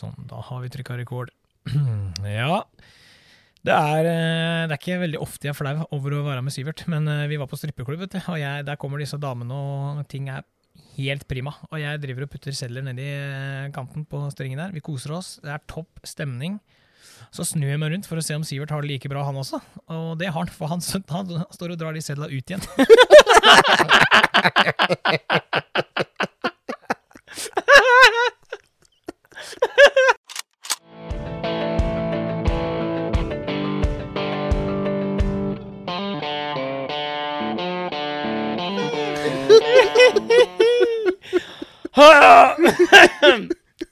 Sånn, 0.00 0.16
da 0.30 0.40
har 0.48 0.64
vi 0.64 0.72
trykka 0.72 0.96
rekord. 1.00 1.32
ja. 2.24 2.62
Det 3.60 3.74
er, 3.76 4.06
eh, 4.08 4.62
det 4.64 4.72
er 4.72 4.78
ikke 4.78 5.02
veldig 5.02 5.20
ofte 5.20 5.44
jeg 5.48 5.52
er 5.52 5.58
flau 5.58 5.84
over 5.92 6.10
å 6.16 6.22
være 6.24 6.40
med 6.46 6.54
Sivert, 6.54 6.86
men 6.88 7.04
eh, 7.12 7.26
vi 7.28 7.36
var 7.40 7.48
på 7.50 7.58
strippeklubb, 7.60 8.00
vet 8.06 8.14
du, 8.16 8.20
og 8.32 8.38
jeg, 8.40 8.64
der 8.64 8.78
kommer 8.80 8.96
disse 9.02 9.20
damene, 9.20 9.52
og 9.52 10.00
ting 10.08 10.30
er 10.32 10.46
helt 10.96 11.26
prima. 11.28 11.52
Og 11.68 11.76
jeg 11.82 12.00
driver 12.00 12.24
og 12.24 12.32
putter 12.32 12.56
sedler 12.56 12.84
nedi 12.86 13.04
eh, 13.04 13.68
kanten 13.74 14.06
på 14.08 14.16
strengen 14.32 14.60
der. 14.62 14.72
Vi 14.72 14.80
koser 14.84 15.12
oss. 15.18 15.28
Det 15.44 15.52
er 15.52 15.60
topp 15.70 16.00
stemning. 16.08 16.56
Så 17.30 17.44
snur 17.46 17.68
jeg 17.68 17.78
meg 17.80 17.92
rundt 17.92 18.08
for 18.08 18.18
å 18.18 18.22
se 18.24 18.34
om 18.36 18.44
Sivert 18.46 18.70
har 18.72 18.80
det 18.82 18.90
like 18.94 19.08
bra, 19.12 19.24
han 19.26 19.38
også. 19.38 19.58
Og 19.92 20.18
det 20.20 20.28
har 20.32 20.40
han, 20.40 20.50
for 20.54 20.66
han, 20.72 20.80
han 21.14 21.26
står 21.52 21.68
og 21.76 21.80
drar 21.80 21.92
de 21.96 22.02
sedla 22.04 22.26
ut 22.32 22.46
igjen. 22.48 22.64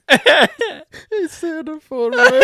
Jeg 0.08 1.28
ser 1.30 1.62
det 1.68 1.78
for 1.86 2.10
meg. 2.14 2.42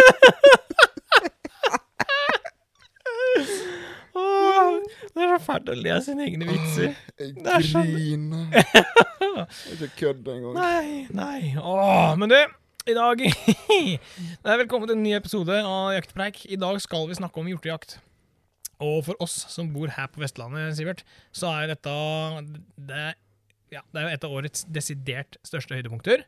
Det 4.15 5.23
er 5.23 5.31
så 5.35 5.39
fælt 5.45 5.71
å 5.71 5.77
le 5.79 5.93
av 5.95 6.03
sine 6.05 6.27
egne 6.29 6.47
vitser. 6.49 6.93
Jeg 7.19 7.35
Det 7.39 7.51
er 7.57 7.65
sånn. 7.67 7.89
griner. 7.91 8.45
Jeg 8.55 8.65
er 9.45 9.75
ikke 9.77 9.91
kødd 10.01 10.29
engang. 10.35 10.55
Nei, 10.59 11.07
nei. 11.15 11.41
Åh, 11.61 12.15
men 12.21 12.31
du, 12.33 12.39
i 12.91 12.95
dag 12.97 13.23
Det 14.45 14.51
er 14.53 14.61
velkommen 14.61 14.89
til 14.91 14.97
en 14.99 15.05
ny 15.07 15.15
episode 15.17 15.57
av 15.61 15.93
Jaktpreik. 15.97 16.45
I 16.53 16.59
dag 16.61 16.81
skal 16.85 17.07
vi 17.11 17.19
snakke 17.19 17.41
om 17.43 17.49
hjortejakt. 17.51 17.99
Og 18.83 19.05
for 19.07 19.15
oss 19.23 19.37
som 19.53 19.69
bor 19.75 19.89
her 19.95 20.09
på 20.13 20.21
Vestlandet, 20.23 20.75
Sivert, 20.77 21.05
så 21.35 21.47
er 21.63 21.71
dette 21.73 21.93
det, 22.91 23.05
ja, 23.75 23.83
det 23.91 24.01
er 24.01 24.07
jo 24.07 24.17
et 24.17 24.27
av 24.27 24.35
årets 24.39 24.67
desidert 24.71 25.39
største 25.47 25.77
høydepunkter. 25.77 26.25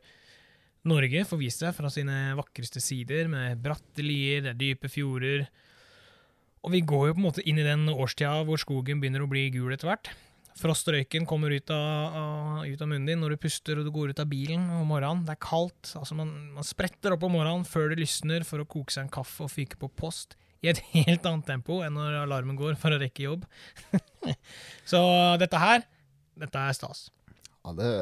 Norge 0.87 1.25
får 1.27 1.41
vist 1.41 1.63
seg 1.63 1.75
fra 1.75 1.91
sine 1.91 2.37
vakreste 2.39 2.83
sider, 2.83 3.31
med 3.31 3.63
bratte 3.63 4.05
lier, 4.05 4.53
er 4.53 4.59
dype 4.59 4.91
fjorder. 4.91 5.47
Og 6.67 6.73
vi 6.75 6.83
går 6.87 7.09
jo 7.09 7.17
på 7.17 7.23
en 7.23 7.27
måte 7.27 7.45
inn 7.47 7.59
i 7.63 7.67
den 7.67 7.89
årstida 7.91 8.45
hvor 8.47 8.61
skogen 8.61 9.03
begynner 9.03 9.25
å 9.25 9.31
bli 9.31 9.49
gul 9.55 9.75
etter 9.75 9.91
hvert. 9.91 10.11
Frostrøyken 10.57 11.27
kommer 11.29 11.53
ut 11.53 11.69
av, 11.75 12.63
ut 12.65 12.81
av 12.81 12.89
munnen 12.89 13.05
din 13.11 13.21
når 13.21 13.35
du 13.35 13.43
puster 13.43 13.77
og 13.77 13.85
du 13.85 13.93
går 13.93 14.15
ut 14.15 14.23
av 14.23 14.31
bilen 14.31 14.63
om 14.79 14.89
morgenen. 14.89 15.27
Det 15.27 15.35
er 15.35 15.43
kaldt. 15.45 15.93
altså 15.99 16.17
Man, 16.17 16.33
man 16.57 16.67
spretter 16.67 17.13
opp 17.13 17.27
om 17.29 17.37
morgenen 17.37 17.67
før 17.69 17.93
det 17.93 18.01
lysner 18.01 18.47
for 18.49 18.63
å 18.63 18.69
koke 18.69 18.95
seg 18.95 19.05
en 19.05 19.13
kaffe 19.19 19.45
og 19.45 19.53
fyke 19.53 19.79
på 19.81 19.91
post 20.01 20.39
i 20.65 20.71
et 20.73 20.81
helt 20.97 21.29
annet 21.29 21.47
tempo 21.51 21.83
enn 21.85 21.99
når 21.99 22.23
alarmen 22.23 22.57
går 22.59 22.79
for 22.81 22.95
å 22.95 23.01
rekke 23.03 23.27
jobb. 23.27 23.45
Så 24.91 25.03
dette 25.43 25.61
her, 25.61 25.85
dette 26.41 26.65
er 26.71 26.79
stas. 26.79 27.11
Ja, 27.67 27.73
det 27.75 27.93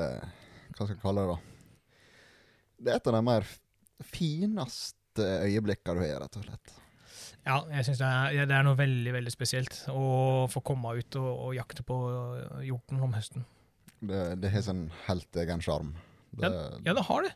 Hva 0.74 0.84
skal 0.84 0.94
jeg 0.94 1.02
kalle 1.02 1.24
det, 1.24 1.34
da? 1.34 1.36
Det 2.84 2.92
er 2.92 2.98
et 3.00 3.06
av 3.08 3.14
de 3.16 3.22
mer 3.24 3.46
fineste 4.04 5.28
øyeblikkene 5.46 5.94
du 5.96 6.02
har, 6.04 6.24
rett 6.24 6.36
og 6.40 6.44
slett. 6.44 6.74
Ja, 7.44 7.58
jeg 7.70 7.86
synes 7.86 8.00
det 8.00 8.10
ja, 8.34 8.44
det 8.48 8.56
er 8.56 8.64
noe 8.66 8.76
veldig 8.76 9.12
veldig 9.14 9.32
spesielt 9.32 9.76
å 9.92 10.04
få 10.52 10.62
komme 10.64 10.94
ut 10.98 11.16
og, 11.20 11.28
og 11.46 11.56
jakte 11.56 11.84
på 11.86 11.96
hjorten 12.64 13.00
om 13.04 13.12
høsten. 13.16 13.44
Det, 14.04 14.22
det 14.42 14.50
har 14.52 14.64
sin 14.66 14.86
helt 15.06 15.40
egen 15.44 15.62
sjarm. 15.64 15.94
Ja, 16.40 16.50
Ja, 16.84 16.96
det 16.96 17.04
har 17.08 17.24
det. 17.24 17.32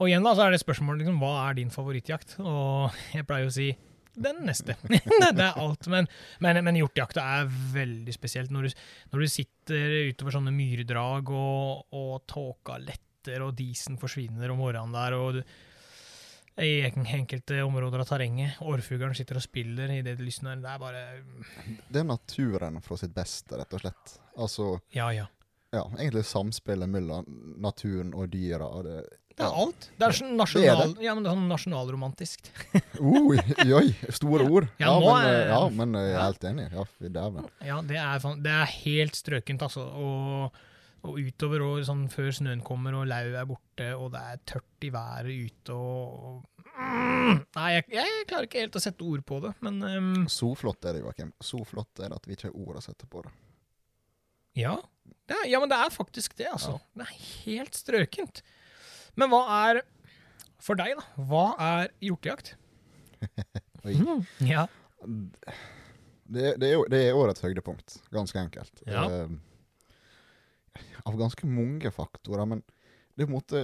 Og 0.00 0.08
igjen 0.08 0.24
da, 0.24 0.32
så 0.36 0.46
er 0.46 0.54
det 0.54 0.62
spørsmålet 0.62 1.04
liksom, 1.04 1.20
hva 1.20 1.32
er 1.46 1.58
din 1.60 1.72
favorittjakt? 1.72 2.38
Og 2.40 2.96
jeg 3.14 3.26
pleier 3.28 3.48
å 3.48 3.54
si 3.54 3.68
den 4.22 4.42
neste. 4.48 4.76
det 4.86 5.30
er 5.32 5.58
alt. 5.60 5.88
Men, 5.92 6.08
men, 6.44 6.60
men 6.66 6.78
hjortejakta 6.80 7.24
er 7.40 7.50
veldig 7.74 8.14
spesielt. 8.14 8.52
Når 8.54 8.68
du, 8.68 8.84
når 9.14 9.24
du 9.24 9.32
sitter 9.32 9.96
utover 10.10 10.36
sånne 10.36 10.54
myrdrag, 10.54 11.32
og, 11.34 11.96
og 11.96 12.14
tåka 12.30 12.78
letter, 12.82 13.44
og 13.44 13.56
disen 13.58 13.98
forsvinner 14.00 14.52
om 14.52 14.62
morgenen 14.62 14.96
der, 14.96 15.16
og 15.18 15.38
du, 15.38 15.42
i 16.60 16.82
enkelte 16.84 17.62
områder 17.62 18.02
av 18.02 18.08
terrenget, 18.08 18.58
orrfuglen 18.66 19.14
sitter 19.16 19.38
og 19.40 19.44
spiller 19.44 19.92
i 19.94 20.00
det 20.04 20.16
det 20.18 20.24
lysner, 20.26 20.58
det 20.60 20.68
er 20.68 20.80
bare 20.82 21.04
Det 21.88 22.02
er 22.02 22.08
naturen 22.08 22.80
fra 22.84 22.98
sitt 23.00 23.14
beste, 23.16 23.56
rett 23.56 23.76
og 23.76 23.84
slett. 23.84 24.16
Altså, 24.36 24.66
Ja, 24.92 25.10
ja. 25.14 25.26
ja, 25.72 25.84
egentlig 25.98 26.26
samspillet 26.28 26.90
mellom 26.90 27.28
naturen 27.62 28.12
og 28.14 28.28
dyra. 28.32 28.68
Og 28.68 28.84
det, 28.84 28.98
Er 29.40 29.58
alt. 29.62 29.86
Det 29.96 30.06
er 30.06 30.16
sånn 30.16 30.30
Det 30.30 30.34
er 30.34 30.40
nasjonal, 30.40 30.94
ja, 31.04 31.14
men 31.16 31.24
det 31.24 31.30
er 31.30 31.38
sånn 31.38 31.50
nasjonalromantisk. 31.50 32.50
Oi, 33.00 33.38
oi, 33.78 33.86
store 34.12 34.46
ord. 34.48 34.66
Ja, 34.80 34.90
Ja, 34.90 34.96
nå 35.00 35.14
men, 35.14 35.30
ja, 35.50 35.60
men 35.80 35.94
jeg 36.00 36.12
er 36.14 36.24
helt 36.26 36.46
enig. 36.50 36.66
Ja, 36.74 36.84
dæven. 37.16 37.48
Ja, 37.64 37.78
det 37.86 38.00
er, 38.02 38.26
det 38.44 38.52
er 38.58 38.74
helt 38.84 39.16
strøkent, 39.18 39.64
altså. 39.66 39.86
Og, 39.96 40.60
og 41.08 41.16
utover 41.16 41.64
og 41.64 41.80
sånn 41.88 42.06
før 42.12 42.30
snøen 42.36 42.60
kommer 42.66 42.98
og 43.00 43.08
lauvet 43.08 43.40
er 43.40 43.48
borte, 43.48 43.90
og 43.96 44.12
det 44.14 44.20
er 44.34 44.42
tørt 44.52 44.84
i 44.84 44.92
været 44.92 45.32
ute 45.48 45.72
og 45.72 46.42
mm, 46.76 47.40
Nei, 47.56 47.68
jeg, 47.78 47.86
jeg 47.96 48.26
klarer 48.28 48.48
ikke 48.50 48.64
helt 48.66 48.76
å 48.76 48.82
sette 48.84 49.06
ord 49.08 49.24
på 49.28 49.40
det, 49.46 49.54
men 49.64 49.80
um, 49.80 50.12
Så 50.28 50.52
flott 50.60 50.84
er 50.84 50.98
det, 50.98 51.04
Joakim. 51.06 51.32
Så 51.40 51.62
flott 51.68 52.02
er 52.04 52.12
det 52.12 52.20
at 52.20 52.28
vi 52.28 52.36
ikke 52.36 52.50
har 52.50 52.58
ord 52.60 52.80
å 52.82 52.84
sette 52.84 53.08
på 53.08 53.24
det. 53.24 53.32
ja. 54.66 54.76
Det 55.30 55.36
er, 55.38 55.44
ja, 55.52 55.58
men 55.62 55.70
det 55.70 55.76
er 55.78 55.92
faktisk 55.94 56.32
det, 56.40 56.48
altså. 56.50 56.72
Det 56.98 57.04
er 57.06 57.18
helt 57.46 57.76
strøkent. 57.78 58.40
Men 59.18 59.30
hva 59.32 59.40
er 59.70 59.80
For 60.60 60.76
deg, 60.76 60.92
da. 60.98 61.04
Hva 61.30 61.44
er 61.58 61.88
hjortejakt? 62.04 62.54
Oi. 63.86 63.94
Mm, 63.96 64.24
ja. 64.44 64.66
Det, 66.30 66.50
det, 66.60 66.68
er, 66.74 66.82
det 66.92 66.98
er 67.08 67.16
årets 67.16 67.40
høydepunkt, 67.42 67.96
ganske 68.12 68.38
enkelt. 68.42 68.82
Ja. 68.86 69.06
Uh, 69.08 69.38
av 71.08 71.16
ganske 71.18 71.48
mange 71.48 71.90
faktorer, 71.94 72.44
men 72.46 72.60
det 73.16 73.24
er 73.24 73.30
på 73.30 73.32
en 73.32 73.38
måte 73.38 73.62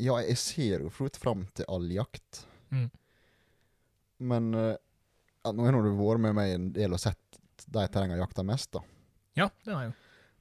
Ja, 0.00 0.16
jeg 0.24 0.38
ser 0.40 0.84
jo 0.86 0.90
for 0.94 1.10
fram 1.20 1.46
til 1.58 1.68
all 1.68 1.88
jakt, 1.92 2.44
Mm. 2.68 2.90
men 4.20 4.48
uh, 4.52 4.74
nå 5.48 5.64
har 5.64 5.72
du 5.80 5.94
vært 5.96 6.20
med 6.20 6.34
meg 6.36 6.50
en 6.52 6.66
del 6.76 6.92
og 6.92 7.00
sett 7.00 7.38
de 7.64 7.84
terrengene 7.88 8.18
jeg 8.18 8.24
jakter 8.26 8.44
mest, 8.44 8.68
da. 8.76 8.82
ja, 9.40 9.46
det 9.64 9.72
er 9.72 9.86
jo. 9.86 9.92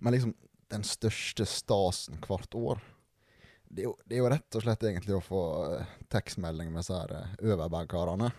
Men 0.03 0.13
liksom, 0.13 0.33
den 0.73 0.83
største 0.83 1.45
stasen 1.47 2.19
hvert 2.25 2.57
år 2.59 2.81
det 3.67 3.83
er, 3.83 3.87
jo, 3.89 3.93
det 4.05 4.15
er 4.15 4.21
jo 4.21 4.29
rett 4.31 4.57
og 4.57 4.63
slett 4.63 4.85
egentlig 4.87 5.15
å 5.17 5.23
få 5.23 5.41
uh, 5.73 5.95
tekstmelding 6.13 6.71
med 6.71 6.81
disse 6.81 6.97
uh, 7.11 7.33
Øverberg-karene. 7.43 8.29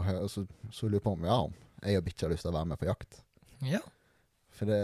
Og, 0.00 0.30
så, 0.30 0.44
så 0.74 0.88
lurer 0.88 0.98
jeg 0.98 1.04
på 1.04 1.14
om 1.14 1.26
ja, 1.28 1.38
jeg 1.84 2.00
og 2.00 2.06
bikkja 2.08 2.26
har 2.26 2.34
lyst 2.34 2.46
til 2.46 2.52
å 2.52 2.56
være 2.56 2.70
med 2.72 2.80
på 2.80 2.88
jakt. 2.88 3.20
Ja. 3.64 3.80
For 4.54 4.70
det 4.70 4.80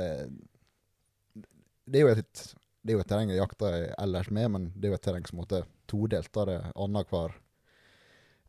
Det 1.91 1.99
er 1.99 2.05
jo 2.05 2.13
et, 2.13 2.43
det 2.83 2.93
er 2.93 2.99
jo 2.99 3.03
et 3.03 3.11
terreng 3.11 3.33
jeg 3.33 3.41
jakter 3.41 3.79
ellers 3.99 4.31
med, 4.31 4.51
men 4.55 4.69
det 4.77 4.89
er 4.89 4.95
jo 4.95 5.01
et 5.01 5.07
terreng 5.09 5.27
som 5.27 5.41
måtte 5.41 5.65
todelt. 5.91 6.31
Da 6.37 6.47
det 6.47 6.59
er 6.61 6.71
annenhver 6.77 7.35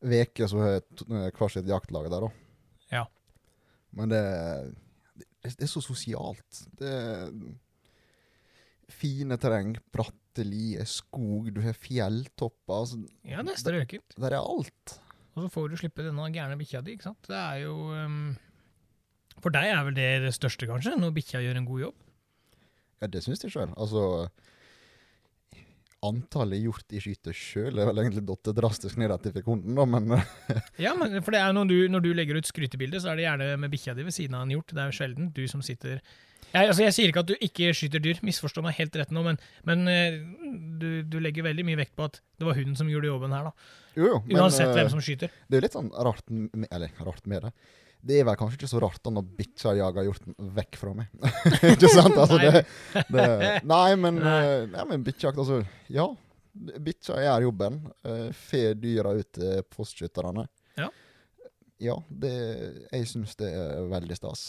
uke 0.02 0.48
så 0.50 0.62
har 0.62 0.72
jeg 0.75 0.84
eh, 1.08 1.28
hver 1.38 1.52
sitt 1.53 1.68
jaktlag 1.69 2.09
der, 2.09 2.28
da. 2.28 2.30
Ja. 2.92 3.03
Men 3.98 4.13
det, 4.13 4.22
det, 5.16 5.28
det 5.44 5.66
er 5.66 5.72
så 5.72 5.81
sosialt. 5.84 6.63
Det 6.80 6.90
er 6.90 7.28
fine 8.94 9.38
terreng, 9.41 9.75
bratte 9.94 10.46
lier, 10.47 10.88
skog, 10.88 11.50
du 11.56 11.62
har 11.63 11.78
fjelltopper. 11.78 12.75
Altså, 12.78 13.02
ja, 13.28 13.41
det 13.46 13.56
er 13.56 13.63
strøkent. 13.63 14.16
der 14.19 14.38
er 14.38 14.41
alt. 14.41 15.00
Og 15.35 15.46
så 15.46 15.50
får 15.53 15.72
du 15.72 15.79
slippe 15.79 16.03
denne 16.03 16.29
gærne 16.34 16.59
bikkja 16.59 16.84
di, 16.84 16.97
ikke 16.97 17.07
sant. 17.09 17.28
Det 17.30 17.38
er 17.38 17.63
jo 17.63 17.75
um, 17.96 18.34
For 19.40 19.53
deg 19.53 19.72
er 19.72 19.84
vel 19.88 19.96
det 19.96 20.09
det 20.25 20.34
største, 20.35 20.68
kanskje, 20.69 20.97
når 21.00 21.13
bikkja 21.16 21.44
gjør 21.44 21.62
en 21.62 21.68
god 21.69 21.85
jobb? 21.88 22.07
Ja, 23.01 23.09
det 23.09 23.24
syns 23.25 23.44
jeg 23.46 23.53
sjøl. 23.56 23.72
Altså 23.80 24.30
Antallet 26.01 26.63
hjort 26.63 26.94
i 26.97 27.00
skyter 27.01 27.35
sjøl, 27.38 27.78
er 27.78 27.85
vel 27.85 28.00
egentlig 28.01 28.24
datt 28.25 28.50
drastisk 28.57 28.97
ned 28.97 29.13
etter 29.13 29.33
fikk 29.36 29.51
hunden, 29.51 29.75
da, 29.77 29.86
men 29.86 30.15
Ja, 30.86 30.95
men 30.98 31.19
for 31.21 31.33
det 31.36 31.44
er 31.44 31.54
når 31.54 31.69
du, 31.69 31.75
når 31.94 32.01
du 32.01 32.10
legger 32.18 32.39
ut 32.42 32.50
skrytebilde, 32.50 32.98
så 33.04 33.12
er 33.12 33.19
det 33.19 33.27
gjerne 33.27 33.50
med 33.62 33.74
bikkja 33.74 33.94
di 33.98 34.06
ved 34.07 34.15
siden 34.15 34.38
av 34.38 34.48
en 34.48 34.56
hjort. 34.56 34.74
Det 34.74 34.81
er 34.81 34.89
jo 34.89 34.98
sjelden 34.98 35.30
du 35.36 35.44
som 35.50 35.62
sitter 35.65 36.01
jeg, 36.51 36.68
altså 36.68 36.83
jeg 36.83 36.95
sier 36.95 37.12
ikke 37.12 37.24
at 37.24 37.30
du 37.31 37.36
ikke 37.48 37.74
skyter 37.77 38.03
dyr, 38.03 38.19
misforstå 38.25 38.63
meg 38.65 38.77
helt 38.77 38.95
rett 39.00 39.12
nå, 39.15 39.24
men, 39.25 39.38
men 39.68 39.83
eh, 39.92 40.18
du, 40.81 40.89
du 41.07 41.19
legger 41.24 41.45
veldig 41.48 41.65
mye 41.68 41.80
vekt 41.80 41.95
på 41.98 42.07
at 42.09 42.19
det 42.39 42.48
var 42.48 42.57
hunden 42.59 42.77
som 42.80 42.89
gjorde 42.92 43.09
jobben 43.12 43.36
her, 43.36 43.50
da. 43.51 43.77
Jo, 43.95 44.07
jo. 44.07 44.18
Men, 44.27 44.42
Uansett 44.45 44.69
eh, 44.69 44.75
hvem 44.80 44.89
som 44.94 45.03
skyter. 45.03 45.31
Det 45.48 45.57
er 45.57 45.62
jo 45.62 45.65
litt 45.68 45.77
sånn 45.77 45.92
rart 46.07 46.30
med, 46.31 46.68
Eller 46.71 46.94
rart 47.03 47.25
med 47.27 47.48
det. 47.48 47.53
Det 48.01 48.18
er 48.18 48.25
vel 48.25 48.38
kanskje 48.39 48.57
ikke 48.57 48.71
så 48.71 48.80
rart 48.81 49.01
da 49.06 49.12
når 49.13 49.27
bikkja 49.38 49.75
jager 49.77 50.07
hjorten 50.07 50.36
vekk 50.57 50.80
fra 50.80 50.94
meg. 50.98 51.12
ikke 51.75 51.92
sant? 51.92 52.15
Altså, 52.18 52.39
det, 52.42 52.63
det, 53.13 53.25
nei, 53.75 53.89
men, 54.01 54.18
Nei. 54.24 54.39
ja, 54.48 54.56
nei, 54.74 54.86
men 54.94 55.06
bikkjejakt, 55.06 55.42
altså 55.44 55.62
Ja. 55.94 56.07
Bikkja 56.51 57.19
gjør 57.24 57.45
jobben. 57.45 57.77
Får 58.36 58.74
dyra 58.81 59.13
ut 59.15 59.30
til 59.38 59.62
postskytterne. 59.71 60.44
Ja. 60.81 60.89
Ja, 61.81 61.95
det 62.09 62.33
Jeg 62.92 63.07
syns 63.09 63.38
det 63.39 63.53
er 63.56 63.86
veldig 63.89 64.18
stas. 64.19 64.42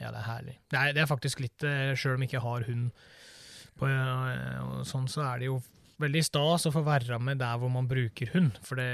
Ja, 0.00 0.10
det 0.10 0.18
er 0.22 0.26
herlig. 0.28 0.56
Det 0.70 0.78
er, 0.80 0.92
det 0.96 1.02
er 1.04 1.10
faktisk 1.10 1.40
litt, 1.44 1.62
uh, 1.66 1.92
sjøl 1.98 2.16
om 2.18 2.24
jeg 2.24 2.32
ikke 2.32 2.44
har 2.44 2.66
hund, 2.68 2.90
på, 3.78 3.88
eh, 3.90 4.82
sånn, 4.86 5.08
så 5.10 5.24
er 5.26 5.40
det 5.42 5.48
jo 5.48 5.56
veldig 6.02 6.20
stas 6.26 6.66
å 6.68 6.72
få 6.74 6.82
være 6.86 7.18
med 7.22 7.38
der 7.42 7.56
hvor 7.58 7.70
man 7.74 7.88
bruker 7.90 8.30
hund. 8.34 8.58
For 8.62 8.78
det, 8.78 8.86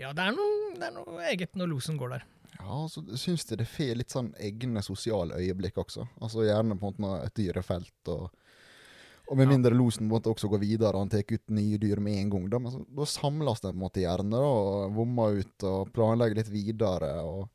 ja, 0.00 0.10
det, 0.16 0.26
er 0.26 0.36
noe, 0.36 0.74
det 0.76 0.88
er 0.88 0.94
noe 0.96 1.22
eget 1.30 1.56
når 1.56 1.70
losen 1.72 1.96
går 2.00 2.16
der. 2.16 2.26
Ja, 2.58 2.82
så 2.92 3.00
syns 3.16 3.46
jeg 3.48 3.58
det 3.62 3.66
får 3.68 3.96
litt 3.98 4.12
sånn 4.12 4.28
egne 4.40 4.82
sosiale 4.84 5.38
øyeblikk 5.40 5.80
også. 5.80 6.04
Altså 6.22 6.44
Gjerne 6.44 6.76
på 6.76 6.84
en 6.84 6.92
måte 6.92 7.04
når 7.04 7.24
et 7.26 7.36
dyr 7.40 7.58
er 7.62 7.66
felt, 7.66 8.12
og, 8.12 8.28
og 9.32 9.38
med 9.40 9.48
mindre 9.48 9.72
losen 9.74 10.08
måte 10.10 10.28
også 10.32 10.50
går 10.52 10.60
videre 10.60 11.00
han 11.00 11.08
tar 11.10 11.24
ut 11.32 11.56
nye 11.56 11.80
dyr 11.80 12.00
med 12.04 12.20
en 12.20 12.30
gang. 12.36 12.46
Da, 12.52 12.60
men 12.60 12.74
så, 12.74 12.82
da 12.84 13.08
samles 13.08 13.64
det 13.64 13.72
på 13.72 13.78
en 13.78 13.82
måte 13.86 14.04
gjerne 14.04 14.36
da, 14.36 14.44
og 14.44 14.92
vommer 15.00 15.40
ut 15.40 15.66
og 15.72 15.92
planlegger 15.96 16.42
litt 16.42 16.52
videre. 16.52 17.14
Og, 17.24 17.48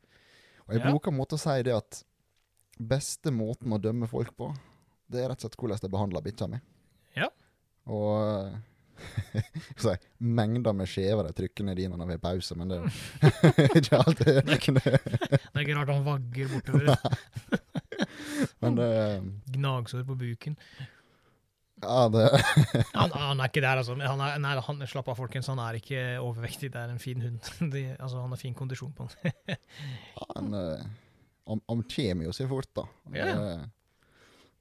og 0.66 0.74
jeg 0.74 0.82
Ja. 0.82 0.90
bruker 0.90 1.14
en 1.14 1.20
måte 1.22 1.38
å 1.38 1.42
si 1.46 1.58
det 1.70 1.78
at 1.78 2.02
beste 2.78 3.34
måten 3.34 3.74
å 3.74 3.82
dømme 3.82 4.10
folk 4.10 4.34
på, 4.38 4.52
det 5.08 5.24
er 5.24 5.32
rett 5.32 5.44
og 5.44 5.48
slett 5.48 5.60
hvordan 5.60 5.84
de 5.84 5.92
behandler 5.92 6.26
bikkja 6.26 6.50
mi. 6.52 6.60
Ja. 7.18 7.30
Og 7.88 8.52
si, 9.84 9.94
mengder 10.18 10.76
med 10.76 10.90
skjever 10.90 11.28
de 11.28 11.38
trykker 11.38 11.68
ned 11.68 11.80
i 11.80 11.88
når 11.92 12.10
vi 12.10 12.18
har 12.18 12.24
pause, 12.24 12.58
men 12.58 12.72
det 12.72 12.82
er 12.82 13.78
ikke 13.80 14.02
alltid 14.02 14.34
Det 14.48 14.58
er 14.58 15.64
ikke 15.64 15.78
rart 15.78 15.94
han 15.94 16.06
vagger 16.06 16.52
bortover. 16.52 16.94
Men 18.62 18.78
det, 18.78 18.92
Gnagsår 19.56 20.06
på 20.06 20.18
buken. 20.18 20.58
ja, 21.82 22.02
det 22.14 22.28
Han, 22.94 23.12
han 23.14 23.40
er 23.40 23.50
ikke 23.50 23.64
der, 23.64 23.82
altså. 23.82 23.98
Han 24.02 24.22
er, 24.22 24.38
nei, 24.42 24.54
han, 24.68 24.86
slapp 24.90 25.10
av, 25.10 25.18
folkens. 25.18 25.50
Han 25.50 25.62
er 25.62 25.80
ikke 25.80 26.04
overvektig. 26.22 26.72
Det 26.74 26.82
er 26.82 26.94
en 26.94 27.02
fin 27.02 27.22
hund. 27.22 27.42
De, 27.74 27.84
altså, 27.98 28.22
han 28.22 28.34
har 28.34 28.42
fin 28.42 28.58
kondisjon 28.58 28.94
på 28.98 29.08
han. 29.08 29.58
Han, 30.36 30.54
eh, 30.58 31.07
han, 31.48 31.62
han 31.72 31.84
kommer 31.96 32.28
jo 32.28 32.36
seg 32.36 32.50
fort, 32.52 32.70
da. 32.78 32.86
Ja. 33.16 33.34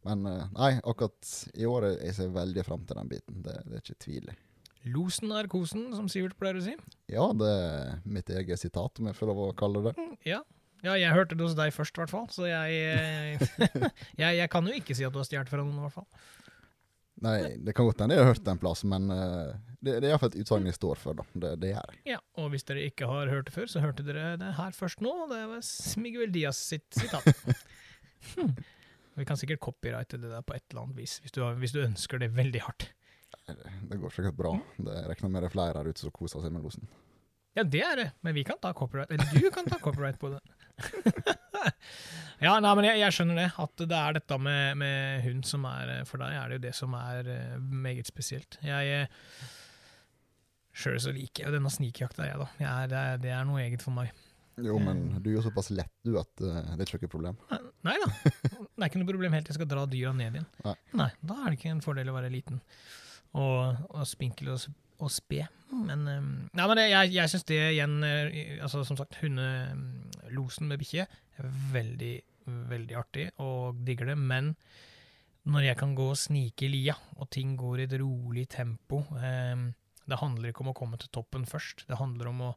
Men 0.07 0.27
eh, 0.31 0.43
nei, 0.55 0.73
akkurat 0.87 1.31
i 1.59 1.67
år 1.67 1.89
jeg 1.97 2.15
ser 2.15 2.29
veldig 2.35 2.63
fram 2.67 2.85
til 2.87 2.99
den 3.01 3.09
biten. 3.11 3.41
Det, 3.43 3.57
det 3.67 3.79
er 3.81 3.83
ikke 3.83 4.03
tvil. 4.07 4.29
Losen 4.95 5.33
er 5.35 5.49
kosen, 5.51 5.89
som 5.99 6.07
Sivert 6.13 6.37
pleier 6.39 6.61
å 6.61 6.63
si. 6.63 6.77
Ja, 7.11 7.25
det 7.35 7.49
er 7.51 7.97
mitt 8.07 8.31
eget 8.31 8.61
sitat, 8.63 9.01
om 9.03 9.09
jeg 9.11 9.19
får 9.19 9.33
lov 9.33 9.41
å 9.49 9.55
kalle 9.59 9.83
det 9.89 9.97
Mm, 9.99 10.13
Ja. 10.29 10.39
ja, 10.87 10.95
jeg 11.01 11.11
hørte 11.17 11.35
det 11.35 11.43
hos 11.43 11.57
deg 11.59 11.73
først, 11.75 11.97
i 11.99 12.03
hvert 12.05 12.13
fall. 12.15 12.29
Så 12.31 12.47
jeg, 12.47 12.77
eh, 12.95 13.91
jeg 14.23 14.39
Jeg 14.39 14.51
kan 14.53 14.69
jo 14.71 14.77
ikke 14.79 14.95
si 14.95 15.03
at 15.09 15.11
du 15.15 15.19
har 15.19 15.27
stjålet 15.27 15.51
fra 15.51 15.59
noen, 15.65 15.75
i 15.81 15.89
hvert 15.89 15.97
fall. 15.99 16.07
Nei, 17.25 17.57
det 17.65 17.73
kan 17.73 17.87
godt 17.89 18.03
hende 18.05 18.17
jeg 18.17 18.27
har 18.27 18.35
hørt 18.35 18.43
det 18.45 18.53
en 18.53 18.61
plass, 18.61 18.83
men 18.85 19.09
uh, 19.09 19.55
det, 19.81 19.95
det 20.03 20.05
er 20.05 20.11
iallfall 20.11 20.35
et 20.35 20.41
utsagn 20.43 20.69
jeg 20.69 20.77
står 20.77 21.01
for, 21.01 21.17
da. 21.17 21.25
Det, 21.33 21.53
det 21.63 21.71
gjør 21.73 21.95
jeg. 21.95 22.03
Ja, 22.13 22.19
Og 22.43 22.51
hvis 22.53 22.67
dere 22.69 22.85
ikke 22.91 23.09
har 23.09 23.33
hørt 23.33 23.49
det 23.49 23.55
før, 23.55 23.71
så 23.73 23.81
hørte 23.85 24.05
dere 24.05 24.35
det 24.41 24.53
her 24.59 24.77
først 24.77 25.01
nå. 25.05 25.15
Det 25.33 25.41
var 25.49 25.71
Miguel 26.03 26.35
Diaz 26.35 26.61
sitt 26.75 26.89
sitat. 26.97 27.33
Hmm. 28.27 28.57
Vi 29.15 29.25
kan 29.29 29.39
sikkert 29.39 29.61
copyrighte 29.63 30.19
det 30.19 30.31
der 30.33 30.43
på 30.43 30.57
et 30.57 30.65
eller 30.73 30.87
annet 30.87 30.97
vis, 30.99 31.19
hvis 31.23 31.35
du, 31.37 31.43
har, 31.45 31.55
hvis 31.61 31.71
du 31.71 31.79
ønsker 31.85 32.19
det 32.19 32.31
veldig 32.35 32.63
hardt. 32.65 32.89
Det 33.47 33.99
går 34.01 34.11
sikkert 34.11 34.35
bra. 34.35 34.55
Det 34.77 34.97
regner 35.07 35.31
med 35.31 35.45
det 35.45 35.51
er 35.51 35.55
flere 35.55 35.79
her 35.79 35.91
ute 35.93 36.03
som 36.03 36.15
koser 36.17 36.43
seg 36.43 36.53
med 36.57 36.65
losen. 36.67 36.89
Ja, 37.57 37.63
det 37.63 37.83
er 37.87 37.97
det, 38.01 38.07
men 38.27 38.35
vi 38.37 38.45
kan 38.45 38.59
ta 38.61 38.73
copyright. 38.77 39.13
Eller 39.15 39.31
du 39.33 39.47
kan 39.55 39.69
ta 39.69 39.79
copyright 39.81 40.19
på 40.21 40.33
det. 40.35 40.41
ja, 42.45 42.55
nei, 42.61 42.73
men 42.79 42.87
jeg, 42.89 43.01
jeg 43.01 43.17
skjønner 43.17 43.41
det. 43.41 43.49
At 43.63 43.83
det 43.83 43.99
er 43.99 44.17
dette 44.19 44.39
med, 44.43 44.79
med 44.81 45.25
hund 45.27 45.47
som 45.49 45.67
er 45.71 45.93
eh, 45.99 46.05
For 46.09 46.21
deg 46.23 46.37
er 46.37 46.51
det 46.51 46.59
jo 46.59 46.65
det 46.67 46.75
som 46.77 46.97
er 46.99 47.31
eh, 47.33 47.59
meget 47.61 48.09
spesielt. 48.11 48.59
Jeg 48.65 49.01
eh, 49.01 49.45
Sjøl 50.77 50.99
så 51.01 51.13
liker 51.17 51.47
jeg 51.47 51.57
denne 51.57 51.73
snikjakta, 51.73 52.27
jeg, 52.29 52.37
da. 52.37 52.51
Jeg 52.61 52.91
det, 52.93 53.03
er, 53.03 53.21
det 53.23 53.31
er 53.33 53.47
noe 53.49 53.63
eget 53.63 53.85
for 53.85 53.97
meg. 53.97 54.11
Jo, 54.61 54.77
men 54.81 55.07
du 55.25 55.31
jo 55.33 55.41
såpass 55.45 55.71
lett, 55.73 55.93
du, 56.05 56.15
at 56.21 56.31
det 56.41 56.49
er 56.51 56.83
ikke 56.85 57.07
noe 57.07 57.13
problem. 57.13 57.39
Nei 57.85 57.95
da. 58.01 58.11
Det 58.13 58.85
er 58.85 58.91
ikke 58.91 59.01
noe 59.01 59.09
problem 59.09 59.37
helt 59.37 59.49
til 59.49 59.53
jeg 59.55 59.59
skal 59.59 59.69
dra 59.71 59.85
dyra 59.89 60.13
ned 60.17 60.37
igjen. 60.37 60.47
Nei. 61.01 61.09
Da 61.25 61.37
er 61.41 61.49
det 61.49 61.59
ikke 61.59 61.73
en 61.73 61.83
fordel 61.85 62.13
å 62.13 62.17
være 62.17 62.33
liten 62.33 62.61
og, 63.37 63.81
og 63.89 64.05
spinkel 64.09 64.53
og, 64.53 64.65
s- 64.97 65.03
og 65.03 65.11
sped. 65.13 65.47
Men, 65.71 66.07
um, 66.09 66.29
nei, 66.55 66.67
men 66.71 66.77
det, 66.79 66.85
jeg, 66.91 67.13
jeg 67.17 67.29
syns 67.33 67.45
det 67.49 67.57
igjen 67.75 67.97
eh, 68.07 68.59
altså 68.63 68.85
Som 68.87 68.97
sagt, 68.97 69.17
hundelosen 69.21 70.69
med 70.71 70.79
bikkje 70.81 71.07
er 71.41 71.49
veldig, 71.73 72.13
veldig 72.71 72.97
artig 72.99 73.27
og 73.43 73.81
digger 73.87 74.13
det. 74.13 74.17
Men 74.19 74.53
når 75.47 75.67
jeg 75.69 75.79
kan 75.81 75.95
gå 75.99 76.07
og 76.13 76.19
snike 76.19 76.67
i 76.67 76.71
lia, 76.73 76.95
og 77.19 77.29
ting 77.35 77.57
går 77.59 77.83
i 77.83 77.87
et 77.89 77.97
rolig 78.03 78.47
tempo 78.51 79.03
um, 79.15 79.67
Det 80.07 80.19
handler 80.23 80.51
ikke 80.53 80.63
om 80.65 80.71
å 80.73 80.77
komme 80.79 80.99
til 81.03 81.11
toppen 81.15 81.45
først. 81.47 81.85
Det 81.91 81.99
handler 81.99 82.31
om 82.31 82.41
å 82.49 82.53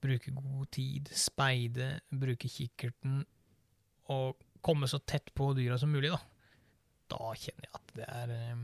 bruke 0.00 0.32
god 0.32 0.70
tid, 0.72 1.10
speide, 1.12 1.98
bruke 2.08 2.48
kikkerten 2.48 3.18
og 4.10 4.40
komme 4.64 4.88
så 4.88 4.98
tett 5.04 5.28
på 5.36 5.50
dyra 5.56 5.76
som 5.78 5.92
mulig, 5.92 6.08
da. 6.10 6.18
Da 7.12 7.34
kjenner 7.36 7.66
jeg 7.68 7.74
at 7.76 7.92
det 7.98 8.06
er 8.08 8.32
em, 8.50 8.62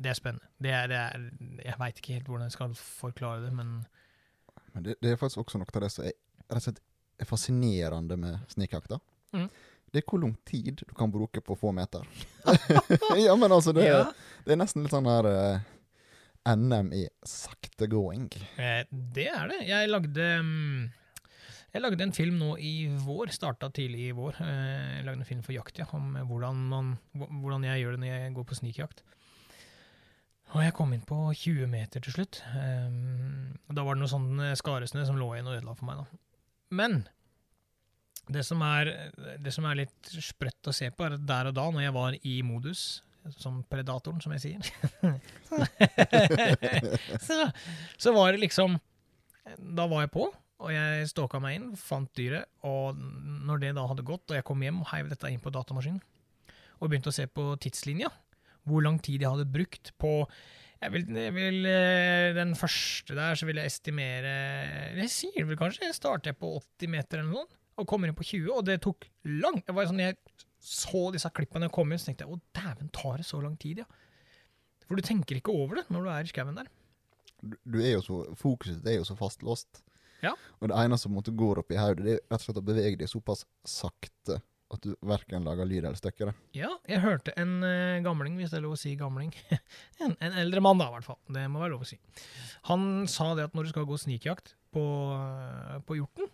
Det 0.00 0.10
er 0.12 0.16
spennende. 0.16 0.48
Det 0.62 0.70
er, 0.72 0.86
det 0.88 0.96
er, 0.96 1.24
jeg 1.66 1.78
veit 1.80 1.98
ikke 2.00 2.14
helt 2.16 2.28
hvordan 2.30 2.46
jeg 2.48 2.56
skal 2.56 2.76
forklare 2.80 3.42
det, 3.44 3.52
men 3.52 3.74
Men 4.74 4.86
det, 4.86 4.94
det 5.02 5.10
er 5.12 5.20
faktisk 5.20 5.42
også 5.42 5.58
noe 5.60 5.68
av 5.74 5.82
det 5.84 5.90
som 5.92 6.06
er 6.06 6.16
er 7.20 7.28
fascinerende 7.28 8.16
med 8.16 8.38
snikjakta. 8.48 8.96
Mm. 9.36 9.48
Det 9.92 10.00
er 10.00 10.06
hvor 10.08 10.22
lang 10.22 10.36
tid 10.46 10.80
du 10.86 10.94
kan 10.96 11.10
bruke 11.12 11.42
på 11.44 11.56
få 11.58 11.72
meter. 11.74 12.06
ja, 13.26 13.34
men 13.36 13.52
altså, 13.52 13.74
det, 13.76 13.84
ja, 13.90 14.04
det 14.46 14.54
er 14.54 14.60
nesten 14.62 14.86
litt 14.86 14.94
sånn 14.94 15.08
her 15.10 15.26
uh, 15.28 15.66
NM 16.48 16.92
i 16.96 17.04
sakte 17.26 17.90
going. 17.90 18.30
eh, 18.56 18.86
det 18.88 19.26
er 19.28 19.50
det. 19.50 19.60
Jeg 19.68 19.90
lagde 19.90 20.28
um, 20.40 20.88
jeg 21.70 21.82
lagde 21.84 22.02
en 22.02 22.14
film 22.14 22.38
nå 22.40 22.54
i 22.58 22.88
vår, 23.04 23.30
starta 23.34 23.68
tidlig 23.74 24.08
i 24.08 24.14
vår. 24.16 24.40
Eh, 24.42 24.96
Jeg 24.96 25.04
lagde 25.06 25.20
en 25.20 25.28
film 25.28 25.42
for 25.46 25.54
jakt, 25.54 25.78
ja, 25.78 25.86
om 25.94 26.16
hvordan, 26.26 26.64
man, 26.72 26.94
hvordan 27.14 27.66
jeg 27.68 27.84
gjør 27.84 27.94
det 27.94 28.00
når 28.02 28.10
jeg 28.14 28.34
går 28.38 28.48
på 28.48 28.58
snikjakt. 28.58 29.04
Og 30.50 30.64
jeg 30.64 30.74
kom 30.74 30.90
inn 30.94 31.04
på 31.06 31.16
20 31.30 31.68
meter 31.70 31.98
til 32.02 32.12
slutt. 32.16 32.40
Um, 32.56 33.52
da 33.70 33.84
var 33.86 33.94
det 33.94 34.02
noe 34.02 34.10
sånn 34.10 34.32
eh, 34.42 34.56
skaresnø 34.58 35.04
som 35.06 35.18
lå 35.18 35.28
igjen 35.36 35.50
og 35.50 35.56
ødela 35.60 35.74
for 35.78 35.86
meg. 35.86 35.96
da. 36.00 36.04
Men 36.74 36.92
det 38.30 38.44
som, 38.46 38.62
er, 38.62 39.10
det 39.42 39.52
som 39.54 39.64
er 39.66 39.74
litt 39.84 40.10
sprøtt 40.22 40.68
å 40.70 40.74
se 40.74 40.90
på, 40.90 41.04
er 41.06 41.12
at 41.16 41.26
der 41.26 41.46
og 41.50 41.56
da, 41.56 41.64
når 41.70 41.82
jeg 41.86 41.94
var 41.96 42.12
i 42.18 42.42
modus, 42.46 42.82
som 43.36 43.64
predatoren, 43.70 44.20
som 44.22 44.32
jeg 44.34 44.42
sier, 44.42 44.60
så, 47.26 47.36
så 48.00 48.08
var 48.16 48.26
det 48.32 48.40
liksom 48.46 48.70
Da 49.76 49.84
var 49.90 50.00
jeg 50.06 50.12
på, 50.14 50.24
og 50.60 50.70
jeg 50.72 51.10
stalka 51.10 51.38
meg 51.42 51.52
inn, 51.58 51.68
fant 51.76 52.10
dyret, 52.16 52.44
og 52.66 52.96
når 52.96 53.56
det 53.64 53.72
da 53.76 53.82
hadde 53.90 54.06
gått, 54.06 54.30
og 54.30 54.36
jeg 54.38 54.46
kom 54.46 54.62
hjem 54.64 54.82
og 54.82 54.90
heiv 54.92 55.06
dette 55.12 55.30
inn 55.32 55.42
på 55.42 55.52
datamaskinen, 55.52 56.00
og 56.80 56.88
begynte 56.88 57.10
å 57.12 57.16
se 57.16 57.24
på 57.28 57.42
tidslinja, 57.60 58.08
hvor 58.68 58.84
lang 58.84 58.98
tid 59.02 59.22
jeg 59.22 59.30
hadde 59.30 59.48
brukt 59.50 59.92
på 60.00 60.14
jeg 60.80 60.94
vil, 60.94 61.08
jeg 61.12 61.32
vil, 61.36 61.66
eh, 61.68 62.30
Den 62.32 62.54
første 62.56 63.16
der 63.16 63.36
så 63.36 63.44
vil 63.48 63.60
jeg 63.60 63.68
estimere 63.68 64.30
Jeg 64.96 65.10
sier 65.12 65.48
vel 65.48 65.58
kanskje 65.60 65.84
jeg 65.84 65.96
starter 65.98 66.36
på 66.36 66.54
80 66.56 66.92
meter 66.94 67.20
eller 67.20 67.34
noe, 67.34 67.58
og 67.76 67.88
kommer 67.88 68.08
inn 68.08 68.16
på 68.16 68.24
20, 68.24 68.48
og 68.54 68.64
det 68.68 68.80
tok 68.86 69.04
lang 69.28 69.60
Det 69.60 69.76
var 69.76 69.90
sånn 69.90 70.00
jeg 70.00 70.16
så 70.60 71.06
disse 71.12 71.28
klippene 71.32 71.70
komme 71.72 71.88
kom 71.88 71.92
inn, 71.94 72.00
så 72.00 72.10
tenkte 72.10 72.26
jeg 72.26 72.36
å 72.36 72.40
dæven, 72.52 72.90
tar 72.92 73.16
det 73.16 73.24
så 73.24 73.38
lang 73.40 73.54
tid, 73.56 73.78
ja. 73.80 73.86
For 74.84 74.98
du 74.98 75.06
tenker 75.06 75.38
ikke 75.38 75.54
over 75.56 75.80
det 75.80 75.86
når 75.88 76.04
du 76.04 76.10
er 76.12 76.26
i 76.26 76.32
skauen 76.32 76.58
der. 76.58 76.68
Du, 77.40 77.78
er 77.80 77.94
jo 77.94 78.02
så, 78.04 78.18
Fokuset 78.36 78.84
er 78.84 78.98
jo 78.98 79.06
så 79.08 79.16
fastlåst. 79.16 79.80
Ja. 80.20 80.34
Og 80.60 80.68
det 80.68 80.76
eneste 80.76 81.08
som 81.08 81.14
måtte 81.16 81.32
går 81.32 81.62
opp 81.62 81.72
i 81.72 81.78
hodet, 81.80 82.04
det 82.04 82.16
er 82.18 82.20
rett 82.26 82.42
og 82.42 82.44
slett 82.44 82.60
å 82.60 82.66
bevege 82.66 83.00
deg 83.00 83.08
såpass 83.08 83.46
sakte 83.64 84.42
at 84.70 84.84
du 84.84 84.92
verken 85.02 85.46
lager 85.46 85.66
lyd 85.66 85.80
eller 85.82 85.98
støkker. 85.98 86.30
Ja, 86.54 86.70
jeg 86.88 87.02
hørte 87.02 87.34
en 87.40 87.56
uh, 87.64 87.98
gamling, 88.04 88.36
hvis 88.38 88.52
det 88.52 88.60
er 88.60 88.64
lov 88.68 88.76
å 88.76 88.80
si 88.80 88.92
gamling. 88.98 89.32
en, 90.04 90.14
en 90.22 90.36
eldre 90.44 90.62
mann, 90.62 90.78
da, 90.78 90.86
i 90.90 90.94
hvert 90.94 91.08
fall. 91.08 91.18
Det 91.26 91.42
må 91.50 91.62
være 91.62 91.74
lov 91.74 91.86
å 91.86 91.90
si. 91.90 91.98
Han 92.70 93.08
sa 93.10 93.32
det 93.34 93.48
at 93.48 93.56
når 93.56 93.66
du 93.66 93.72
skal 93.72 93.88
gå 93.88 93.98
snikjakt 93.98 94.54
på, 94.74 94.84
eh, 95.16 95.78
på 95.86 95.98
hjorten, 95.98 96.30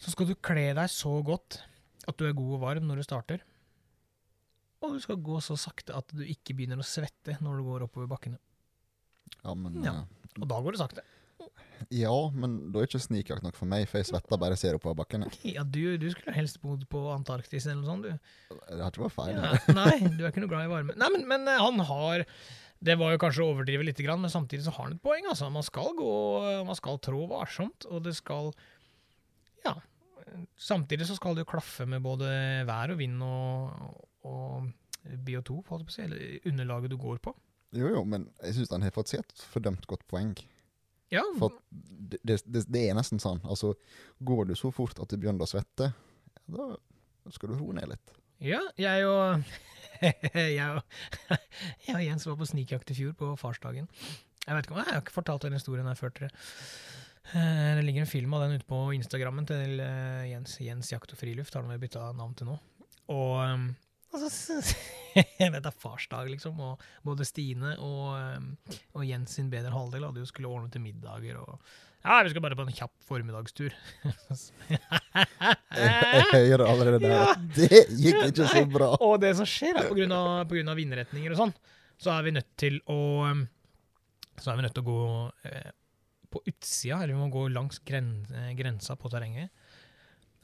så 0.00 0.14
skal 0.14 0.30
du 0.30 0.36
kle 0.38 0.70
deg 0.78 0.92
så 0.92 1.16
godt 1.26 1.60
at 2.08 2.16
du 2.16 2.28
er 2.28 2.36
god 2.36 2.56
og 2.56 2.62
varm 2.62 2.86
når 2.88 3.02
du 3.02 3.06
starter. 3.08 3.42
Og 4.80 4.94
du 4.96 5.02
skal 5.02 5.18
gå 5.20 5.40
så 5.44 5.58
sakte 5.60 5.96
at 5.96 6.14
du 6.16 6.22
ikke 6.24 6.54
begynner 6.56 6.80
å 6.80 6.86
svette 6.86 7.36
når 7.44 7.58
du 7.58 7.66
går 7.66 7.84
oppover 7.88 8.08
bakkene. 8.10 8.38
Ja, 9.42 9.54
men, 9.54 9.82
Ja. 9.84 9.98
Og 10.38 10.46
da 10.46 10.60
går 10.62 10.76
det 10.76 10.80
sakte. 10.80 11.02
Ja, 11.90 12.14
men 12.30 12.52
da 12.70 12.80
er 12.80 12.86
ikke 12.86 13.00
snikjakt 13.02 13.42
nok 13.42 13.56
for 13.58 13.66
meg, 13.70 13.88
for 13.90 13.98
jeg 13.98 14.06
svetter 14.12 14.38
bare 14.38 14.54
jeg 14.54 14.62
ser 14.62 14.76
oppover 14.78 15.00
bakken. 15.00 15.24
Ja, 15.42 15.64
du, 15.66 15.96
du 15.98 16.06
skulle 16.12 16.34
helst 16.36 16.60
bodd 16.62 16.84
på 16.90 17.00
Antarktis 17.10 17.66
eller 17.66 17.80
noe 17.82 17.90
sånt, 17.90 18.06
du. 18.06 18.58
Det 18.68 18.78
har 18.78 18.92
ikke 18.92 19.06
vært 19.08 19.16
feil. 19.16 19.32
Ja, 19.34 19.74
nei, 19.74 19.96
du 20.14 20.22
er 20.22 20.30
ikke 20.30 20.44
noe 20.44 20.52
glad 20.52 20.68
i 20.68 20.70
varme. 20.70 20.94
Nei, 21.00 21.08
men, 21.16 21.26
men 21.32 21.50
eh, 21.50 21.58
han 21.58 21.82
har 21.88 22.24
Det 22.80 22.94
var 23.00 23.10
jo 23.12 23.20
kanskje 23.20 23.42
å 23.42 23.48
overdrive 23.56 23.88
litt, 23.88 24.02
men 24.06 24.30
samtidig 24.32 24.64
så 24.68 24.74
har 24.76 24.86
han 24.86 24.94
et 24.96 25.02
poeng. 25.02 25.26
altså. 25.32 25.50
Man 25.52 25.66
skal 25.66 25.90
gå, 25.98 26.12
man 26.68 26.78
skal 26.78 27.00
trå 27.02 27.24
varsomt, 27.32 27.88
og 27.90 28.04
det 28.06 28.14
skal 28.20 28.52
Ja. 29.66 29.74
Samtidig 30.54 31.08
så 31.10 31.18
skal 31.18 31.34
det 31.34 31.42
jo 31.42 31.50
klaffe 31.56 31.88
med 31.90 32.04
både 32.06 32.30
vær 32.68 32.94
og 32.94 33.00
vind 33.02 33.18
og, 33.26 33.98
og 34.30 34.70
biotop, 35.26 35.66
holdt 35.72 35.82
jeg 35.82 35.88
på 35.88 35.90
å 35.90 35.96
si, 35.96 36.06
eller 36.06 36.48
underlaget 36.52 36.94
du 36.94 36.96
går 37.02 37.18
på. 37.24 37.34
Jo, 37.74 37.90
jo, 37.96 38.06
men 38.06 38.28
jeg 38.44 38.60
syns 38.60 38.70
han 38.74 38.86
har 38.86 38.94
fått 38.94 39.10
si 39.10 39.18
et 39.18 39.44
fordømt 39.50 39.90
godt 39.90 40.06
poeng. 40.10 40.36
Ja, 41.10 41.24
For 41.38 41.56
det, 41.72 42.20
det, 42.22 42.64
det, 42.70 42.84
er 42.86 42.94
nesten 42.98 43.18
sånn. 43.22 43.40
Altså, 43.42 43.74
går 44.22 44.50
du 44.50 44.54
så 44.58 44.70
fort 44.74 44.98
at 45.02 45.10
du 45.10 45.18
begynner 45.18 45.42
å 45.46 45.50
svette, 45.50 45.90
da 46.50 46.68
skal 47.34 47.52
du 47.52 47.58
roe 47.58 47.74
ned 47.76 47.90
litt. 47.92 48.14
ja 48.42 48.60
jeg 48.80 49.06
og 49.06 49.42
jeg, 50.00 50.66
og, 50.70 50.80
jeg 51.86 51.96
og 51.96 52.04
Jens 52.04 52.26
var 52.30 52.38
på 52.40 52.48
snikjakt 52.48 52.94
i 52.94 52.96
fjor, 52.96 53.12
på 53.18 53.34
farsdagen. 53.40 53.90
Jeg 54.46 54.56
vet 54.56 54.64
ikke 54.66 54.74
om 54.76 54.80
jeg 54.80 54.88
har 54.94 55.02
ikke 55.02 55.18
fortalt 55.18 55.44
den 55.44 55.58
historien 55.58 55.86
her 55.90 55.98
før 55.98 56.14
til 56.14 56.28
dere. 56.28 56.40
Eh, 57.34 57.76
Det 57.76 57.84
ligger 57.84 58.06
en 58.06 58.10
film 58.10 58.32
av 58.34 58.46
den 58.46 58.56
ute 58.56 58.66
på 58.70 58.78
Instagrammen 58.96 59.46
til 59.50 59.82
eh, 59.84 60.30
Jens. 60.30 60.56
Jens 60.64 60.90
Jakt 60.94 61.12
og 61.12 61.20
Friluft 61.20 61.54
har 61.54 61.62
han 61.66 61.74
vel 61.74 61.82
bytta 61.82 62.06
navn 62.16 62.32
til 62.38 62.48
nå. 62.48 62.56
Og, 63.12 63.36
og 64.10 64.24
så 64.32 64.56
Jeg 65.40 65.50
vet 65.50 65.62
det 65.64 65.70
er 65.70 65.76
farsdag, 65.82 66.28
liksom. 66.30 66.58
Og 66.62 66.82
både 67.06 67.26
Stine 67.26 67.72
og, 67.82 68.14
um, 68.38 68.50
og 68.94 69.06
Jens 69.08 69.34
sin 69.38 69.48
bedre 69.50 69.72
halvdel 69.74 70.06
hadde 70.06 70.22
jo 70.22 70.28
skulle 70.28 70.50
ordne 70.50 70.70
til 70.70 70.84
middager 70.84 71.40
og 71.42 71.56
Ja, 72.00 72.22
vi 72.24 72.30
skal 72.32 72.40
bare 72.40 72.56
på 72.56 72.64
en 72.64 72.72
kjapp 72.72 72.94
formiddagstur. 73.04 73.74
Jeg 75.76 76.24
hører 76.32 76.64
allerede 76.64 77.00
der 77.02 77.12
Ja. 77.12 77.34
det 77.56 77.82
gikk 78.00 78.22
ikke 78.30 78.46
så 78.48 78.62
bra. 78.72 78.88
Og 79.06 79.18
det 79.20 79.34
som 79.36 79.44
skjer, 79.48 79.76
er 79.76 79.88
på 79.90 79.98
grunn 79.98 80.14
av, 80.16 80.30
på 80.48 80.56
grunn 80.56 80.72
av 80.72 80.80
vindretninger 80.80 81.34
og 81.34 81.40
sånn, 81.42 81.52
så 82.00 82.14
er 82.14 82.24
vi 82.24 82.32
nødt 82.38 82.48
til 82.60 82.78
å 82.88 82.98
um, 83.28 83.44
Så 84.40 84.48
er 84.52 84.56
vi 84.56 84.64
nødt 84.64 84.72
til 84.78 84.86
å 84.86 84.88
gå 84.88 85.02
eh, 85.50 85.70
på 86.32 86.40
utsida, 86.48 87.02
eller 87.02 87.12
vi 87.12 87.20
må 87.20 87.26
gå 87.34 87.42
langs 87.52 87.82
gren, 87.84 88.22
grensa 88.56 88.94
på 88.96 89.10
terrenget. 89.12 89.50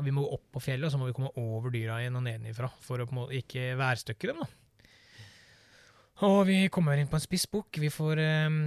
Vi 0.05 0.13
må 0.13 0.27
opp 0.29 0.45
på 0.53 0.61
fjellet, 0.61 0.89
og 0.89 0.93
så 0.93 1.01
må 1.01 1.09
vi 1.09 1.15
komme 1.17 1.33
over 1.41 1.73
dyra 1.73 2.03
igjen 2.03 2.19
og 2.19 2.27
nedenifra 2.27 2.69
for 2.85 3.01
å 3.01 3.27
ikke 3.33 3.71
værstøkke 3.81 4.33
dem. 4.33 4.43
da. 4.45 4.49
Og 6.27 6.43
vi 6.49 6.59
kommer 6.73 6.97
inn 6.97 7.09
på 7.09 7.19
en 7.19 7.25
spissbukk. 7.25 7.81
Vi 7.81 7.91
eh, 7.93 8.61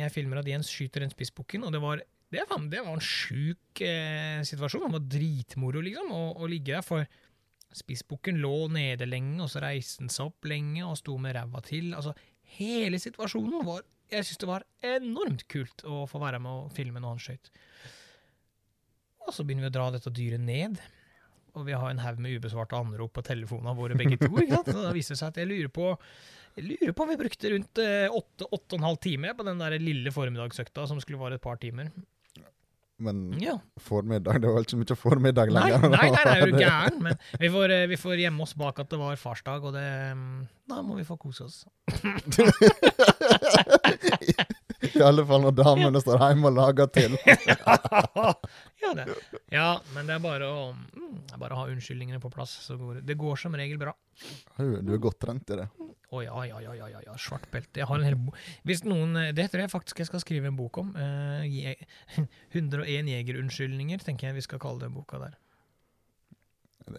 Jeg 0.00 0.12
filmer 0.12 0.40
at 0.40 0.48
Jens 0.48 0.72
skyter 0.72 1.04
den 1.04 1.12
spissbukken, 1.12 1.64
og 1.64 1.72
det 1.72 1.80
var 1.80 2.02
det, 2.34 2.42
var, 2.50 2.64
det 2.70 2.80
var 2.82 2.96
en 2.96 3.04
sjuk 3.04 3.80
eh, 3.84 4.42
situasjon. 4.44 4.88
Det 4.88 4.96
var 4.96 5.08
dritmoro, 5.14 5.80
liksom, 5.84 6.10
å, 6.12 6.22
å 6.40 6.48
ligge 6.50 6.74
der. 6.74 6.84
For 6.84 7.06
spissbukken 7.74 8.40
lå 8.42 8.68
nede 8.72 9.08
lenge, 9.08 9.40
og 9.44 9.50
så 9.52 9.62
reiste 9.64 10.04
den 10.04 10.12
seg 10.12 10.30
opp 10.30 10.48
lenge 10.50 10.84
og 10.86 10.98
sto 11.00 11.16
med 11.20 11.36
ræva 11.36 11.62
til. 11.64 11.92
Altså, 11.96 12.14
hele 12.58 13.00
situasjonen 13.02 13.64
var 13.66 13.84
Jeg 14.12 14.26
syns 14.28 14.40
det 14.42 14.46
var 14.46 14.64
enormt 14.84 15.46
kult 15.50 15.82
å 15.88 16.04
få 16.06 16.20
være 16.22 16.38
med 16.38 16.66
og 16.66 16.74
filme 16.76 17.00
når 17.00 17.14
han 17.14 17.22
skøyt. 17.24 17.48
Og 19.26 19.32
så 19.34 19.44
begynner 19.46 19.66
vi 19.68 19.72
å 19.72 19.76
dra 19.78 19.86
dette 19.94 20.12
dyret 20.14 20.42
ned. 20.44 20.78
Og 21.54 21.66
vi 21.68 21.72
har 21.76 21.90
en 21.90 22.02
haug 22.02 22.18
med 22.22 22.34
ubesvarte 22.40 22.76
anrop 22.76 23.12
på 23.14 23.22
telefonene 23.24 23.76
våre 23.78 23.94
begge 23.98 24.18
to. 24.20 24.30
ikke 24.42 24.56
sant? 24.58 24.72
Så 24.74 24.80
da 24.82 24.92
viser 24.94 25.14
det 25.14 25.20
seg 25.22 25.30
at 25.32 25.38
jeg 25.42 25.50
lurer 25.52 25.70
på 25.72 25.92
jeg 26.54 26.68
lurer 26.68 26.92
på 26.94 27.02
om 27.02 27.08
vi 27.10 27.16
brukte 27.18 27.50
rundt 27.50 27.78
eh, 27.82 28.04
åtte, 28.14 28.46
åtte 28.46 28.76
og 28.76 28.78
en 28.78 28.84
halv 28.86 28.98
time 29.02 29.32
på 29.34 29.42
den 29.46 29.58
der 29.58 29.74
lille 29.82 30.10
formiddagsøkta 30.14 30.84
som 30.86 31.00
skulle 31.02 31.18
vare 31.18 31.34
et 31.40 31.42
par 31.42 31.56
timer. 31.58 31.88
Men 33.02 33.24
Ja. 33.42 33.56
formiddag, 33.82 34.38
det 34.38 34.46
var 34.46 34.60
vel 34.60 34.68
så 34.70 34.78
mye 34.78 34.94
formiddag 34.96 35.50
lenger. 35.50 35.82
nei, 35.90 36.10
nei, 36.14 36.14
nei, 36.14 36.36
er 36.38 36.46
jo 36.46 36.60
gæren? 36.62 37.00
Men 37.02 37.18
vi 37.42 37.50
får, 37.50 37.74
eh, 37.74 37.88
vi 37.90 37.98
får 37.98 38.22
gjemme 38.22 38.46
oss 38.46 38.54
bak 38.54 38.78
at 38.84 38.92
det 38.94 39.00
var 39.00 39.18
farsdag, 39.18 39.66
og 39.66 39.74
det 39.74 39.82
mm, 40.14 40.46
Da 40.70 40.78
må 40.86 40.94
vi 41.00 41.08
få 41.08 41.16
kose 41.18 41.42
oss. 41.48 41.64
I 44.94 45.02
alle 45.04 45.24
fall 45.26 45.42
når 45.44 45.56
damene 45.58 46.02
står 46.02 46.22
hjemme 46.22 46.50
og 46.50 46.58
lager 46.58 46.90
til. 46.94 47.16
ja, 48.84 48.92
det. 48.98 49.06
ja, 49.52 49.68
men 49.94 50.08
det 50.08 50.16
er 50.16 50.22
bare 50.22 50.48
å, 50.50 50.64
mm, 50.74 51.34
bare 51.40 51.58
ha 51.58 51.66
unnskyldningene 51.72 52.22
på 52.22 52.30
plass. 52.32 52.56
Så 52.66 52.78
går 52.80 53.00
det, 53.00 53.04
det 53.10 53.18
går 53.20 53.40
som 53.40 53.56
regel 53.58 53.80
bra. 53.80 53.94
Du, 54.58 54.78
du 54.84 54.94
er 54.94 55.02
godt 55.02 55.20
trent 55.24 55.50
i 55.50 55.60
det. 55.62 55.68
Å 56.14 56.22
ja, 56.22 56.34
ja, 56.46 56.60
ja, 56.62 56.74
ja, 56.78 56.88
ja, 56.92 57.00
ja, 57.08 57.14
svart 57.18 57.46
belte. 57.50 57.80
Jeg 57.82 57.90
har 57.90 57.98
en 57.98 58.06
hel 58.06 58.18
bo 58.20 58.34
Hvis 58.68 58.84
noen 58.86 59.16
Det 59.34 59.48
tror 59.50 59.64
jeg 59.64 59.72
faktisk 59.72 60.02
jeg 60.04 60.10
skal 60.12 60.22
skrive 60.22 60.50
en 60.50 60.58
bok 60.58 60.78
om. 60.84 60.92
Eh, 60.94 61.46
je 61.50 61.74
101 62.54 63.10
jegerunnskyldninger, 63.10 64.04
tenker 64.06 64.30
jeg 64.30 64.38
vi 64.38 64.46
skal 64.46 64.62
kalle 64.62 64.86
den 64.86 64.94
boka 64.94 65.18
der. 65.22 65.34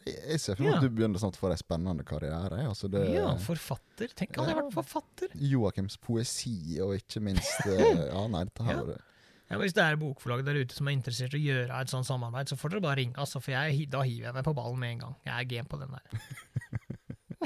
Jeg 0.05 0.39
ser 0.41 0.55
for 0.57 0.63
meg 0.65 0.71
Ja. 0.71 0.77
at 0.79 0.85
du 0.85 0.89
begynner 0.89 1.21
snart 1.21 1.35
å 1.37 1.41
få 1.43 1.51
en 1.51 1.59
spennende 1.61 2.03
karriere. 2.07 2.63
Altså 2.65 2.89
det, 2.89 3.03
Ja, 3.13 3.27
forfatter. 3.37 4.09
Tenk 4.17 4.35
hadde 4.39 4.49
jeg 4.53 4.57
vært 4.63 4.73
forfatter. 4.73 5.35
Joakims 5.37 5.97
poesi, 6.01 6.55
og 6.81 6.95
ikke 6.97 7.21
minst 7.21 7.65
eh, 7.69 8.07
Ja, 8.09 8.23
nei, 8.27 8.45
dette 8.49 8.63
her 8.65 8.81
Ja. 8.81 8.97
Ja, 9.45 9.59
hvis 9.61 9.75
det 9.77 9.83
er 9.85 9.93
bokforlag 10.01 10.41
der 10.41 10.57
ute 10.57 10.73
som 10.73 10.87
er 10.89 10.95
interessert 10.97 11.35
i 11.37 11.37
å 11.37 11.45
gjøre 11.45 11.81
et 11.83 11.91
sånt 11.93 12.07
samarbeid, 12.07 12.49
så 12.49 12.57
får 12.57 12.71
dere 12.73 12.81
bare 12.81 12.97
ringe, 12.97 13.13
altså, 13.21 13.37
for 13.39 13.53
jeg, 13.53 13.85
da 13.93 14.01
hiver 14.01 14.31
jeg 14.31 14.33
meg 14.39 14.43
på 14.47 14.55
ballen 14.57 14.79
med 14.81 14.95
en 14.95 15.03
gang. 15.03 15.15
Jeg 15.27 15.35
er 15.37 15.45
gen 15.51 15.67
på 15.69 15.77
den 15.77 15.93
der. 15.93 16.01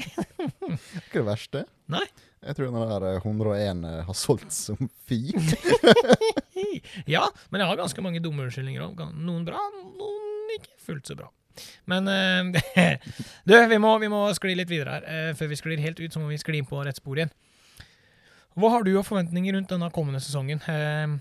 Ikke 1.04 1.20
det 1.20 1.26
verste. 1.26 1.64
Nei. 1.92 2.06
Jeg 2.40 2.56
tror 2.56 2.70
den 2.72 2.88
der 2.88 3.04
eh, 3.10 3.20
101 3.20 3.84
eh, 3.84 3.98
har 4.06 4.16
solgt 4.16 4.52
som 4.56 4.88
fy. 5.08 5.20
Ja, 7.08 7.24
men 7.50 7.62
jeg 7.62 7.68
har 7.70 7.78
ganske 7.80 8.02
mange 8.04 8.20
dumme 8.22 8.44
unnskyldninger 8.46 8.82
òg. 8.84 9.00
Noen 9.16 9.44
bra, 9.46 9.60
noen 9.96 10.50
ikke 10.56 10.74
fullt 10.84 11.08
så 11.08 11.16
bra. 11.18 11.28
Men 11.90 12.08
eh, 12.08 12.96
du, 13.48 13.54
vi 13.70 13.78
må, 13.82 13.94
vi 14.02 14.10
må 14.12 14.22
skli 14.36 14.54
litt 14.58 14.70
videre 14.70 14.98
her. 14.98 15.08
Eh, 15.08 15.30
før 15.38 15.52
vi 15.52 15.58
sklir 15.60 15.82
helt 15.82 16.00
ut, 16.00 16.12
så 16.14 16.22
må 16.22 16.30
vi 16.30 16.40
skli 16.40 16.62
på 16.66 16.82
rett 16.86 17.00
spor 17.00 17.20
igjen. 17.20 17.32
Hva 18.58 18.72
har 18.74 18.84
du 18.86 18.92
av 18.98 19.06
forventninger 19.06 19.54
rundt 19.56 19.70
denne 19.70 19.90
kommende 19.94 20.22
sesongen? 20.22 20.62
Eh, 20.70 21.16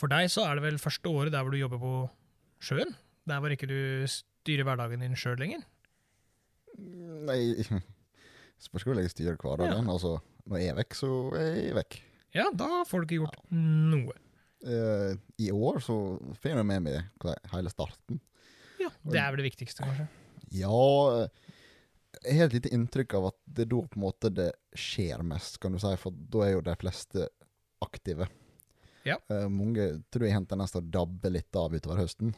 for 0.00 0.12
deg 0.12 0.30
så 0.32 0.46
er 0.48 0.58
det 0.58 0.66
vel 0.66 0.80
første 0.82 1.10
året 1.12 1.34
der 1.34 1.44
hvor 1.44 1.54
du 1.54 1.60
jobber 1.60 1.82
på 1.82 1.94
sjøen? 2.64 2.94
Der 3.28 3.42
hvor 3.42 3.52
ikke 3.54 3.68
du 3.70 4.08
styrer 4.10 4.66
hverdagen 4.66 5.04
din 5.04 5.18
sjøl 5.18 5.38
lenger? 5.40 5.62
Nei, 7.28 7.42
spørs 8.64 8.86
hvor 8.88 8.98
jeg 8.98 9.12
styrer 9.12 9.38
hverdagen. 9.40 9.90
Altså, 9.92 10.16
når 10.48 10.62
jeg 10.62 10.72
er 10.72 10.80
vekk, 10.80 10.98
så 10.98 11.12
er 11.38 11.50
jeg 11.68 11.78
vekk. 11.78 12.00
Ja, 12.32 12.48
da 12.56 12.82
får 12.88 13.02
du 13.02 13.08
ikke 13.08 13.20
gjort 13.26 13.40
noe. 13.52 14.16
Eh, 14.62 15.14
I 15.42 15.50
år 15.52 15.80
så 15.84 15.96
får 16.40 16.52
jeg 16.52 16.66
med 16.66 16.84
meg 16.86 17.26
hele 17.52 17.72
starten. 17.72 18.20
Ja, 18.82 18.90
Det 19.02 19.20
er 19.20 19.32
vel 19.32 19.42
det 19.42 19.48
viktigste, 19.50 19.86
kanskje. 19.86 20.08
Ja 20.52 20.82
eh, 21.22 21.50
Jeg 22.26 22.38
har 22.38 22.50
et 22.50 22.56
lite 22.58 22.72
inntrykk 22.76 23.16
av 23.18 23.30
at 23.30 23.38
det 23.46 23.64
er 23.64 23.72
da 23.72 23.80
på 23.88 23.98
en 23.98 24.04
måte 24.04 24.30
det 24.34 24.50
skjer 24.76 25.22
mest, 25.26 25.58
kan 25.62 25.74
du 25.74 25.80
si. 25.82 25.92
For 26.00 26.14
da 26.34 26.44
er 26.46 26.56
jo 26.56 26.64
de 26.66 26.74
fleste 26.78 27.26
aktive. 27.82 28.28
Ja. 29.02 29.16
Uh, 29.32 29.48
mange 29.50 29.88
tror 30.12 30.26
jeg 30.26 30.36
har 30.36 30.42
en 30.42 30.46
tendens 30.46 30.74
til 30.74 30.82
å 30.84 30.90
dabbe 30.94 31.32
litt 31.32 31.58
av 31.58 31.72
utover 31.74 31.98
høsten. 31.98 32.34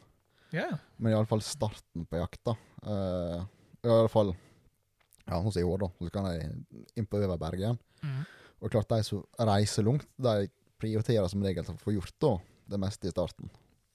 Ja. 0.54 0.70
Men 0.96 1.12
iallfall 1.12 1.42
starten 1.44 2.06
på 2.08 2.20
jakta. 2.20 2.54
Uh, 2.86 3.42
I 3.84 3.90
alle 3.90 4.12
fall 4.12 4.32
ja, 5.26 5.40
hos 5.40 5.58
i 5.60 5.66
år, 5.66 5.82
da. 5.84 5.90
Så 5.98 6.14
kan 6.14 6.30
jeg 6.30 6.48
inn 6.96 7.08
på 7.10 7.20
Øverberg 7.20 7.60
igjen. 7.60 7.80
Mm. 8.04 8.22
Og 8.64 8.72
klart, 8.72 8.88
de 8.92 9.04
som 9.04 9.24
reiser 9.50 9.84
langt, 9.84 10.08
de 10.16 10.48
prioriterer 10.80 11.28
som 11.28 11.44
regel 11.44 11.66
å 11.68 11.76
få 11.80 11.96
gjort 11.96 12.16
da, 12.22 12.32
det 12.72 12.80
meste 12.80 13.08
i 13.08 13.12
starten. 13.12 13.50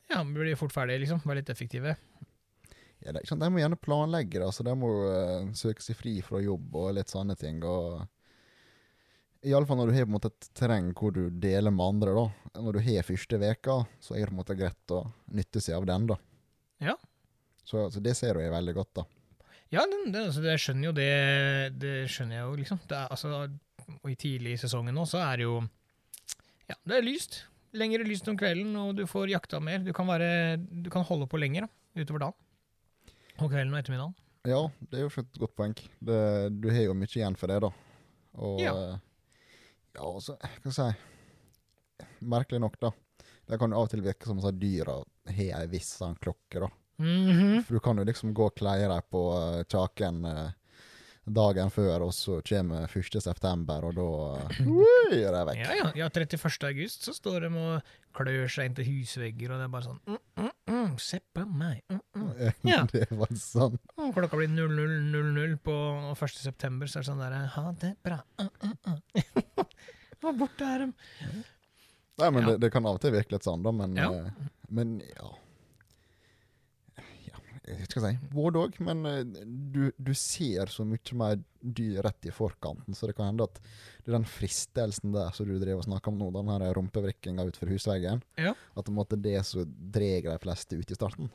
Ja, 0.10 0.24
blir 0.26 0.58
fort 0.58 0.74
ferdig, 0.74 1.00
liksom. 1.04 1.22
Være 1.26 1.44
litt 1.44 1.52
effektive. 1.54 1.96
Ja, 3.06 3.14
det 3.16 3.24
De 3.30 3.48
må 3.50 3.62
gjerne 3.62 3.80
planlegge 3.80 4.42
det, 4.42 4.50
så 4.56 4.66
de 4.68 4.74
må 4.76 4.90
uh, 5.08 5.52
søke 5.56 5.84
seg 5.84 5.96
fri 5.96 6.18
fra 6.26 6.42
jobb 6.44 6.74
og 6.76 6.96
litt 6.98 7.12
sånne 7.12 7.38
ting. 7.40 7.62
og 7.64 8.02
Iallfall 9.48 9.80
når 9.80 9.88
du 9.88 9.96
har 9.96 10.08
på 10.08 10.12
en 10.12 10.18
måte 10.18 10.32
et 10.34 10.50
terreng 10.58 10.90
hvor 10.98 11.14
du 11.16 11.30
deler 11.32 11.72
med 11.72 11.86
andre. 11.86 12.16
da. 12.18 12.26
Når 12.60 12.76
du 12.76 12.82
har 12.90 13.08
første 13.08 13.40
veka, 13.40 13.78
så 14.04 14.18
er 14.18 14.26
det 14.26 14.34
på 14.34 14.36
en 14.36 14.42
måte 14.42 14.58
greit 14.60 14.96
å 14.96 15.06
nytte 15.32 15.64
seg 15.64 15.78
av 15.78 15.88
den. 15.88 16.10
da. 16.12 16.20
Ja. 16.84 16.98
Så, 17.64 17.88
så 17.94 18.04
det 18.04 18.18
ser 18.20 18.40
jeg 18.42 18.52
veldig 18.52 18.76
godt. 18.76 18.92
da. 19.00 19.06
Ja, 19.70 19.86
det, 19.86 20.02
det, 20.12 20.26
altså, 20.26 20.42
det 20.42 20.56
skjønner 20.58 20.90
jo 20.90 20.94
det 20.98 21.12
Det 21.78 21.96
skjønner 22.10 22.40
jeg 22.40 22.46
jo, 22.48 22.54
liksom. 22.58 22.82
Det 22.90 22.98
er, 22.98 23.12
altså, 23.14 23.44
og 24.00 24.10
i 24.12 24.18
tidlig 24.20 24.56
i 24.56 24.62
sesongen 24.62 24.98
nå, 24.98 25.06
så 25.10 25.22
er 25.24 25.40
det 25.40 25.48
jo 25.48 25.60
Ja, 26.70 26.76
det 26.90 27.00
er 27.00 27.06
lyst. 27.06 27.44
Lengre 27.78 28.04
lyst 28.04 28.28
om 28.28 28.38
kvelden, 28.38 28.74
og 28.82 28.96
du 28.98 29.06
får 29.08 29.30
jakta 29.30 29.62
mer. 29.62 29.80
Du 29.86 29.94
kan, 29.94 30.10
være, 30.10 30.58
du 30.58 30.90
kan 30.92 31.06
holde 31.06 31.30
på 31.30 31.40
lenger 31.40 31.68
da, 31.68 32.02
utover 32.02 32.26
dagen. 32.26 32.38
Og 33.40 33.50
kvelden 33.52 33.74
og 33.74 33.80
ettermiddagen. 33.82 34.16
Ja, 34.48 34.60
det 34.90 35.00
er 35.00 35.06
jo 35.06 35.12
et 35.22 35.40
godt 35.42 35.56
poeng. 35.60 35.76
Det, 36.00 36.18
du 36.62 36.70
har 36.72 36.86
jo 36.88 36.96
mye 36.98 37.12
igjen 37.12 37.36
for 37.40 37.52
det, 37.52 37.60
da. 37.66 37.70
Og 38.40 38.60
Ja. 38.64 38.74
eh, 38.74 39.00
ja, 39.96 40.04
altså, 40.06 40.38
hva 40.40 40.72
skal 40.72 40.86
jeg 40.90 40.96
si 40.96 42.26
Merkelig 42.30 42.60
nok, 42.62 42.78
da. 42.80 42.92
Det 43.50 43.58
kan 43.60 43.72
jo 43.74 43.80
av 43.80 43.88
og 43.88 43.90
til 43.92 44.02
virke 44.06 44.28
som 44.30 44.40
at 44.46 44.60
dyra 44.62 45.00
har 45.30 45.62
ei 45.64 45.68
viss 45.72 45.90
sånn 46.00 46.16
klokke, 46.22 46.62
da. 46.64 46.70
Mhm. 47.00 47.64
For 47.66 47.74
du 47.76 47.80
kan 47.84 47.98
jo 47.98 48.04
liksom 48.08 48.34
gå 48.36 48.46
og 48.50 48.56
kleie 48.60 48.88
deg 48.92 49.06
på 49.12 49.22
uh, 49.34 49.64
kjaken 49.64 50.26
eh, 50.26 50.52
dagen 51.36 51.70
før, 51.74 52.06
og 52.08 52.14
så 52.16 52.40
kommer 52.46 52.86
1. 52.90 53.18
september, 53.24 53.86
og 53.90 53.96
da 53.98 54.06
uh, 54.66 55.14
jeg 55.14 55.24
er 55.28 55.36
de 55.36 55.42
vekk. 55.50 55.62
Ja, 55.64 55.76
ja, 55.80 55.88
ja, 56.04 56.08
31. 56.10 56.68
august 56.70 57.06
så 57.08 57.14
står 57.18 57.46
de 57.48 57.52
og 57.60 57.92
klør 58.18 58.48
seg 58.52 58.70
inntil 58.72 58.88
husvegger, 58.90 59.54
og 59.54 59.62
det 59.62 59.68
er 59.68 59.74
bare 59.74 59.88
sånn 59.88 60.00
mm, 60.10 60.20
mm, 60.42 60.52
mm, 60.74 60.96
Se 61.04 61.20
på 61.36 61.46
meg. 61.46 61.84
Mm, 61.90 62.02
mm. 62.16 62.32
Ja. 62.74 62.82
det 62.92 63.06
var 63.12 63.32
sånn. 63.40 63.78
Og 64.00 64.12
Klokka 64.18 64.40
blir 64.42 64.50
00.00 64.56 65.56
på 65.66 65.78
1. 66.16 66.36
september, 66.40 66.90
så 66.90 67.00
er 67.00 67.06
det 67.06 67.12
sånn 67.12 67.22
der 67.24 67.38
Ha 67.56 67.66
det 67.84 67.94
bra. 68.06 68.20
Mm, 68.42 68.74
mm. 68.88 69.70
Borte 70.40 70.66
er 70.68 70.82
de. 70.84 70.90
Nei, 72.20 72.30
men 72.36 72.42
Ja. 72.44 72.48
det, 72.52 72.58
det 72.66 72.72
kan 72.74 72.86
av 72.90 72.98
og 72.98 73.04
til 73.06 73.14
virke 73.16 73.32
litt 73.38 73.46
sånn, 73.48 73.62
da, 73.64 73.72
men 73.72 73.96
Ja. 73.96 74.10
eh, 74.12 74.50
Men 74.70 74.98
ja. 75.02 75.30
Jeg 77.70 77.88
hva 77.94 78.10
jeg 78.10 78.18
si. 78.20 78.30
Både 78.34 78.62
òg, 78.66 78.78
men 78.86 79.06
eh, 79.10 79.22
du, 79.74 79.84
du 79.98 80.12
ser 80.18 80.72
så 80.74 80.86
mye 80.88 81.16
mer 81.20 81.40
dyr 81.62 82.00
rett 82.06 82.28
i 82.30 82.34
forkanten, 82.34 82.96
så 82.96 83.10
det 83.10 83.16
kan 83.18 83.30
hende 83.32 83.46
at 83.50 83.60
det 83.62 84.10
er 84.12 84.16
den 84.18 84.28
fristelsen 84.30 85.12
der 85.16 85.32
som 85.36 85.48
du 85.50 85.58
driver 85.60 85.82
og 85.84 85.88
snakker 85.90 86.12
om 86.14 86.18
nå, 86.22 86.30
den 86.36 86.52
her 86.54 86.74
rumpevrikkinga 86.78 87.46
utenfor 87.50 87.74
husveggen, 87.74 88.24
Ja. 88.40 88.54
at 88.76 88.86
det 88.88 88.96
måtte 88.96 89.20
det 89.22 89.38
som 89.46 89.68
drar 89.68 90.30
de 90.32 90.38
fleste 90.46 90.80
ut 90.80 90.92
i 90.92 90.98
starten. 90.98 91.30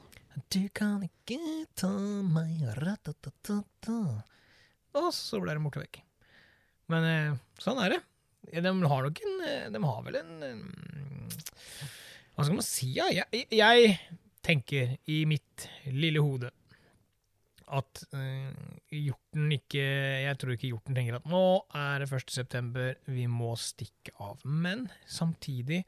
Du 0.50 0.62
kan 0.74 1.04
ikke 1.06 1.38
ta 1.78 1.92
meg 2.26 2.64
ratatata. 2.80 3.98
og 4.98 5.12
så 5.14 5.38
ble 5.42 5.54
det 5.54 5.62
borte 5.62 5.82
vekk. 5.84 6.00
Men 6.90 7.04
eh, 7.08 7.36
sånn 7.62 7.78
er 7.84 7.94
det. 7.94 8.00
De 8.54 8.60
har 8.68 9.06
nok 9.06 9.20
en 9.24 9.38
eh, 9.48 9.70
De 9.72 9.80
har 9.80 10.02
vel 10.04 10.18
en 10.18 10.34
Hva 12.34 12.44
skal 12.44 12.58
man 12.58 12.66
si? 12.66 12.90
Ja? 12.98 13.06
Jeg, 13.14 13.46
jeg 13.54 13.94
tenker 14.44 14.96
i 15.10 15.24
mitt 15.28 15.68
lille 15.92 16.22
hode 16.22 16.50
at 17.74 18.02
øh, 18.12 18.52
hjorten 18.92 19.52
ikke 19.56 19.84
Jeg 20.24 20.38
tror 20.38 20.54
ikke 20.54 20.68
hjorten 20.68 20.96
tenker 20.96 21.16
at 21.18 21.28
nå 21.30 21.44
er 21.74 22.02
det 22.02 22.10
1. 22.12 22.32
september, 22.32 22.94
vi 23.06 23.26
må 23.26 23.54
stikke 23.56 24.12
av. 24.20 24.42
Men 24.44 24.88
samtidig 25.06 25.84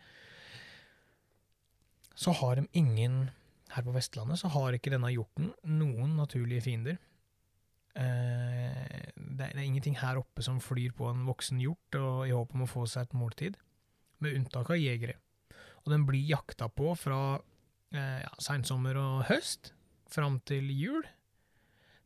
så 2.17 2.33
har 2.33 2.57
de 2.57 2.67
ingen 2.73 3.29
Her 3.75 3.85
på 3.85 3.93
Vestlandet 3.93 4.41
så 4.41 4.49
har 4.55 4.73
ikke 4.73 4.93
denne 4.95 5.11
hjorten 5.13 5.51
noen 5.69 6.15
naturlige 6.17 6.65
fiender. 6.65 6.97
Eh, 7.97 9.11
det, 9.17 9.43
er, 9.43 9.53
det 9.53 9.59
er 9.59 9.67
ingenting 9.67 9.99
her 9.99 10.21
oppe 10.21 10.45
som 10.45 10.63
flyr 10.63 10.95
på 10.97 11.11
en 11.11 11.27
voksen 11.27 11.61
hjort 11.61 11.99
og 11.99 12.29
i 12.29 12.33
håp 12.33 12.55
om 12.55 12.63
å 12.65 12.71
få 12.71 12.87
seg 12.89 13.09
et 13.09 13.17
måltid, 13.19 13.59
med 14.23 14.39
unntak 14.39 14.71
av 14.71 14.81
jegere. 14.81 15.19
Og 15.83 15.93
den 15.93 16.07
blir 16.09 16.25
jakta 16.31 16.71
på 16.73 16.95
fra 16.97 17.19
eh, 17.95 18.19
ja, 18.23 18.33
seinsommer 18.43 18.99
og 19.01 19.27
høst 19.31 19.73
fram 20.13 20.41
til 20.49 20.71
jul. 20.73 21.07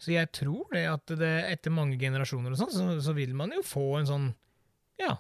Så 0.00 0.14
jeg 0.14 0.30
tror 0.32 0.70
det 0.72 0.86
at 0.88 1.12
det, 1.20 1.32
etter 1.52 1.74
mange 1.74 1.98
generasjoner 2.00 2.54
og 2.54 2.60
sånn, 2.62 2.72
så, 2.72 2.86
så 3.04 3.14
vil 3.16 3.34
man 3.36 3.52
jo 3.52 3.64
få 3.66 3.86
en 3.98 4.08
sånn 4.08 4.30
Ja, 5.00 5.18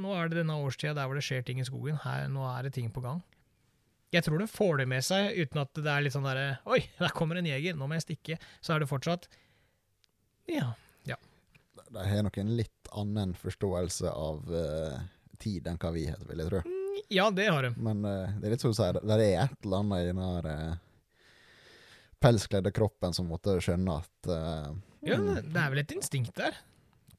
nå 0.00 0.14
er 0.16 0.30
det 0.30 0.40
denne 0.40 0.56
årstida 0.64 0.94
der 0.96 1.08
hvor 1.08 1.18
det 1.18 1.24
skjer 1.26 1.44
ting 1.44 1.60
i 1.60 1.66
skogen. 1.68 2.00
Her, 2.02 2.26
nå 2.32 2.44
er 2.48 2.66
det 2.66 2.74
ting 2.76 2.88
på 2.92 3.04
gang. 3.04 3.20
Jeg 4.14 4.24
tror 4.26 4.40
det 4.40 4.50
får 4.52 4.78
det 4.80 4.86
med 4.90 5.04
seg, 5.04 5.34
uten 5.34 5.60
at 5.64 5.74
det 5.76 5.90
er 5.90 6.04
litt 6.04 6.14
sånn 6.14 6.26
derre 6.26 6.60
Oi, 6.70 6.80
der 7.00 7.14
kommer 7.16 7.40
en 7.40 7.48
jeger, 7.48 7.76
nå 7.76 7.88
må 7.90 7.98
jeg 7.98 8.06
stikke. 8.06 8.38
Så 8.64 8.74
er 8.74 8.84
det 8.84 8.90
fortsatt 8.90 9.28
Ja. 10.50 10.72
ja. 11.08 11.18
De 11.90 12.06
har 12.08 12.24
nok 12.26 12.38
en 12.40 12.54
litt 12.58 12.92
annen 12.94 13.34
forståelse 13.38 14.12
av 14.12 14.48
uh, 14.50 15.02
tid 15.42 15.66
enn 15.68 15.80
hva 15.80 15.92
vi 15.94 16.06
har, 16.10 16.22
vil 16.28 16.44
jeg 16.44 16.52
tro. 16.52 16.62
Ja, 17.12 17.30
det 17.30 17.46
har 17.50 17.62
de. 17.66 17.72
Men 17.76 18.04
uh, 18.04 18.30
det 18.40 18.48
er 18.48 18.54
litt 18.54 18.64
som 18.64 18.72
du 18.72 18.78
sier, 18.78 18.98
det 19.00 19.16
er 19.20 19.44
et 19.44 19.56
eller 19.64 19.82
annet 19.82 20.02
i 20.02 20.08
den 20.10 20.20
her 20.22 20.48
uh, 20.48 20.76
pelskledde 22.24 22.72
kroppen 22.74 23.12
som 23.16 23.28
måtte 23.28 23.58
skjønne 23.62 23.98
at 24.00 24.30
uh, 24.30 24.70
Ja, 25.04 25.18
det 25.20 25.60
er 25.60 25.72
vel 25.72 25.82
et 25.82 25.92
instinkt 25.96 26.36
der. 26.38 26.56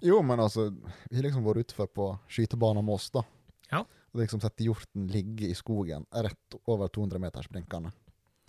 Jo, 0.03 0.21
men 0.25 0.41
altså, 0.41 0.69
vi 1.09 1.17
har 1.17 1.27
liksom 1.27 1.45
vært 1.45 1.65
utfor 1.65 1.89
på 1.93 2.07
skytebanen 2.31 2.85
med 2.85 2.97
oss, 2.97 3.09
da. 3.13 3.23
Ja. 3.71 3.83
Og 4.13 4.21
liksom 4.21 4.41
sett 4.43 4.63
hjorten 4.63 5.07
ligge 5.11 5.49
i 5.51 5.57
skogen 5.57 6.05
rett 6.11 6.57
over 6.65 6.89
200 6.93 7.21
meters 7.21 7.49
blinkende. 7.51 7.91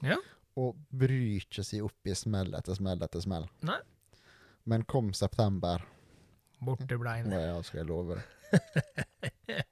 Ja. 0.04 0.18
Og 0.56 0.76
bryr 0.88 1.36
ikke 1.40 1.64
seg 1.64 1.84
opp 1.86 2.08
i 2.08 2.16
smell 2.16 2.54
etter 2.56 2.76
smell 2.78 3.02
etter 3.04 3.22
smell. 3.24 3.46
Nei. 3.66 3.78
Men 4.66 4.84
kom 4.88 5.12
september, 5.14 5.84
Borte 6.64 6.96
blei 6.98 7.20
den. 7.22 7.34
ja, 7.36 7.56
skal 7.62 7.82
jeg 7.82 7.88
love 7.90 8.16
det. 8.16 8.24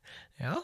Ja. 0.45 0.59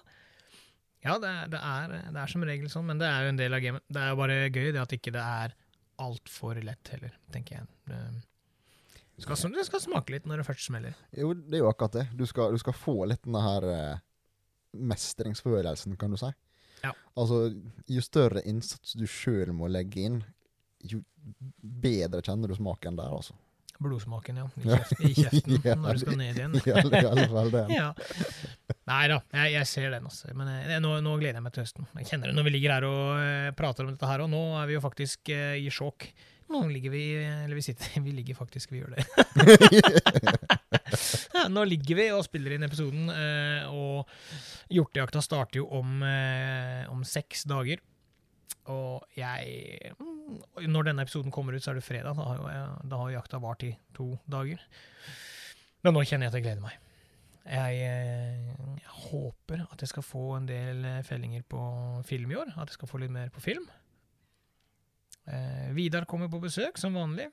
Ja, 1.04 1.16
det 1.20 1.28
er, 1.28 1.46
det, 1.48 1.60
er, 1.64 1.92
det 2.12 2.20
er 2.20 2.32
som 2.32 2.42
regel 2.44 2.68
sånn, 2.72 2.88
men 2.90 2.98
det 3.00 3.08
er 3.08 3.24
jo 3.24 3.32
en 3.32 3.38
del 3.40 3.56
av 3.56 3.62
gamet. 3.64 3.84
Det 3.88 4.02
er 4.02 4.10
jo 4.12 4.18
bare 4.20 4.40
gøy 4.52 4.66
det 4.74 4.82
at 4.82 4.92
ikke 4.96 5.14
det 5.14 5.22
er 5.24 5.54
altfor 6.00 6.60
lett 6.64 6.90
heller, 6.92 7.14
tenker 7.32 7.60
jeg. 7.60 7.70
Det 7.88 9.24
skal, 9.24 9.52
det 9.56 9.64
skal 9.68 9.82
smake 9.84 10.14
litt 10.14 10.28
når 10.28 10.40
det 10.40 10.46
først 10.48 10.68
smeller. 10.68 10.96
Jo, 11.16 11.32
det 11.36 11.58
er 11.58 11.64
jo 11.64 11.70
akkurat 11.72 11.98
det. 11.98 12.06
Du 12.16 12.24
skal, 12.28 12.52
du 12.52 12.60
skal 12.60 12.76
få 12.76 12.98
litt 13.08 13.24
den 13.24 13.36
her 13.40 13.66
eh, 13.68 14.02
mestringsfølelsen, 14.92 15.96
kan 16.00 16.12
du 16.12 16.20
si. 16.20 16.30
Ja. 16.84 16.94
Altså, 17.20 17.42
jo 17.92 18.04
større 18.04 18.44
innsats 18.48 18.96
du 18.96 19.04
sjøl 19.08 19.52
må 19.56 19.68
legge 19.72 20.04
inn, 20.08 20.20
jo 20.88 21.02
bedre 21.60 22.22
kjenner 22.24 22.48
du 22.48 22.56
smaken 22.56 22.96
der, 23.00 23.12
altså. 23.12 23.36
Blodsmaken, 23.80 24.36
ja. 24.36 24.46
I 24.60 24.64
kjeften, 24.76 25.06
i 25.08 25.12
kjeften 25.16 25.54
Ja, 25.64 25.74
når 25.80 25.96
du 25.96 26.02
skal 26.02 26.18
ned 26.20 26.36
igjen. 26.36 26.56
I 26.68 27.04
alle 27.08 27.28
fall 27.32 27.52
det. 27.54 27.62
Ja. 27.78 27.86
Nei 28.90 29.04
da, 29.12 29.20
jeg, 29.36 29.54
jeg 29.54 29.68
ser 29.70 29.92
den. 29.94 30.08
Altså. 30.08 30.32
Men 30.34 30.50
jeg, 30.50 30.82
nå, 30.82 30.96
nå 31.04 31.14
gleder 31.20 31.38
jeg 31.38 31.44
meg 31.46 31.54
til 31.54 31.64
høsten. 31.64 31.86
Jeg 32.00 32.08
kjenner 32.10 32.30
det 32.30 32.36
når 32.38 32.48
vi 32.48 32.52
ligger 32.56 32.74
her 32.74 32.86
og 32.88 33.04
eh, 33.22 33.52
prater 33.56 33.86
om 33.86 33.94
dette 33.94 34.10
her, 34.10 34.24
og 34.24 34.30
nå 34.32 34.42
er 34.58 34.70
vi 34.70 34.76
jo 34.76 34.82
faktisk 34.82 35.30
eh, 35.34 35.60
i 35.62 35.70
sjokk. 35.74 36.08
Nå 36.50 36.64
ligger 36.66 36.90
vi 36.90 37.02
Eller 37.22 37.54
vi 37.54 37.62
sitter 37.62 38.00
Vi 38.06 38.10
ligger 38.10 38.34
faktisk, 38.34 38.72
vi 38.72 38.80
gjør 38.80 38.96
det. 38.96 39.04
nå 41.54 41.64
ligger 41.70 42.00
vi 42.00 42.08
og 42.16 42.24
spiller 42.26 42.56
inn 42.56 42.66
episoden, 42.66 43.06
eh, 43.14 43.70
og 43.70 44.10
hjortejakta 44.74 45.22
starter 45.22 45.62
jo 45.62 45.68
om, 45.78 46.02
eh, 46.02 46.82
om 46.90 47.06
seks 47.06 47.46
dager. 47.50 47.82
Og 48.70 49.06
jeg 49.16 49.94
mm, 49.94 50.66
Når 50.70 50.90
denne 50.90 51.06
episoden 51.06 51.32
kommer 51.34 51.54
ut, 51.54 51.62
så 51.62 51.72
er 51.72 51.78
det 51.78 51.86
fredag. 51.86 52.18
Da 52.18 52.26
har, 52.26 52.42
jo, 52.42 52.68
da 52.90 53.02
har 53.04 53.16
jakta 53.20 53.40
vart 53.42 53.66
i 53.66 53.72
to 53.96 54.12
dager. 54.30 54.62
Men 55.86 55.96
nå 55.96 56.02
kjenner 56.04 56.26
jeg 56.26 56.34
at 56.34 56.40
jeg 56.40 56.48
gleder 56.50 56.66
meg. 56.66 56.89
Jeg, 57.48 57.76
eh, 57.80 58.50
jeg 58.82 58.96
håper 59.10 59.62
at 59.64 59.80
jeg 59.80 59.90
skal 59.90 60.04
få 60.04 60.24
en 60.36 60.48
del 60.48 60.84
eh, 60.84 61.02
fellinger 61.06 61.44
på 61.48 61.60
film 62.06 62.34
i 62.34 62.38
år. 62.40 62.52
At 62.56 62.68
jeg 62.70 62.78
skal 62.78 62.90
få 62.90 63.00
litt 63.02 63.14
mer 63.14 63.30
på 63.32 63.42
film. 63.42 63.64
Eh, 65.30 65.70
Vidar 65.76 66.04
kommer 66.10 66.28
på 66.30 66.40
besøk, 66.42 66.78
som 66.78 66.96
vanlig. 66.98 67.30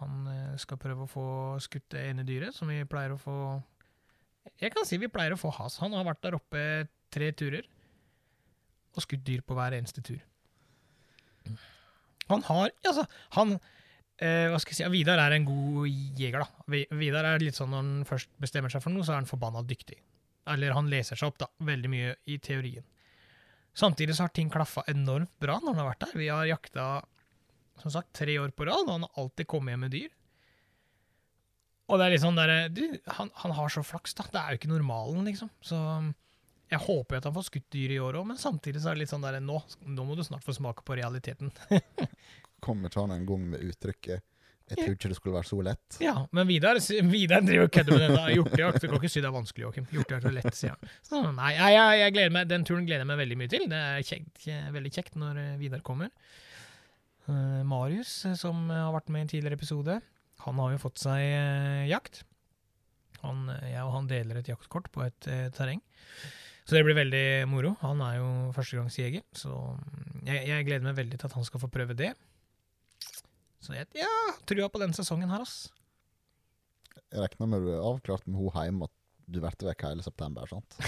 Han 0.00 0.26
eh, 0.30 0.56
skal 0.62 0.80
prøve 0.80 1.04
å 1.06 1.10
få 1.10 1.26
skutt 1.62 1.90
det 1.94 2.06
ene 2.10 2.24
dyret, 2.26 2.56
som 2.56 2.70
vi 2.72 2.80
pleier 2.88 3.14
å 3.14 3.20
få 3.20 3.36
Jeg 4.58 4.72
kan 4.74 4.86
si 4.88 4.98
vi 4.98 5.10
pleier 5.12 5.36
å 5.36 5.40
få 5.40 5.52
has. 5.60 5.78
Han 5.84 5.94
har 5.94 6.08
vært 6.08 6.24
der 6.24 6.38
oppe 6.38 6.64
tre 7.12 7.30
turer 7.36 7.68
og 8.92 9.04
skutt 9.04 9.22
dyr 9.24 9.40
på 9.46 9.54
hver 9.56 9.76
eneste 9.76 10.02
tur. 10.04 10.20
Han 12.28 12.42
har 12.48 12.72
Altså, 12.86 13.04
han 13.36 13.56
Hva 14.20 14.58
skal 14.60 14.74
jeg 14.74 14.78
si? 14.78 14.88
Vidar 14.92 15.18
er 15.18 15.34
en 15.34 15.46
god 15.48 15.88
jeger, 15.88 16.44
da. 16.44 16.80
Vidar 16.94 17.26
er 17.26 17.42
litt 17.42 17.56
sånn 17.58 17.72
når 17.72 17.80
han 17.80 18.04
først 18.06 18.30
bestemmer 18.42 18.70
seg 18.70 18.84
for 18.84 18.94
noe, 18.94 19.02
så 19.06 19.14
er 19.14 19.22
han 19.22 19.30
forbanna 19.30 19.64
dyktig. 19.66 19.98
Eller 20.52 20.74
han 20.76 20.90
leser 20.90 21.18
seg 21.18 21.32
opp, 21.32 21.40
da. 21.42 21.48
Veldig 21.64 21.90
mye 21.90 22.14
i 22.30 22.38
teorien. 22.42 22.84
Samtidig 23.74 24.14
så 24.14 24.26
har 24.26 24.34
ting 24.36 24.50
klaffa 24.52 24.84
enormt 24.92 25.32
bra 25.40 25.56
når 25.58 25.72
han 25.72 25.80
har 25.80 25.90
vært 25.90 26.04
der. 26.04 26.18
Vi 26.20 26.28
har 26.28 26.48
jakta 26.50 26.86
som 27.80 27.94
sagt 27.94 28.12
tre 28.14 28.34
år 28.38 28.52
på 28.54 28.66
rad, 28.68 28.84
og 28.84 28.92
han 28.98 29.06
har 29.06 29.22
alltid 29.22 29.48
kommet 29.48 29.74
hjem 29.74 29.86
med 29.86 29.94
dyr. 29.94 30.10
Og 31.90 31.98
det 31.98 32.04
er 32.06 32.14
litt 32.14 32.22
sånn 32.22 32.38
derre 32.38 32.58
han, 33.18 33.30
han 33.42 33.54
har 33.56 33.72
så 33.72 33.82
flaks, 33.84 34.14
da. 34.18 34.26
Det 34.32 34.42
er 34.42 34.54
jo 34.54 34.60
ikke 34.60 34.72
normalen, 34.72 35.24
liksom. 35.28 35.50
Så 35.64 35.78
jeg 36.72 36.80
håper 36.86 37.18
at 37.18 37.26
han 37.28 37.34
får 37.36 37.48
skutt 37.48 37.68
dyr 37.74 37.96
i 37.96 38.00
år 38.00 38.20
òg, 38.20 38.28
men 38.30 38.40
samtidig 38.40 38.80
så 38.80 38.92
er 38.92 38.96
det 38.96 39.04
litt 39.04 39.12
sånn 39.12 39.24
derre 39.24 39.42
nå, 39.44 39.58
nå 39.88 40.06
må 40.08 40.16
du 40.16 40.22
snart 40.24 40.44
få 40.46 40.54
smake 40.56 40.84
på 40.86 40.96
realiteten. 41.00 41.52
Kommer 42.62 42.90
ikke 42.90 43.02
han 43.02 43.16
en 43.16 43.26
gang 43.28 43.48
med 43.54 43.64
uttrykket 43.70 44.22
'Jeg 44.72 44.78
tror 44.78 44.94
ikke 44.94 45.08
det 45.10 45.16
skulle 45.18 45.34
være 45.36 45.48
så 45.48 45.58
lett'? 45.66 45.96
Ja, 46.00 46.14
men 46.32 46.46
Vidar, 46.48 46.78
Vidar 47.10 47.42
driver 47.44 47.66
og 47.66 47.72
kødder 47.74 47.98
med 47.98 48.14
den. 48.14 48.30
Hjortejakt 48.38 48.80
du 48.80 48.86
kan 48.88 48.96
ikke 49.00 49.10
si 49.12 49.20
det 49.20 49.28
er 49.28 49.34
vanskelig, 49.34 49.64
Joakim. 49.66 49.88
Hjortejakt 49.92 50.28
er 50.30 50.36
lett, 50.38 50.54
sier 50.56 50.72
han. 50.72 50.92
Så, 51.04 51.20
nei, 51.36 51.50
jeg, 51.58 51.98
jeg, 52.00 52.14
gleder 52.16 52.32
meg, 52.32 52.48
Den 52.48 52.64
turen 52.68 52.86
gleder 52.88 53.04
jeg 53.04 53.10
meg 53.10 53.20
veldig 53.20 53.38
mye 53.42 53.52
til. 53.52 53.66
Det 53.68 53.82
er 53.90 54.06
kjekt, 54.08 54.46
veldig 54.78 54.94
kjekt 54.94 55.18
når 55.20 55.42
eh, 55.42 55.52
Vidar 55.60 55.84
kommer. 55.84 56.12
Uh, 57.28 57.60
Marius, 57.68 58.14
eh, 58.26 58.38
som 58.38 58.64
har 58.72 58.94
vært 58.96 59.12
med 59.12 59.22
i 59.22 59.26
en 59.26 59.32
tidligere 59.34 59.60
episode, 59.60 60.00
han 60.46 60.58
har 60.64 60.72
jo 60.72 60.80
fått 60.82 61.02
seg 61.04 61.20
uh, 61.20 61.84
jakt. 61.90 62.24
Han, 63.22 63.44
jeg 63.68 63.82
og 63.84 63.92
han 63.94 64.08
deler 64.10 64.40
et 64.40 64.50
jaktkort 64.50 64.88
på 64.94 65.04
et 65.04 65.30
uh, 65.30 65.46
terreng. 65.54 65.84
Så 66.64 66.78
det 66.78 66.86
blir 66.86 66.96
veldig 66.96 67.26
moro. 67.50 67.76
Han 67.82 68.00
er 68.06 68.18
jo 68.22 68.28
førstegangsjeger, 68.56 69.26
så 69.36 69.52
mm, 69.52 70.22
jeg, 70.30 70.46
jeg 70.48 70.66
gleder 70.66 70.86
meg 70.86 70.98
veldig 70.98 71.18
til 71.18 71.28
at 71.28 71.36
han 71.36 71.46
skal 71.46 71.62
få 71.62 71.70
prøve 71.70 71.98
det. 71.98 72.14
Så 73.62 73.76
jeg 73.76 73.86
ja, 73.94 74.10
trua 74.48 74.66
på 74.72 74.80
den 74.82 74.94
sesongen 74.96 75.30
her, 75.30 75.44
ass. 75.44 75.68
Jeg 77.12 77.22
regner 77.22 77.48
med 77.52 77.62
du 77.66 77.70
er 77.76 77.84
avklart 77.84 78.26
med 78.26 78.40
hun 78.40 78.50
hjemme 78.56 78.88
at 78.88 78.94
du 79.32 79.38
blir 79.38 79.68
vekk 79.70 79.84
hele 79.86 80.04
september, 80.04 80.48
sant? 80.50 80.78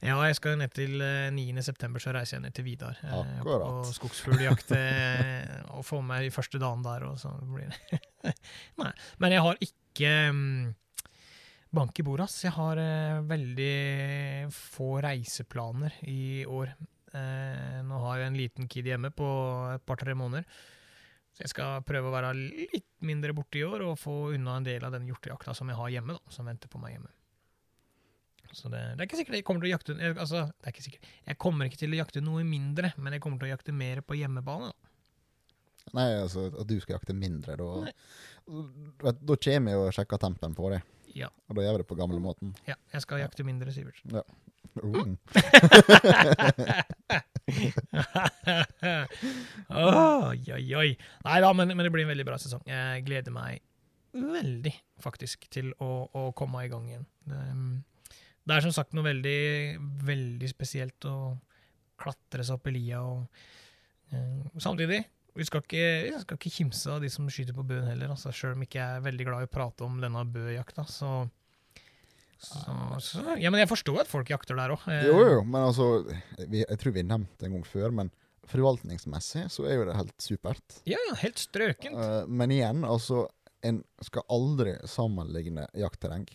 Ja, 0.00 0.14
jeg 0.24 0.36
skal 0.38 0.54
ned 0.56 0.72
til 0.72 1.00
eh, 1.04 1.26
9. 1.34 1.60
september, 1.60 2.00
så 2.00 2.14
reiser 2.16 2.38
jeg 2.38 2.46
ned 2.46 2.54
til 2.56 2.64
Vidar. 2.64 2.96
eh, 3.04 3.16
Akkurat. 3.20 3.66
og 3.68 3.90
skogsfugljakt. 3.98 4.72
eh, 4.72 5.58
og 5.76 5.84
får 5.84 6.02
meg 6.08 6.24
de 6.24 6.32
første 6.32 6.60
dagen 6.62 6.84
der, 6.86 7.04
og 7.04 7.18
så 7.20 7.34
blir 7.44 7.68
det 7.68 8.32
Nei. 8.80 8.92
Men 9.20 9.34
jeg 9.36 9.44
har 9.44 9.60
ikke 9.66 10.12
mm, 10.32 10.74
bank 11.76 12.00
i 12.00 12.06
bordet, 12.06 12.30
ass. 12.30 12.38
Jeg 12.46 12.54
har 12.56 12.80
eh, 12.80 13.18
veldig 13.28 14.48
få 14.56 14.94
reiseplaner 15.04 15.98
i 16.08 16.46
år. 16.48 16.72
Eh, 17.12 17.76
nå 17.84 18.00
har 18.06 18.22
jeg 18.22 18.32
en 18.32 18.40
liten 18.40 18.72
kid 18.72 18.88
hjemme 18.88 19.12
på 19.12 19.28
et 19.74 19.84
par-tre 19.84 20.16
måneder. 20.16 20.48
Så 21.36 21.44
jeg 21.44 21.52
skal 21.52 21.82
prøve 21.84 22.08
å 22.08 22.14
være 22.14 22.30
litt 22.38 22.86
mindre 23.04 23.34
borte 23.36 23.58
i 23.60 23.64
år 23.66 23.82
og 23.90 23.98
få 24.00 24.14
unna 24.32 24.54
en 24.56 24.64
del 24.64 24.84
av 24.88 24.94
den 24.96 25.04
hjortejakta 25.10 25.52
som 25.56 25.68
jeg 25.68 25.76
har 25.76 25.90
hjemme, 25.92 26.16
da, 26.16 26.32
som 26.32 26.48
venter 26.48 26.70
på 26.72 26.80
meg 26.80 26.94
hjemme. 26.96 27.12
Så 28.56 28.70
det, 28.72 28.80
det 28.96 29.02
er 29.04 29.08
ikke 29.10 29.18
sikkert 29.18 29.36
jeg 29.36 29.44
kommer 29.44 29.60
til 29.66 29.68
å 29.68 29.74
jakte 29.74 29.96
jeg, 30.00 30.14
altså, 30.16 30.46
det 30.48 30.70
er 30.70 30.72
ikke 30.72 30.84
sikkert. 30.86 31.08
Jeg 31.28 31.38
kommer 31.44 31.68
ikke 31.68 31.80
til 31.82 31.92
å 31.92 31.98
jakte 31.98 32.22
noe 32.24 32.44
mindre, 32.46 32.94
men 32.96 33.12
jeg 33.12 33.20
kommer 33.26 33.42
til 33.42 33.50
å 33.50 33.52
jakte 33.52 33.74
mer 33.76 34.00
på 34.06 34.16
hjemmebane. 34.16 34.70
Da. 34.72 34.92
Nei, 35.98 36.06
altså 36.22 36.46
at 36.48 36.66
du 36.70 36.76
skal 36.80 36.96
jakte 36.96 37.14
mindre, 37.14 37.58
da 37.60 37.68
Nei. 37.84 37.92
vet, 39.04 39.20
Da 39.28 39.36
kommer 39.36 39.74
jeg 39.76 39.82
og 39.82 39.92
sjekker 39.98 40.22
tempen 40.24 40.56
på 40.56 40.72
deg. 40.72 40.88
Ja, 41.16 41.28
Og 41.50 41.56
da 41.58 41.66
gjør 41.66 41.76
vi 41.76 41.84
det 41.84 41.88
på 41.92 42.00
gamlemåten. 42.00 42.56
ja, 42.68 42.74
jeg 42.96 43.04
skal 43.04 43.20
jakte 43.26 43.44
mindre, 43.44 43.76
Sivert. 43.76 44.00
Mm. 44.80 45.16
oi, 49.70 50.40
oi, 50.56 50.64
oi. 50.74 50.90
Nei 51.26 51.38
da, 51.44 51.52
men, 51.54 51.70
men 51.72 51.84
det 51.86 51.92
blir 51.94 52.04
en 52.06 52.12
veldig 52.12 52.26
bra 52.26 52.38
sesong. 52.42 52.64
Jeg 52.66 53.04
gleder 53.06 53.32
meg 53.34 53.62
veldig, 54.16 54.72
faktisk, 55.02 55.46
til 55.52 55.72
å, 55.82 56.08
å 56.10 56.32
komme 56.36 56.64
i 56.64 56.70
gang 56.72 56.88
igjen. 56.90 57.06
Det, 57.26 57.42
mm, 57.56 57.76
det 58.46 58.56
er 58.56 58.64
som 58.64 58.74
sagt 58.74 58.94
noe 58.96 59.06
veldig, 59.06 59.40
veldig 60.06 60.48
spesielt 60.50 61.08
å 61.10 61.16
klatre 62.00 62.44
seg 62.44 62.58
opp 62.58 62.66
i 62.68 62.74
lia 62.76 62.98
og 63.02 63.20
uh, 64.12 64.42
Samtidig, 64.60 65.00
vi 65.36 65.44
skal 65.48 65.62
ikke, 65.64 65.86
ikke 66.36 66.52
kimse 66.52 66.92
av 66.92 67.02
de 67.04 67.10
som 67.12 67.28
skyter 67.32 67.56
på 67.56 67.64
bøen 67.66 67.88
heller, 67.90 68.12
altså, 68.12 68.32
sjøl 68.34 68.54
om 68.56 68.62
ikke 68.64 68.80
er 68.82 69.04
veldig 69.04 69.26
glad 69.28 69.44
i 69.44 69.48
å 69.48 69.52
prate 69.52 69.84
om 69.86 69.98
denne 70.00 70.22
bøjakta. 70.32 70.86
Så, 70.88 71.10
så, 72.38 72.74
så 73.00 73.36
Ja, 73.40 73.50
men 73.50 73.62
jeg 73.62 73.70
forstår 73.70 74.02
at 74.04 74.10
folk 74.10 74.28
jakter 74.30 74.58
der 74.58 74.74
òg. 74.74 74.84
Jo, 75.06 75.16
jo, 75.24 75.42
men 75.44 75.68
altså 75.70 75.86
vi, 76.38 76.62
Jeg 76.62 76.78
tror 76.82 76.94
vi 76.94 77.02
har 77.02 77.10
nevnt 77.14 77.36
det 77.40 77.48
en 77.48 77.56
gang 77.58 77.66
før, 77.68 77.94
men 78.02 78.12
forvaltningsmessig 78.46 79.46
så 79.50 79.64
er 79.66 79.78
jo 79.80 79.86
det 79.88 79.96
helt 79.98 80.22
supert. 80.22 80.80
Ja, 80.86 81.00
helt 81.22 81.40
strøkent. 81.42 81.96
Uh, 81.96 82.28
men 82.30 82.52
igjen, 82.54 82.84
altså 82.86 83.26
En 83.66 83.80
skal 84.04 84.26
aldri 84.30 84.76
sammenligne 84.86 85.64
jaktterreng. 85.74 86.28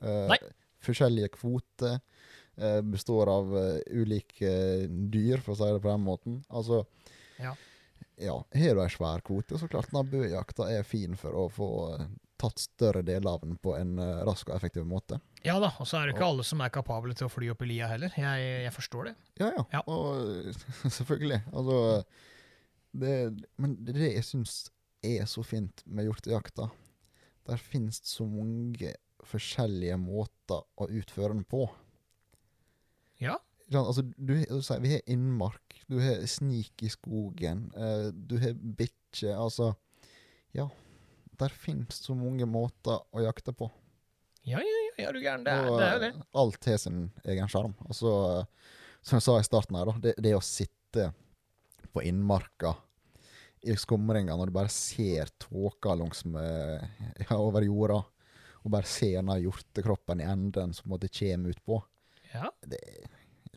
Uh, 0.00 0.30
Nei. 0.30 0.38
Forskjellige 0.84 1.34
kvoter 1.34 1.98
uh, 1.98 2.80
består 2.86 3.28
av 3.32 3.52
eh, 3.58 3.78
ulike 3.96 4.50
dyr, 4.88 5.40
for 5.42 5.54
å 5.54 5.58
si 5.58 5.68
det 5.74 5.82
på 5.84 5.90
den 5.90 6.04
måten. 6.04 6.42
Altså 6.48 6.84
Ja. 7.40 7.54
ja, 8.20 8.36
Har 8.38 8.76
du 8.78 8.82
ei 8.84 8.92
svær 8.92 9.24
kvote, 9.26 9.58
så 9.58 9.68
klart 9.68 9.90
den 9.90 10.68
er 10.70 10.86
fin 10.86 11.16
for 11.20 11.36
å 11.44 11.48
få 11.52 11.70
eh, 11.94 12.06
tatt 12.44 12.62
større 12.62 13.02
deler 13.06 13.30
av 13.32 13.42
den 13.42 13.56
på 13.60 13.74
en 13.78 13.96
eh, 14.02 14.22
rask 14.28 14.48
og 14.50 14.56
effektiv 14.58 14.86
måte. 14.88 15.18
Ja 15.44 15.56
da, 15.60 15.72
og 15.80 15.88
så 15.88 15.98
er 15.98 16.06
det 16.08 16.14
ikke 16.14 16.28
alle 16.28 16.44
som 16.46 16.62
er 16.64 16.72
kapable 16.72 17.16
til 17.16 17.26
å 17.28 17.32
fly 17.32 17.50
opp 17.52 17.64
i 17.66 17.70
lia 17.72 17.88
heller. 17.90 18.14
Jeg, 18.16 18.46
jeg 18.64 18.72
forstår 18.76 19.10
det. 19.10 19.16
Ja, 19.42 19.50
ja. 19.56 19.64
Ja. 19.74 19.82
Og 19.90 20.54
selvfølgelig. 20.98 21.42
Altså 21.52 21.80
det, 22.94 23.14
Men 23.60 23.76
det 23.84 24.12
jeg 24.12 24.24
syns 24.24 24.58
er 25.04 25.26
så 25.28 25.44
fint 25.44 25.82
med 25.84 26.06
hjortejakta. 26.08 26.70
Der 27.44 27.60
finnes 27.60 28.00
så 28.08 28.24
mange 28.28 28.94
forskjellige 29.24 29.96
måter 30.00 30.64
å 30.80 30.88
utføre 30.88 31.34
den 31.34 31.44
på. 31.48 31.66
Ja. 33.20 33.36
Altså, 33.72 34.04
du, 34.04 34.34
du 34.36 34.60
sier, 34.62 34.80
vi 34.84 34.94
har 34.94 35.04
innmark, 35.10 35.78
du 35.88 35.96
har 36.02 36.20
snik 36.28 36.84
i 36.84 36.90
skogen, 36.92 37.66
eh, 37.76 38.10
du 38.12 38.36
har 38.42 38.56
bikkje. 38.56 39.32
Altså 39.34 39.74
Ja. 40.54 40.68
Der 41.40 41.48
finnes 41.50 41.98
så 42.04 42.14
mange 42.16 42.46
måter 42.46 43.00
å 43.14 43.22
jakte 43.24 43.52
på. 43.56 43.70
Ja, 44.44 44.60
ja, 44.60 44.64
ja, 44.64 44.90
ja, 44.98 45.08
er 45.08 45.12
du 45.16 45.20
gæren. 45.24 45.44
Det 45.46 45.52
det 45.78 45.84
er 45.86 45.94
jo 45.96 46.00
det. 46.02 46.10
eh, 46.14 46.26
Alt 46.42 46.66
har 46.68 46.78
sin 46.78 46.98
egen 47.24 47.48
sjarm. 47.48 47.74
Og 47.88 47.94
så, 47.96 48.12
som 49.02 49.16
jeg 49.18 49.24
sa 49.26 49.38
i 49.40 49.46
starten 49.46 49.78
her, 49.80 49.92
det, 50.04 50.14
det 50.22 50.34
å 50.36 50.42
sitte 50.44 51.08
på 51.94 52.02
innmarka 52.04 52.74
i 53.64 53.74
skumringa 53.80 54.36
når 54.36 54.50
du 54.50 54.54
bare 54.58 54.68
ser 54.72 55.30
tåka 55.40 55.94
ja, 57.24 57.38
over 57.38 57.64
jorda, 57.64 58.02
og 58.64 58.70
bare 58.72 58.88
ser 58.88 59.16
den 59.22 59.32
hjortekroppen 59.42 60.20
i 60.20 60.28
enden 60.28 60.74
som 60.76 60.92
måtte 60.92 61.08
kommer 61.12 61.54
utpå, 61.56 61.82
Ja. 62.34 62.50
det, 62.66 62.80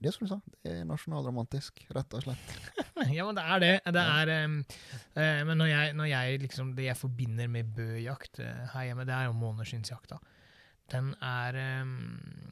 det 0.04 0.14
som 0.14 0.26
du 0.26 0.30
sa, 0.32 0.38
det 0.64 0.74
er 0.74 0.86
nasjonalromantisk, 0.88 1.82
rett 1.96 2.16
og 2.18 2.24
slett. 2.26 2.54
ja, 3.18 3.26
men 3.26 3.38
det 3.38 3.44
er 3.44 3.64
det. 3.64 3.74
Det 3.96 4.04
er 4.04 4.32
um, 4.46 4.60
uh, 5.18 5.42
Men 5.50 5.60
når 5.62 5.72
jeg, 5.72 5.98
når 5.98 6.10
jeg 6.12 6.40
liksom 6.46 6.72
Det 6.78 6.88
jeg 6.88 6.98
forbinder 6.98 7.50
med 7.52 7.74
bøjakt 7.78 8.42
uh, 8.44 8.64
her 8.74 8.90
hjemme, 8.90 9.06
det 9.08 9.16
er 9.16 9.28
jo 9.28 9.36
måneskinnsjakta. 9.38 10.20
Den 10.92 11.12
er 11.24 11.60
um, 11.84 12.52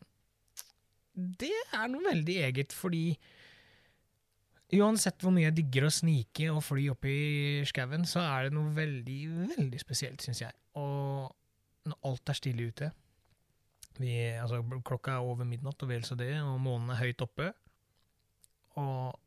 Det 1.16 1.54
er 1.74 1.90
noe 1.92 2.06
veldig 2.10 2.38
eget, 2.50 2.76
fordi 2.76 3.08
Uansett 4.76 5.22
hvor 5.22 5.30
mye 5.32 5.46
jeg 5.46 5.56
digger 5.60 5.86
å 5.86 5.94
snike 5.94 6.48
og 6.50 6.64
fly 6.66 6.88
opp 6.90 7.06
i 7.06 7.62
skauen, 7.70 8.02
så 8.10 8.24
er 8.26 8.48
det 8.48 8.56
noe 8.58 8.72
veldig, 8.74 9.20
veldig 9.54 9.80
spesielt, 9.80 10.24
syns 10.26 10.42
jeg. 10.42 10.58
Og 10.82 11.30
når 11.86 12.00
alt 12.10 12.32
er 12.34 12.40
stille 12.40 12.66
ute 12.74 12.90
vi, 14.02 14.16
altså, 14.42 14.62
Klokka 14.86 15.18
er 15.18 15.28
over 15.28 15.48
midnatt, 15.48 15.84
og 15.84 15.92
vel 15.92 16.04
så 16.08 16.18
det, 16.20 16.34
og 16.42 16.58
månen 16.64 16.94
er 16.94 17.02
høyt 17.04 17.24
oppe. 17.26 17.52
Og 18.82 19.22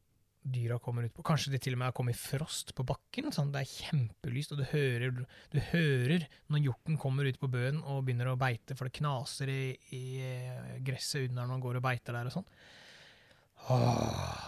dyra 0.48 0.78
kommer 0.80 1.04
ut 1.04 1.14
på 1.14 1.24
Kanskje 1.26 1.52
de 1.52 1.60
til 1.60 1.74
og 1.74 1.80
med 1.80 1.90
har 1.90 1.94
kommet 1.96 2.16
i 2.16 2.20
frost 2.20 2.72
på 2.76 2.86
bakken. 2.86 3.30
Sånn, 3.34 3.52
det 3.54 3.62
er 3.64 3.72
kjempelyst, 3.72 4.54
og 4.54 4.62
du 4.62 4.66
hører, 4.70 5.22
du 5.52 5.58
hører 5.72 6.26
når 6.52 6.64
hjorten 6.64 6.98
kommer 7.00 7.28
ut 7.28 7.40
på 7.40 7.50
bøen 7.52 7.82
og 7.82 8.04
begynner 8.06 8.32
å 8.32 8.38
beite, 8.40 8.76
for 8.78 8.88
det 8.88 8.96
knaser 9.00 9.52
i, 9.52 9.62
i 9.96 10.04
eh, 10.24 10.76
gresset 10.84 11.28
under 11.28 11.44
når 11.44 11.56
han 11.56 11.64
går 11.66 11.80
og 11.80 11.86
beiter 11.88 12.16
der 12.16 12.30
og 12.30 12.38
sånn. 12.38 12.48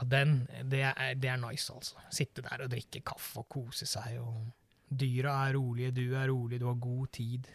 Den, 0.06 0.36
det 0.70 0.84
er, 0.86 1.16
det 1.18 1.32
er 1.32 1.40
nice, 1.42 1.72
altså. 1.74 2.00
Sitte 2.14 2.44
der 2.46 2.64
og 2.64 2.72
drikke 2.72 3.02
kaffe 3.04 3.42
og 3.42 3.50
kose 3.50 3.88
seg. 3.88 4.16
og 4.22 4.48
Dyra 4.90 5.34
er 5.46 5.58
rolige, 5.58 5.92
du 5.94 6.06
er 6.14 6.30
rolig, 6.30 6.60
du 6.62 6.68
har 6.70 6.78
god 6.80 7.12
tid. 7.18 7.50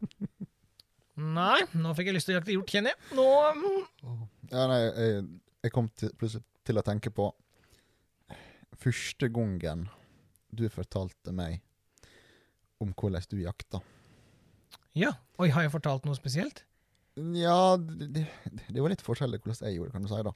Nei, 1.20 1.60
nå 1.76 1.92
fikk 1.98 2.08
jeg 2.10 2.16
lyst 2.16 2.28
til 2.30 2.36
å 2.36 2.38
jakte 2.40 2.54
hjort, 2.54 2.70
kjenner 2.72 2.94
jeg. 2.94 3.16
Nå 3.18 3.26
mm, 3.56 4.20
Ja, 4.52 4.66
nei, 4.70 4.78
jeg, 4.86 5.24
jeg 5.66 5.74
kom 5.74 5.88
til, 6.00 6.12
plutselig 6.20 6.44
til 6.66 6.80
å 6.80 6.84
tenke 6.86 7.10
på 7.14 7.28
første 8.80 9.28
gangen 9.32 9.86
du 10.56 10.64
fortalte 10.72 11.32
meg 11.36 11.60
om 12.80 12.94
hvordan 12.96 13.26
du 13.30 13.36
jakta. 13.42 13.82
Ja. 14.96 15.12
Oi, 15.40 15.50
har 15.52 15.66
jeg 15.66 15.72
fortalt 15.74 16.06
noe 16.08 16.16
spesielt? 16.18 16.64
Ja, 17.36 17.76
det, 17.76 18.06
det, 18.14 18.24
det 18.70 18.80
var 18.80 18.92
litt 18.92 19.04
forskjellig 19.04 19.42
hvordan 19.42 19.66
jeg 19.68 19.76
gjorde 19.76 19.90
det, 19.90 19.96
kan 19.98 20.06
du 20.06 20.10
si. 20.10 20.22
da. 20.24 20.32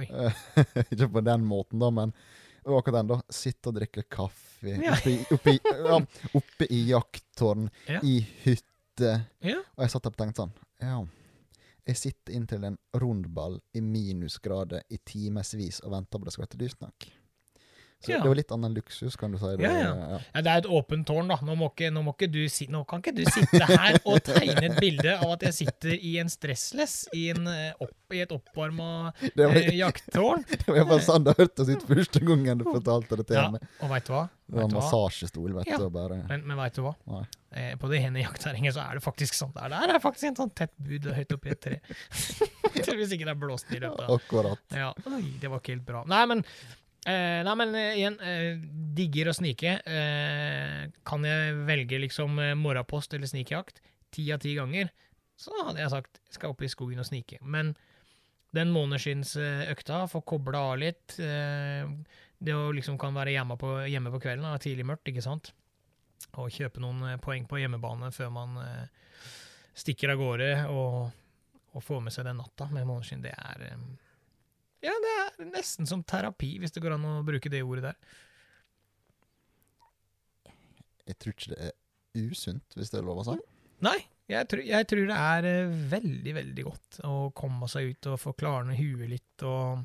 Eh, 0.00 0.86
Ikke 0.94 1.10
på 1.18 1.22
den 1.26 1.44
måten, 1.44 1.82
da, 1.82 1.90
men 1.92 2.14
det 2.62 2.70
var 2.70 2.78
akkurat 2.80 3.02
den. 3.02 3.10
da. 3.12 3.18
Sitte 3.34 3.72
og 3.72 3.76
drikke 3.80 4.06
kaffe 4.08 4.76
Ja. 4.78 4.94
oppe, 4.94 5.10
i, 5.10 5.18
oppe, 5.34 5.52
i, 5.56 5.60
ja, 5.82 5.98
oppe 6.38 6.68
i 6.70 6.80
jakttårn, 6.92 7.68
Ja. 7.90 8.00
i 8.06 8.20
hytte. 8.92 9.24
Ja. 9.40 9.58
Og 9.76 9.84
jeg 9.84 9.90
satt 9.90 10.04
der 10.04 10.12
og 10.12 10.20
tenkte 10.20 10.44
sånn 10.44 10.54
Ja, 10.82 11.00
jeg 11.86 11.98
sitter 11.98 12.36
inntil 12.36 12.64
en 12.64 12.78
rundball 12.94 13.60
i 13.74 13.80
minusgrader 13.80 14.84
i 14.90 14.98
timevis 15.04 15.80
og 15.82 15.92
venter 15.96 16.18
på 16.18 16.24
det 16.24 16.32
skal 16.32 16.46
være 16.46 16.62
lyst 16.62 16.80
nok. 16.80 17.08
Så 18.02 18.10
Ja. 18.10 18.18
det 18.22 18.28
var 18.28 18.34
litt 18.34 18.50
annen 18.52 18.74
luksus, 18.74 19.16
kan 19.16 19.32
du 19.32 19.38
si. 19.38 19.50
Det, 19.56 19.62
Ja, 19.62 19.70
ja. 19.78 20.18
Ja, 20.34 20.40
det 20.42 20.50
er 20.52 20.58
et 20.58 20.66
åpent 20.66 21.06
tårn, 21.06 21.28
da. 21.28 21.36
Nå, 21.42 21.54
må 21.56 21.70
ikke, 21.70 21.90
nå, 21.94 22.02
må 22.02 22.14
ikke 22.16 22.30
du 22.32 22.40
nå 22.72 22.84
kan 22.88 23.02
ikke 23.02 23.14
du 23.14 23.24
sitte 23.30 23.62
her 23.62 23.98
og 24.04 24.20
tegne 24.26 24.64
et 24.70 24.80
bilde 24.80 25.16
av 25.18 25.32
at 25.36 25.42
jeg 25.42 25.54
sitter 25.54 25.94
i 25.94 26.18
en 26.18 26.28
stressless 26.28 27.08
i, 27.14 27.28
en, 27.30 27.46
eh, 27.46 27.72
opp, 27.80 27.94
i 28.12 28.20
et 28.24 28.32
oppvarma 28.34 29.12
eh, 29.22 29.70
jakttårn. 29.78 30.44
det 30.50 30.66
var 30.68 30.84
bare 30.84 31.06
sånn 31.06 31.24
det 31.24 31.36
hørtes 31.38 31.68
ut 31.70 31.86
første 31.88 32.20
gangen 32.26 32.58
du 32.58 32.64
fortalte 32.64 33.16
det 33.16 33.26
til 33.30 33.36
Ja, 33.38 33.50
meg. 33.50 33.62
og 33.80 33.90
vet 33.94 34.06
du 34.10 34.12
hva? 34.16 34.28
Det 34.52 34.58
var 34.60 34.68
massasjestol, 34.74 35.54
vet 35.56 35.70
du, 35.80 35.86
bare 35.94 36.18
Men, 36.28 36.42
men 36.44 36.58
veit 36.58 36.74
du 36.76 36.82
hva? 36.84 36.92
Nei. 37.08 37.22
Eh, 37.56 37.72
på 37.80 37.88
det 37.88 38.02
ene 38.04 38.20
jaktterrenget 38.20 38.74
så 38.76 38.82
er 38.84 38.98
det 38.98 39.04
faktisk 39.04 39.36
sånn. 39.36 39.52
Der, 39.56 39.70
der 39.72 39.94
er 39.94 40.00
faktisk 40.02 40.28
en 40.30 40.38
sånn 40.42 40.52
tett 40.56 40.72
bud 40.80 41.08
høyt 41.16 41.32
oppi 41.36 41.52
et 41.54 41.60
tre. 41.64 41.78
Hvis 42.72 43.14
ikke 43.16 43.26
det 43.28 43.32
er 43.34 43.40
blåst 43.40 43.72
i 43.72 43.80
løpet 43.80 44.12
Akkurat. 44.12 44.60
Ja, 44.76 44.90
oi, 45.08 45.22
det 45.40 45.50
var 45.52 45.60
ikke 45.62 45.74
helt 45.76 45.86
bra. 45.88 46.02
Nei, 46.08 46.22
men, 46.30 46.44
eh, 47.06 47.40
nei, 47.46 47.54
men 47.58 47.74
eh, 47.78 47.94
igjen, 48.00 48.18
eh, 48.20 48.58
digger 48.96 49.30
å 49.30 49.36
snike. 49.36 49.78
Eh, 49.86 50.90
kan 51.08 51.24
jeg 51.26 51.56
velge 51.68 52.00
liksom 52.02 52.38
eh, 52.42 52.54
morgenpost 52.58 53.14
eller 53.16 53.30
snikjakt 53.30 53.82
ti 54.12 54.26
av 54.34 54.42
ti 54.42 54.54
ganger, 54.58 54.90
så 55.40 55.54
hadde 55.66 55.80
jeg 55.80 55.92
sagt 55.94 56.20
skal 56.34 56.52
opp 56.52 56.62
i 56.62 56.70
skogen 56.70 57.00
og 57.00 57.08
snike. 57.08 57.40
Men 57.40 57.72
den 58.52 58.72
måneskinnsøkta, 58.74 60.04
få 60.12 60.20
kobla 60.28 60.60
av 60.72 60.76
litt 60.82 61.14
eh, 61.24 61.88
Det 62.42 62.52
å 62.52 62.72
liksom 62.74 62.98
kan 63.00 63.14
være 63.16 63.32
hjemme 63.32 63.56
på, 63.56 63.70
hjemme 63.88 64.12
på 64.12 64.20
kvelden, 64.20 64.44
da, 64.44 64.60
tidlig 64.60 64.84
mørkt, 64.84 65.08
ikke 65.08 65.24
sant? 65.24 65.52
Og 66.36 66.52
kjøpe 66.52 66.82
noen 66.82 67.14
eh, 67.14 67.20
poeng 67.22 67.46
på 67.48 67.60
hjemmebane 67.62 68.12
før 68.12 68.32
man 68.34 68.58
eh, 68.60 68.86
stikker 69.78 70.12
av 70.12 70.20
gårde 70.20 70.50
og, 70.68 70.96
og 71.72 71.84
får 71.86 72.02
med 72.04 72.14
seg 72.14 72.28
den 72.28 72.40
natta 72.42 72.68
med 72.74 72.84
måneskinn, 72.88 73.22
det 73.24 73.32
er 73.32 73.66
eh, 73.70 73.86
ja, 74.82 74.94
det 75.04 75.14
er 75.18 75.50
nesten 75.52 75.88
som 75.88 76.02
terapi, 76.06 76.56
hvis 76.62 76.74
det 76.74 76.82
går 76.84 76.96
an 76.96 77.08
å 77.08 77.14
bruke 77.26 77.50
det 77.52 77.62
ordet 77.64 77.90
der. 77.90 78.18
Jeg 81.08 81.18
tror 81.18 81.34
ikke 81.34 81.54
det 81.54 81.70
er 81.70 82.28
usunt, 82.28 82.76
hvis 82.78 82.92
det 82.92 83.00
er 83.00 83.06
lov 83.06 83.22
å 83.22 83.26
si. 83.26 83.38
Nei, 83.82 83.98
jeg, 84.30 84.46
tror- 84.50 84.66
jeg 84.68 84.88
tror 84.90 85.08
det 85.10 85.18
er 85.18 85.48
eh, 85.50 85.74
veldig, 85.90 86.34
veldig 86.38 86.64
godt 86.68 87.00
å 87.08 87.16
komme 87.34 87.68
seg 87.70 87.92
ut 87.92 88.12
og 88.12 88.20
få 88.22 88.34
klarne 88.38 88.76
huet 88.78 89.10
litt, 89.10 89.46
og 89.48 89.82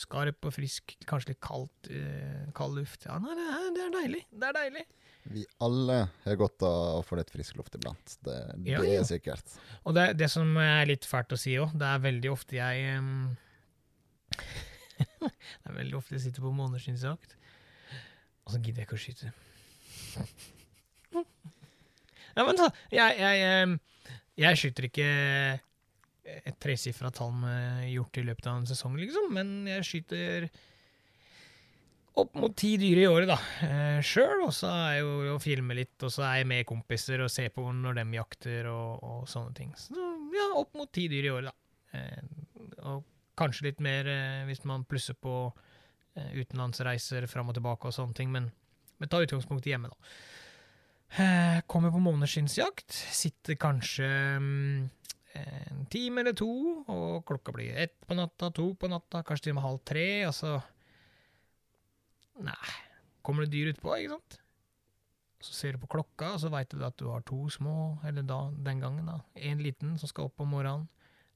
skarp 0.00 0.48
og 0.48 0.54
frisk, 0.56 0.96
kanskje 1.06 1.34
litt 1.34 1.42
kaldt, 1.44 1.90
eh, 1.92 2.46
kald 2.56 2.78
luft. 2.80 3.04
Ja, 3.06 3.18
nei, 3.22 3.36
det 3.38 3.48
er, 3.48 3.66
det 3.76 3.82
er 3.84 3.96
deilig. 3.98 4.22
Det 4.32 4.48
er 4.48 4.56
deilig. 4.58 4.84
Vi 5.34 5.44
alle 5.64 5.98
har 6.24 6.36
godt 6.36 6.64
av 6.66 6.98
å 6.98 7.04
få 7.06 7.16
litt 7.16 7.30
frisk 7.32 7.56
luft 7.56 7.76
iblant. 7.78 8.16
Det, 8.26 8.34
det 8.60 8.74
ja. 8.74 8.82
er 8.84 9.06
sikkert. 9.08 9.54
Og 9.84 9.94
det, 9.96 10.10
det 10.20 10.28
som 10.32 10.50
er 10.60 10.84
litt 10.90 11.06
fælt 11.08 11.32
å 11.32 11.38
si 11.40 11.54
òg, 11.60 11.72
det 11.80 11.88
er 11.88 12.02
veldig 12.04 12.32
ofte 12.32 12.58
jeg 12.58 12.90
em, 12.96 13.14
Det 15.24 15.70
er 15.70 15.78
veldig 15.78 15.96
ofte 15.98 16.16
jeg 16.16 16.26
sitter 16.26 16.44
på 16.44 16.52
måneskinnsjakt, 16.54 17.36
og 18.44 18.52
så 18.54 18.60
gidder 18.60 18.82
jeg 18.82 18.88
ikke 18.88 18.98
å 18.98 19.04
skyte. 19.04 19.32
Ja, 22.34 22.42
men 22.44 22.58
så, 22.58 22.68
jeg, 22.92 23.16
jeg, 23.20 23.78
jeg 24.42 24.60
skyter 24.60 24.88
ikke 24.90 25.08
et 26.24 26.60
tresifra 26.62 27.10
tall 27.14 27.34
med 27.36 27.88
hjort 27.92 28.20
i 28.20 28.24
løpet 28.26 28.48
av 28.50 28.60
en 28.60 28.68
sesong, 28.68 28.96
liksom, 29.00 29.28
men 29.36 29.52
jeg 29.70 29.88
skyter 29.88 30.48
opp 32.20 32.36
mot 32.38 32.54
ti 32.56 32.74
dyr 32.78 33.00
i 33.02 33.06
året, 33.10 33.30
da. 33.30 33.38
Eh, 33.66 34.00
Sjøl. 34.04 34.44
Og 34.46 34.52
så 34.54 34.70
er 34.70 34.98
jeg 34.98 35.04
jo 35.04 35.34
å 35.34 35.40
filme 35.42 35.76
litt, 35.76 35.96
og 36.06 36.12
så 36.14 36.26
er 36.28 36.40
jeg 36.40 36.50
med 36.52 36.68
kompiser 36.68 37.24
og 37.24 37.32
ser 37.32 37.50
på 37.54 37.64
når 37.74 37.98
de 37.98 38.04
jakter 38.18 38.68
og, 38.70 39.02
og 39.02 39.24
sånne 39.30 39.54
ting. 39.56 39.72
Så 39.78 39.98
ja, 40.34 40.50
opp 40.54 40.76
mot 40.78 40.90
ti 40.94 41.08
dyr 41.10 41.28
i 41.28 41.34
året, 41.34 41.50
da. 41.50 41.98
Eh, 41.98 42.22
og 42.90 43.02
kanskje 43.38 43.68
litt 43.68 43.82
mer 43.84 44.08
eh, 44.10 44.42
hvis 44.48 44.64
man 44.68 44.86
plusser 44.88 45.16
på 45.18 45.34
eh, 45.48 46.32
utenlandsreiser 46.40 47.26
fram 47.30 47.50
og 47.50 47.58
tilbake 47.58 47.90
og 47.90 47.96
sånne 47.96 48.16
ting, 48.16 48.32
men, 48.34 48.50
men 48.98 49.10
ta 49.10 49.22
utgangspunkt 49.22 49.68
hjemme, 49.68 49.92
da. 49.92 50.14
Eh, 51.14 51.60
kommer 51.70 51.92
på 51.94 52.02
måneskinnsjakt. 52.02 52.90
Sitter 52.90 53.58
kanskje 53.60 54.06
mm, 54.42 54.86
en 55.38 55.84
time 55.90 56.24
eller 56.24 56.34
to, 56.38 56.50
og 56.90 57.24
klokka 57.28 57.54
blir 57.54 57.76
ett 57.84 58.00
på 58.06 58.16
natta, 58.18 58.50
to 58.54 58.72
på 58.78 58.90
natta, 58.90 59.22
kanskje 59.26 59.48
til 59.48 59.54
og 59.54 59.60
med 59.60 59.68
halv 59.68 59.84
tre, 59.86 60.08
og 60.28 60.34
så 60.36 60.56
Nei, 62.42 62.72
kommer 63.22 63.44
det 63.44 63.52
dyr 63.52 63.68
utpå, 63.70 63.92
ikke 63.94 64.16
sant? 64.16 64.40
Så 65.44 65.52
ser 65.54 65.76
du 65.76 65.84
på 65.84 65.90
klokka, 65.92 66.32
og 66.34 66.40
så 66.42 66.48
veit 66.50 66.72
du 66.72 66.80
at 66.82 66.96
du 66.98 67.04
har 67.12 67.22
to 67.22 67.44
små, 67.52 68.00
eller 68.02 68.24
da, 68.26 68.40
den 68.66 68.80
gangen, 68.82 69.06
da. 69.06 69.20
En 69.38 69.62
liten 69.62 69.92
som 70.00 70.10
skal 70.10 70.26
opp 70.26 70.42
om 70.42 70.50
morgenen. 70.50 70.88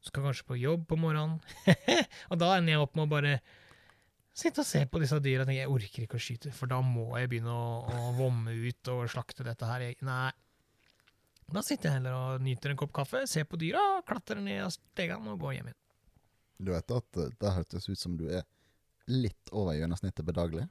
Skal 0.06 0.28
kanskje 0.28 0.46
på 0.48 0.58
jobb 0.58 0.84
på 0.88 0.98
morgenen. 1.00 1.38
og 2.30 2.38
da 2.40 2.52
ender 2.56 2.76
jeg 2.76 2.82
opp 2.84 2.94
med 2.98 3.08
å 3.08 3.12
bare 3.12 3.38
sitte 4.38 4.62
og 4.62 4.68
se 4.68 4.84
på 4.86 5.00
disse 5.02 5.18
dyra 5.22 5.42
og 5.42 5.50
tenke 5.50 5.64
jeg 5.64 5.72
orker 5.72 6.04
ikke 6.04 6.18
å 6.20 6.22
skyte, 6.22 6.52
for 6.54 6.70
da 6.70 6.78
må 6.84 7.08
jeg 7.18 7.30
begynne 7.32 7.54
å, 7.54 7.80
å 7.90 8.12
vomme 8.18 8.54
ut 8.54 8.92
og 8.94 9.08
slakte 9.10 9.46
dette 9.46 9.66
her. 9.66 9.88
Jeg, 9.88 9.98
nei. 10.06 10.30
Da 11.48 11.64
sitter 11.64 11.88
jeg 11.88 11.98
heller 11.98 12.14
og 12.14 12.44
nyter 12.44 12.74
en 12.74 12.78
kopp 12.78 12.92
kaffe, 13.00 13.24
ser 13.26 13.48
på 13.48 13.58
dyra, 13.60 13.82
klatrer 14.06 14.40
ned 14.44 14.62
av 14.66 14.72
stegene 14.74 15.32
og 15.32 15.42
går 15.42 15.56
hjem 15.56 15.70
igjen. 15.70 15.82
Du 16.58 16.72
vet 16.74 16.94
at 16.94 17.20
eh, 17.22 17.34
det 17.40 17.54
hørtes 17.54 17.88
ut 17.88 18.00
som 18.00 18.16
du 18.18 18.26
er 18.28 18.44
litt 19.08 19.52
over 19.56 19.76
gjennomsnittet 19.78 20.26
bedagelig? 20.26 20.66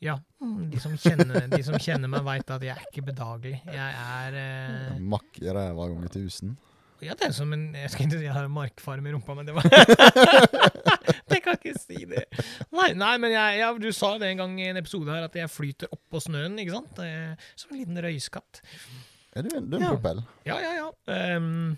Ja, 0.00 0.16
de 0.40 0.80
som 0.80 0.94
kjenner, 0.96 1.44
de 1.52 1.60
som 1.64 1.76
kjenner 1.76 2.08
meg, 2.08 2.24
veit 2.24 2.50
at 2.52 2.62
jeg 2.64 2.72
er 2.72 2.86
ikke 2.88 3.04
bedagelig. 3.10 3.58
Jeg 3.68 3.96
er 4.00 4.36
eh, 4.40 5.00
Makk 5.12 5.40
i 5.42 5.50
ræva 5.52 5.88
ganger 5.92 6.12
tusen. 6.14 6.54
Ja, 7.04 7.14
det 7.16 7.30
er 7.30 7.32
som 7.32 7.52
en 7.56 7.68
Jeg 7.74 7.90
skal 7.92 8.06
ikke 8.06 8.18
si 8.20 8.26
jeg 8.26 8.34
har 8.36 8.48
markfarm 8.52 9.06
i 9.08 9.12
rumpa, 9.14 9.34
men 9.38 9.48
det 9.48 9.54
var 9.56 9.64
Jeg 11.32 11.42
kan 11.44 11.56
ikke 11.56 11.74
si 11.78 12.04
det. 12.10 12.24
Nei, 12.74 12.90
nei 12.98 13.12
men 13.22 13.32
jeg, 13.32 13.60
ja, 13.62 13.70
du 13.80 13.88
sa 13.96 14.14
det 14.20 14.32
en 14.32 14.42
gang 14.42 14.56
i 14.60 14.66
en 14.70 14.80
episode 14.80 15.08
her, 15.12 15.28
at 15.28 15.36
jeg 15.38 15.50
flyter 15.52 15.92
oppå 15.94 16.20
snøen, 16.22 16.58
ikke 16.60 16.74
sant? 16.74 16.98
Som 17.58 17.72
en 17.74 17.80
liten 17.80 18.00
røyskatt. 18.04 18.60
Er 19.38 19.46
du 19.46 19.52
en, 19.56 19.68
du 19.70 19.78
en 19.78 19.86
Ja. 19.86 19.92
propell? 19.94 20.20
Ja, 20.48 20.58
ja, 20.60 20.72
ja. 20.80 20.88
Um, 21.38 21.76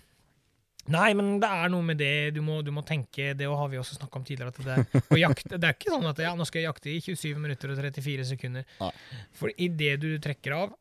nei, 0.91 1.13
men 1.15 1.35
det 1.43 1.49
er 1.53 1.69
noe 1.71 1.85
med 1.85 2.01
det 2.01 2.33
du 2.35 2.41
må, 2.45 2.59
du 2.65 2.71
må 2.75 2.81
tenke 2.83 3.31
Det 3.37 3.45
har 3.47 3.69
vi 3.71 3.77
også 3.79 3.99
snakka 3.99 4.19
om 4.19 4.25
tidligere. 4.27 4.51
At 4.51 4.61
det, 4.65 4.77
er, 4.99 5.07
å 5.13 5.21
jakte, 5.21 5.59
det 5.61 5.69
er 5.69 5.77
ikke 5.77 5.93
sånn 5.93 6.09
at 6.09 6.23
ja, 6.25 6.33
nå 6.35 6.47
skal 6.49 6.63
jeg 6.63 6.69
jakte 6.71 6.91
i 6.91 6.99
27 7.05 7.39
minutter 7.45 7.71
og 7.73 7.79
34 7.79 8.29
sekunder. 8.33 8.65
Ja. 8.81 8.89
For 9.37 9.53
idet 9.55 9.99
du 10.03 10.09
trekker 10.23 10.57
av, 10.57 10.73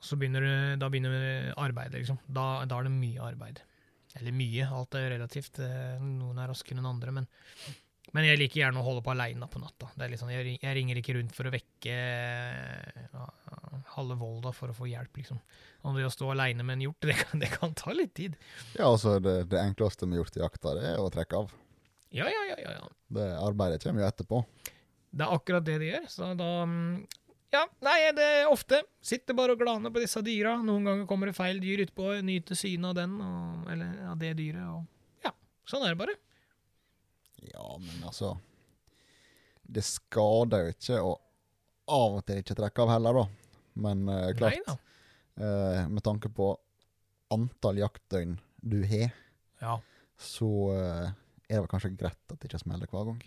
så 0.00 0.16
begynner 0.18 0.44
du, 0.46 0.50
da 0.80 0.88
begynner 0.90 1.52
arbeidet, 1.58 2.00
liksom. 2.00 2.20
Da, 2.26 2.64
da 2.70 2.80
er 2.80 2.86
det 2.88 2.94
mye 2.96 3.24
arbeid. 3.32 3.60
Eller 4.18 4.34
mye, 4.36 4.68
alt 4.68 4.96
er 4.98 5.12
relativt. 5.14 5.60
eh, 5.64 6.00
Noen 6.02 6.38
er 6.38 6.50
raskere 6.50 6.80
enn 6.80 6.90
andre, 6.90 7.14
men 7.20 7.30
men 8.16 8.24
jeg 8.24 8.38
liker 8.40 8.62
gjerne 8.62 8.80
å 8.80 8.86
holde 8.86 9.02
på 9.04 9.12
aleine 9.12 9.46
på 9.52 9.60
natta. 9.60 9.90
Det 9.92 10.06
er 10.06 10.12
litt 10.12 10.20
sånn, 10.22 10.32
jeg, 10.32 10.56
ringer 10.78 11.00
ikke 11.00 11.18
rundt 11.18 11.34
for 11.36 11.48
å 11.48 11.52
vekke 11.52 11.96
ja, 13.12 13.26
halve 13.98 14.16
Volda 14.20 14.52
for 14.56 14.72
å 14.72 14.76
få 14.76 14.88
hjelp, 14.88 15.20
liksom. 15.20 15.40
Og 15.84 15.98
det 15.98 16.06
å 16.08 16.12
stå 16.12 16.30
aleine 16.32 16.64
med 16.64 16.78
en 16.78 16.86
hjort, 16.86 17.02
det 17.10 17.18
kan, 17.20 17.42
det 17.42 17.52
kan 17.52 17.76
ta 17.76 17.92
litt 17.92 18.14
tid. 18.16 18.38
Ja, 18.78 18.88
altså 18.88 19.18
det, 19.20 19.42
det 19.52 19.60
enkleste 19.60 20.08
med 20.08 20.22
hjortejakta, 20.22 20.74
det 20.78 20.86
er 20.94 21.02
å 21.02 21.12
trekke 21.12 21.44
av. 21.44 21.54
Ja, 22.08 22.24
ja, 22.32 22.44
ja, 22.48 22.56
ja, 22.64 22.74
ja. 22.78 22.90
Det 23.12 23.28
Arbeidet 23.42 23.84
kommer 23.84 24.00
jo 24.00 24.08
etterpå. 24.08 24.42
Det 25.08 25.24
er 25.24 25.34
akkurat 25.34 25.64
det 25.66 25.76
de 25.82 25.90
gjør. 25.90 26.06
Så 26.08 26.32
da 26.38 26.48
mm, 26.68 26.94
Ja, 27.54 27.62
nei, 27.80 27.96
det 28.12 28.24
er 28.42 28.50
ofte. 28.52 28.82
Sitter 29.00 29.36
bare 29.36 29.54
og 29.54 29.60
glaner 29.62 29.92
på 29.94 30.02
disse 30.02 30.20
dyra. 30.24 30.56
Noen 30.60 30.84
ganger 30.84 31.06
kommer 31.08 31.30
det 31.30 31.36
feil 31.38 31.60
dyr 31.62 31.80
utpå, 31.86 32.10
nyter 32.26 32.58
synet 32.58 32.90
av 32.90 32.96
den, 32.98 33.14
og, 33.24 33.62
eller 33.72 34.02
av 34.12 34.18
det 34.20 34.34
dyret, 34.36 34.66
og 34.68 35.24
Ja, 35.24 35.32
sånn 35.68 35.86
er 35.86 35.94
det 35.94 36.00
bare. 36.02 36.16
Ja, 37.48 37.64
men 37.80 38.02
altså 38.04 38.34
Det 39.68 39.84
skader 39.86 40.66
jo 40.66 40.74
ikke 40.74 40.98
å 41.06 41.14
av 41.88 42.18
og 42.18 42.24
til 42.28 42.42
ikke 42.42 42.56
trekke 42.58 42.84
av 42.84 42.90
heller, 42.92 43.16
da. 43.22 43.54
Men 43.80 44.02
uh, 44.12 44.26
klart, 44.36 44.58
Nei 44.58 44.66
da. 44.66 44.74
Uh, 45.38 45.86
med 45.88 46.02
tanke 46.04 46.28
på 46.34 46.50
antall 47.32 47.78
jaktdøgn 47.80 48.34
du 48.60 48.82
har, 48.90 49.14
Ja. 49.62 49.78
så 50.20 50.48
uh, 50.74 51.06
er 51.48 51.54
det 51.54 51.62
vel 51.62 51.70
kanskje 51.72 51.94
greit 51.96 52.18
at 52.28 52.36
det 52.42 52.50
ikke 52.50 52.60
smeller 52.60 52.90
hver 52.92 53.08
gang. 53.08 53.22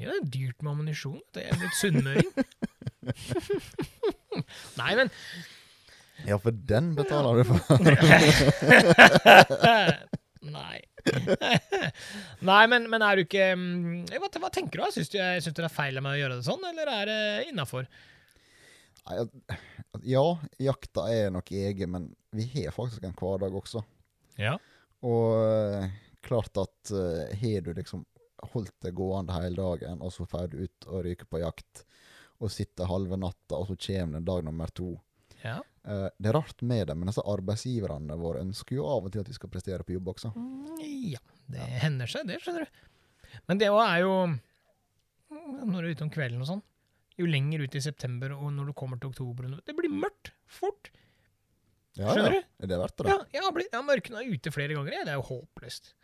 ja, 0.00 0.08
det 0.08 0.16
er 0.22 0.30
dyrt 0.38 0.62
med 0.64 0.72
ammunisjon. 0.72 1.20
Det 1.36 1.44
er 1.50 1.60
blitt 1.60 1.76
sunnmøring. 1.82 2.32
Nei, 4.80 4.92
men 4.98 5.10
Ja, 6.26 6.38
for 6.40 6.50
den 6.50 6.94
betaler 6.96 7.40
du 7.40 7.44
for. 7.50 7.60
Nei. 10.46 10.78
Nei, 12.50 12.62
men, 12.70 12.88
men 12.90 13.04
er 13.04 13.18
du 13.18 13.24
ikke 13.26 13.48
mm, 13.58 14.06
hva, 14.16 14.30
hva 14.42 14.50
tenker 14.54 14.80
du? 14.80 14.86
Syns 14.94 15.10
du, 15.12 15.18
syns 15.18 15.52
du 15.52 15.60
det 15.60 15.68
er 15.68 15.74
feil 15.74 15.98
av 15.98 16.06
meg 16.06 16.16
å 16.16 16.20
gjøre 16.20 16.38
det 16.38 16.46
sånn, 16.46 16.64
eller 16.70 16.90
er 16.92 17.10
det 17.10 17.20
innafor? 17.50 17.88
Ja, 20.02 20.26
jakta 20.58 21.06
er 21.12 21.30
nok 21.34 21.52
egen, 21.54 21.92
men 21.92 22.08
vi 22.34 22.48
har 22.56 22.74
faktisk 22.74 23.04
en 23.06 23.14
hverdag 23.16 23.54
også. 23.54 23.84
Ja. 24.40 24.56
Og 25.06 25.36
eh, 25.46 25.86
klart 26.26 26.58
at 26.58 26.90
eh, 26.90 27.36
har 27.38 27.64
du 27.64 27.72
liksom 27.76 28.04
holdt 28.52 28.74
det 28.84 28.94
gående 28.96 29.36
hele 29.36 29.56
dagen, 29.56 30.02
og 30.02 30.12
så 30.14 30.26
drar 30.28 30.50
du 30.50 30.58
ut 30.66 30.88
og 30.90 31.04
ryker 31.06 31.28
på 31.30 31.40
jakt, 31.40 31.86
og 32.40 32.52
sitter 32.52 32.88
halve 32.90 33.16
natta, 33.20 33.56
og 33.58 33.68
så 33.70 33.76
kommer 33.86 34.18
det 34.20 34.26
dag 34.28 34.44
nummer 34.46 34.72
to. 34.76 34.92
ja. 35.44 35.60
Uh, 35.86 36.08
det 36.18 36.32
er 36.32 36.34
rart 36.34 36.62
med 36.66 36.88
det, 36.88 36.96
men 36.98 37.06
altså 37.06 37.22
arbeidsgiverne 37.30 38.16
våre 38.18 38.40
ønsker 38.42 38.74
jo 38.74 38.88
av 38.90 39.04
og 39.06 39.12
til 39.14 39.20
at 39.22 39.28
vi 39.30 39.36
skal 39.36 39.50
prestere 39.52 39.84
på 39.86 39.94
jobb 39.94 40.08
også. 40.16 40.32
Mm, 40.34 40.80
Ja, 41.12 41.20
det 41.54 41.68
hender 41.84 42.10
seg, 42.10 42.26
det, 42.26 42.40
skjønner 42.42 42.64
du. 42.66 42.80
Men 43.46 43.60
det 43.60 43.68
er 43.70 44.00
jo 44.02 44.10
mm, 44.26 44.34
Når 45.70 45.76
du 45.76 45.86
er 45.86 45.94
ute 45.94 46.04
om 46.08 46.10
kvelden 46.10 46.42
og 46.42 46.48
sånn, 46.50 46.64
jo 47.16 47.28
lenger 47.30 47.62
ut 47.62 47.78
i 47.78 47.84
september 47.84 48.34
og 48.34 48.50
når 48.56 48.72
du 48.72 48.74
kommer 48.76 48.98
til 48.98 49.12
oktober 49.12 49.46
Det 49.62 49.76
blir 49.78 49.94
mørkt 49.94 50.32
fort. 50.50 50.90
Ja, 51.96 52.10
Skjønner 52.10 52.34
ja. 52.34 52.42
du? 52.42 52.50
Er 52.66 52.72
det 52.74 52.80
verdt 52.82 52.98
det? 52.98 53.08
Ja, 53.14 53.20
jeg 53.38 53.46
har, 53.46 53.54
blitt, 53.56 53.70
jeg 53.70 53.78
har 53.78 53.86
mørkna 53.86 54.26
ute 54.26 54.52
flere 54.52 54.74
ganger. 54.76 54.98
Det 55.06 55.14
er 55.14 55.20
jo 55.20 55.24
håpløst. 55.30 55.94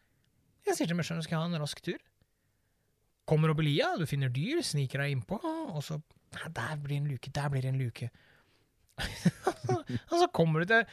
Jeg 0.69 0.79
sier 0.79 0.89
til 0.89 0.97
meg 0.97 1.11
sjøl 1.11 1.21
skal 1.27 1.41
jeg 1.41 1.43
ha 1.43 1.51
en 1.51 1.63
rask 1.67 1.83
tur? 1.85 1.99
Kommer 3.29 3.51
opp 3.53 3.61
i 3.63 3.67
lia, 3.67 3.91
du 3.99 4.07
finner 4.07 4.31
dyr, 4.33 4.63
sniker 4.67 5.03
deg 5.03 5.17
innpå, 5.19 5.43
og 5.43 5.83
så 5.85 5.99
«Ja, 6.33 6.49
Der 6.49 6.77
blir 6.81 6.97
en 6.97 7.09
luke, 7.11 7.31
der 7.31 7.49
blir 7.53 7.67
en 7.69 7.79
luke. 7.81 8.11
og 10.11 10.17
så 10.19 10.27
kommer 10.35 10.63
du, 10.63 10.73
til, 10.73 10.85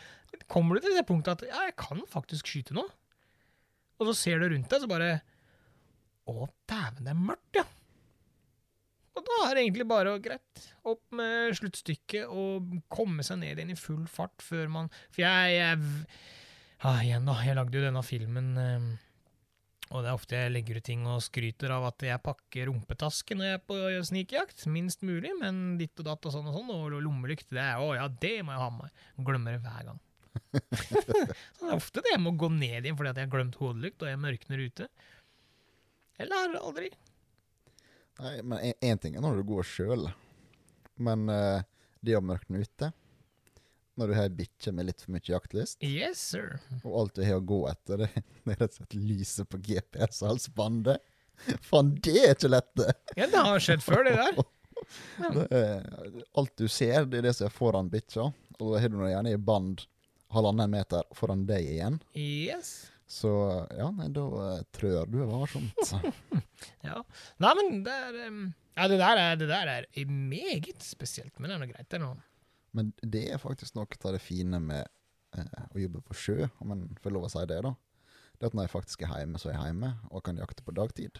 kommer 0.48 0.76
du 0.76 0.86
til 0.86 0.96
det 0.96 1.06
punktet 1.08 1.44
at 1.44 1.50
ja, 1.50 1.66
jeg 1.68 1.76
kan 1.80 2.02
faktisk 2.10 2.48
skyte 2.48 2.76
nå. 2.78 2.86
Og 4.00 4.08
så 4.10 4.16
ser 4.16 4.40
du 4.40 4.48
rundt 4.54 4.72
deg, 4.72 4.82
så 4.84 4.90
bare 4.90 5.12
Å, 6.30 6.46
dæven, 6.70 7.04
det 7.08 7.12
er 7.12 7.20
mørkt, 7.20 7.58
ja. 7.58 7.66
Og 9.18 9.26
da 9.28 9.38
er 9.50 9.58
det 9.58 9.64
egentlig 9.66 9.88
bare 9.90 10.14
greit, 10.24 10.66
opp 10.88 11.02
med 11.18 11.56
sluttstykket 11.58 12.30
og 12.30 12.78
komme 12.92 13.26
seg 13.26 13.42
ned 13.42 13.58
igjen 13.58 13.74
i 13.74 13.80
full 13.80 14.06
fart 14.08 14.46
før 14.46 14.70
man 14.72 14.92
For 15.10 15.26
jeg, 15.26 15.58
jeg 15.58 15.80
ah, 16.88 17.02
Igjen, 17.04 17.28
da. 17.28 17.36
Jeg 17.44 17.58
lagde 17.58 17.76
jo 17.76 17.84
denne 17.84 18.04
filmen, 18.06 18.52
eh, 18.62 18.86
og 19.90 20.04
det 20.04 20.10
er 20.12 20.18
ofte 20.18 20.38
jeg 20.38 20.52
legger 20.54 20.78
ut 20.78 20.86
ting 20.86 21.06
og 21.10 21.24
skryter 21.26 21.72
av 21.74 21.88
at 21.88 22.04
jeg 22.06 22.22
pakker 22.22 22.70
rumpetaske 22.70 23.38
når 23.38 23.48
jeg 23.48 23.58
er 23.58 23.64
på 23.72 23.78
snikjakt. 24.10 24.68
Minst 24.70 25.02
mulig, 25.06 25.32
men 25.40 25.80
ditt 25.80 25.98
og 25.98 26.06
datt 26.06 26.28
og 26.30 26.36
sånn 26.36 26.50
og 26.52 26.60
sånn. 26.60 26.70
Og 26.76 27.00
lommelykt, 27.02 27.50
det 27.50 27.64
er 27.64 27.82
å 27.82 27.96
ja, 27.98 28.06
det 28.22 28.36
må 28.46 28.54
jeg 28.54 28.62
ha 28.62 28.70
med 28.76 28.86
meg. 28.86 29.08
Glemmer 29.26 29.58
det 29.58 29.64
hver 29.66 29.90
gang. 29.90 30.04
så 31.58 31.66
det 31.66 31.72
er 31.72 31.74
ofte 31.74 32.04
det 32.06 32.14
jeg 32.14 32.22
må 32.22 32.36
gå 32.38 32.52
ned 32.54 32.86
igjen 32.86 32.98
fordi 33.00 33.12
at 33.12 33.18
jeg 33.18 33.28
har 33.28 33.34
glemt 33.34 33.58
hodelykt 33.58 34.06
og 34.06 34.12
jeg 34.12 34.22
mørkner 34.22 34.62
ute. 34.62 34.90
Jeg 36.20 36.30
lærer 36.30 36.62
aldri. 36.62 36.94
Nei, 38.20 38.36
men 38.44 38.74
én 38.86 39.02
ting 39.02 39.18
er 39.18 39.24
når 39.26 39.40
du 39.40 39.46
går 39.50 39.66
sjøl, 39.66 40.10
men 41.02 41.30
uh, 41.32 41.66
det 42.06 42.18
å 42.20 42.24
mørkne 42.24 42.62
ute 42.62 42.92
Når 44.00 44.12
du 44.12 44.16
har 44.16 44.30
ei 44.30 44.36
bikkje 44.40 44.72
med 44.76 44.88
litt 44.88 45.04
for 45.04 45.12
mye 45.16 45.26
jaktlyst, 45.28 45.82
Yes, 45.84 46.22
sir. 46.32 46.60
og 46.84 46.94
alt 47.02 47.18
du 47.20 47.24
har 47.26 47.40
å 47.42 47.46
gå 47.52 47.60
etter, 47.72 48.06
det, 48.06 48.10
det 48.46 48.54
er 48.56 48.62
rett 48.64 48.70
og 48.72 48.78
slett 48.80 48.96
lyset 49.00 49.50
på 49.52 49.60
GPS-halsbåndet 49.68 51.04
Faen, 51.64 51.94
det 52.04 52.16
er 52.20 52.34
ikke 52.36 52.50
lett, 52.52 52.68
det! 52.76 52.94
Ja, 53.16 53.28
det 53.32 53.44
har 53.48 53.62
skjedd 53.64 53.84
før, 53.86 54.02
det 54.04 54.16
der. 54.18 54.40
det 55.38 55.46
er, 55.56 55.86
alt 56.36 56.52
du 56.60 56.66
ser, 56.68 57.06
det 57.08 57.22
er 57.22 57.28
det 57.30 57.34
som 57.38 57.48
er 57.48 57.54
foran 57.56 57.88
bikkja, 57.92 58.26
og 58.60 58.74
da 58.74 58.82
har 58.84 58.92
du 58.92 58.98
noe 59.00 59.12
gjerne 59.12 59.32
i 59.36 59.40
band 59.40 59.86
halvannen 60.36 60.72
meter 60.74 61.08
foran 61.16 61.46
deg 61.48 61.64
igjen. 61.78 62.00
Yes. 62.20 62.74
Så 63.10 63.32
ja, 63.74 63.88
nei, 63.96 64.10
da 64.14 64.26
eh, 64.50 64.66
trør 64.76 65.08
du 65.10 65.22
varsomt. 65.32 65.94
Ja. 66.84 67.00
Nei, 67.40 67.52
men 67.56 67.78
det 67.86 67.94
er 67.96 68.16
um, 68.28 68.40
Ja, 68.76 68.88
det 68.92 68.98
der 69.00 69.20
er, 69.20 69.38
det 69.40 69.48
der 69.48 69.70
er 69.72 69.86
meget 70.12 70.84
spesielt, 70.84 71.32
men 71.40 71.48
det 71.48 71.56
er 71.56 71.62
nå 71.62 71.68
greit, 71.72 71.88
det 71.92 72.00
nå. 72.04 72.10
Men 72.74 72.94
det 73.02 73.26
er 73.34 73.42
faktisk 73.42 73.76
noe 73.76 73.88
av 74.06 74.14
det 74.14 74.22
fine 74.22 74.60
med 74.62 74.86
eh, 75.38 75.66
å 75.74 75.80
jobbe 75.82 76.02
på 76.06 76.14
sjø, 76.18 76.50
om 76.62 76.72
en 76.76 76.84
får 77.02 77.12
lov 77.16 77.26
å 77.26 77.32
si 77.34 77.46
det, 77.50 77.62
da. 77.66 77.74
Det 78.40 78.48
at 78.48 78.54
når 78.56 78.68
jeg 78.68 78.72
faktisk 78.76 79.02
er 79.04 79.18
hjemme, 79.24 79.40
så 79.42 79.50
er 79.50 79.58
jeg 79.58 79.72
hjemme, 79.74 79.90
og 80.12 80.24
kan 80.24 80.38
jakte 80.40 80.64
på 80.64 80.72
dagtid. 80.78 81.20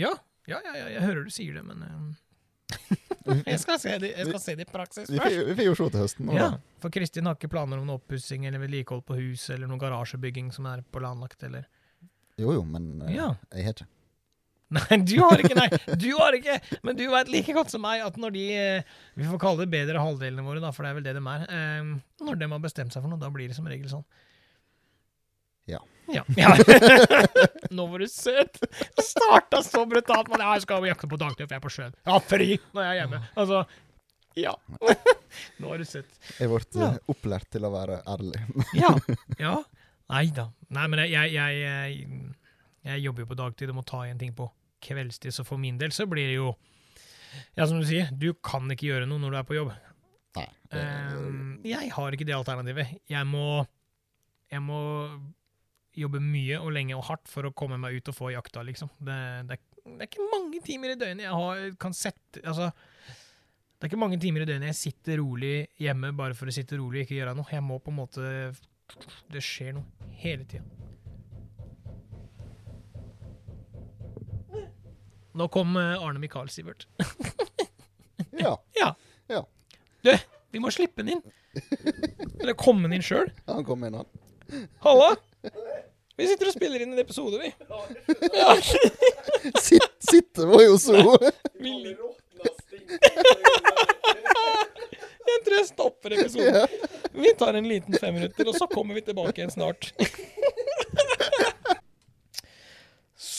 Ja, 0.00 0.14
Ja, 0.48 0.56
ja, 0.64 0.72
ja, 0.74 0.86
jeg 0.96 1.02
hører 1.04 1.24
du 1.28 1.30
sier 1.30 1.54
det, 1.60 1.62
men 1.68 1.82
eh, 1.84 3.36
jeg, 3.50 3.58
skal 3.60 3.78
se 3.82 3.92
det, 4.02 4.08
jeg 4.16 4.26
skal 4.30 4.40
se 4.42 4.54
det 4.58 4.64
i 4.64 4.70
praksis 4.72 5.10
Vi 5.10 5.18
først. 5.20 5.36
får 5.36 5.48
vi 5.50 5.54
får 5.58 5.66
jo 5.68 5.74
se 5.78 5.86
til 5.92 6.00
høsten. 6.00 6.26
nå, 6.30 6.34
Ja, 6.38 6.46
for 6.82 6.90
Kristin 6.94 7.26
har 7.28 7.36
ikke 7.36 7.50
planer 7.52 7.78
om 7.82 7.86
noe 7.86 8.00
oppussing 8.00 8.46
eller 8.48 8.62
vedlikehold 8.62 9.04
på 9.06 9.18
hus 9.20 9.44
eller 9.52 9.68
noen 9.70 9.82
garasjebygging 9.82 10.48
som 10.54 10.66
er 10.70 10.82
planlagt, 10.94 11.42
eller 11.46 11.68
Jo 12.40 12.54
jo, 12.56 12.64
men 12.64 13.02
eh, 13.04 13.14
Ja. 13.18 13.34
jeg 13.52 13.66
har 13.68 13.76
ikke. 13.76 13.86
Nei, 14.76 14.96
du 15.02 15.16
har 15.24 15.40
ikke, 15.42 15.56
nei! 15.58 15.68
Du 15.98 16.08
har 16.20 16.36
ikke! 16.38 16.56
Men 16.86 16.94
du 16.98 17.04
veit 17.10 17.30
like 17.32 17.54
godt 17.56 17.72
som 17.74 17.82
meg 17.82 18.04
at 18.06 18.16
når 18.22 18.34
de 18.36 18.44
eh, 18.54 18.90
Vi 19.18 19.26
får 19.26 19.40
kalle 19.42 19.64
det 19.64 19.72
bedre 19.72 19.98
halvdelene 20.02 20.44
våre, 20.46 20.60
da, 20.62 20.70
for 20.76 20.86
det 20.86 20.92
er 20.92 20.98
vel 21.00 21.06
det 21.08 21.14
de 21.18 21.22
er. 21.32 21.46
eh, 21.50 21.88
Når 22.22 22.38
de 22.38 22.48
har 22.52 22.62
bestemt 22.62 22.94
seg 22.94 23.02
for 23.02 23.10
noe, 23.10 23.18
da 23.18 23.30
blir 23.34 23.50
det 23.50 23.56
som 23.58 23.66
regel 23.66 23.90
sånn. 23.90 24.04
Ja. 25.70 25.80
Ja. 26.10 26.22
ja. 26.40 26.52
Nå 27.76 27.86
var 27.90 28.02
du 28.02 28.08
søt! 28.10 28.56
Starta 28.98 29.60
så 29.66 29.84
brutalt. 29.90 30.30
Men 30.32 30.42
jeg 30.46 30.64
skal 30.64 30.86
jakte 30.88 31.10
på 31.10 31.18
dagtid, 31.20 31.46
for 31.46 31.54
jeg 31.54 31.60
er 31.60 31.66
på 31.66 31.72
sjøen. 31.74 31.94
Jeg 32.06 32.14
har 32.14 32.24
fri 32.30 32.48
når 32.74 32.86
jeg 32.86 32.90
er 32.94 33.00
hjemme. 33.02 33.20
Altså 33.38 33.64
Ja. 34.38 34.54
Nå 35.60 35.74
er 35.74 35.82
du 35.82 35.86
søt. 35.90 36.10
Jeg 36.38 36.50
ble 36.50 36.62
Ja. 36.78 36.92
eh, 36.94 36.98
opplært 37.10 37.50
til 37.54 37.66
å 37.66 37.70
være 37.74 38.00
ærlig. 38.06 38.40
Ja. 38.78 38.94
ja. 39.42 39.56
Nei 40.10 40.24
da. 40.34 40.48
Nei, 40.74 40.86
men 40.90 41.04
jeg, 41.04 41.12
jeg, 41.14 41.34
jeg, 41.34 41.60
jeg, 41.66 42.22
jeg 42.90 43.04
jobber 43.04 43.22
jo 43.26 43.30
på 43.34 43.38
dagtid 43.38 43.70
og 43.70 43.78
må 43.78 43.84
ta 43.86 44.00
igjen 44.06 44.18
ting 44.22 44.32
på 44.38 44.46
kveldstid, 44.84 45.34
så 45.36 45.44
for 45.46 45.60
min 45.60 45.78
del 45.80 45.94
så 45.94 46.06
blir 46.10 46.30
det 46.30 46.38
jo 46.38 46.54
Ja, 47.54 47.66
som 47.66 47.78
du 47.78 47.86
sier, 47.86 48.10
du 48.10 48.32
kan 48.34 48.66
ikke 48.72 48.88
gjøre 48.88 49.06
noe 49.06 49.22
når 49.22 49.30
du 49.34 49.38
er 49.38 49.46
på 49.46 49.54
jobb. 49.54 49.68
Nei. 50.38 50.46
Ehm, 50.74 51.60
jeg 51.66 51.92
har 51.94 52.14
ikke 52.14 52.26
det 52.26 52.34
alternativet. 52.34 52.96
Jeg 53.10 53.26
må 53.26 53.64
Jeg 54.50 54.62
må 54.66 54.80
jobbe 55.94 56.20
mye 56.22 56.58
og 56.58 56.72
lenge 56.74 56.96
og 56.96 57.04
hardt 57.06 57.28
for 57.30 57.46
å 57.46 57.54
komme 57.54 57.78
meg 57.78 57.98
ut 57.98 58.10
og 58.10 58.16
få 58.16 58.30
jakta, 58.34 58.62
liksom. 58.66 58.90
Det, 58.98 59.16
det, 59.50 59.58
det 59.84 59.96
er 59.96 60.08
ikke 60.08 60.28
mange 60.32 60.60
timer 60.66 60.94
i 60.94 60.98
døgnet 60.98 61.26
jeg 61.26 61.34
har, 61.34 61.62
kan 61.82 61.94
sette 61.96 62.42
Altså 62.44 62.70
det 62.70 63.86
er 63.86 63.94
ikke 63.94 64.02
mange 64.02 64.18
timer 64.20 64.44
i 64.44 64.46
døgnet 64.50 64.74
jeg 64.74 64.76
sitter 64.76 65.22
rolig 65.22 65.54
hjemme 65.80 66.10
bare 66.12 66.36
for 66.36 66.50
å 66.50 66.52
sitte 66.52 66.76
rolig 66.76 67.00
og 67.00 67.06
ikke 67.06 67.16
gjøre 67.16 67.32
noe. 67.38 67.48
Jeg 67.48 67.64
må 67.64 67.78
på 67.80 67.88
en 67.88 67.96
måte 68.02 68.24
Det 69.32 69.40
skjer 69.40 69.78
noe 69.78 70.10
hele 70.20 70.44
tida. 70.44 70.79
Nå 75.34 75.46
kom 75.48 75.76
eh, 75.76 76.02
Arne 76.02 76.18
Mikael, 76.22 76.48
Sivert. 76.52 76.86
Ja, 78.40 78.54
Ja. 78.76 78.94
Ja. 79.28 79.40
Du, 80.02 80.12
vi 80.50 80.58
må 80.62 80.70
slippe 80.72 81.02
den 81.02 81.16
inn. 81.16 81.22
Eller 82.40 82.54
komme 82.58 82.82
den 82.88 82.96
inn 82.98 83.04
sjøl. 83.04 83.30
han 83.46 83.64
kom 83.66 83.82
inn, 83.84 83.94
han. 83.98 84.06
Halla! 84.84 85.10
Vi 86.20 86.26
sitter 86.28 86.50
og 86.50 86.54
spiller 86.54 86.82
inn 86.84 86.92
en 86.94 87.00
episode, 87.02 87.38
vi. 87.40 87.50
Ja, 88.36 88.54
Sitt, 89.66 89.86
sitte 90.04 90.46
var 90.50 90.62
jo 90.66 90.76
så 90.80 90.96
vi 91.60 91.74
Jeg 95.30 95.42
tror 95.44 95.54
jeg 95.56 95.66
stopper 95.68 96.14
episoden. 96.16 96.68
Vi 97.14 97.32
tar 97.38 97.54
en 97.58 97.68
liten 97.68 97.94
fem 98.00 98.14
minutter, 98.18 98.48
og 98.50 98.56
så 98.58 98.66
kommer 98.70 98.96
vi 98.98 99.04
tilbake 99.06 99.38
igjen 99.40 99.52
snart. 99.54 99.90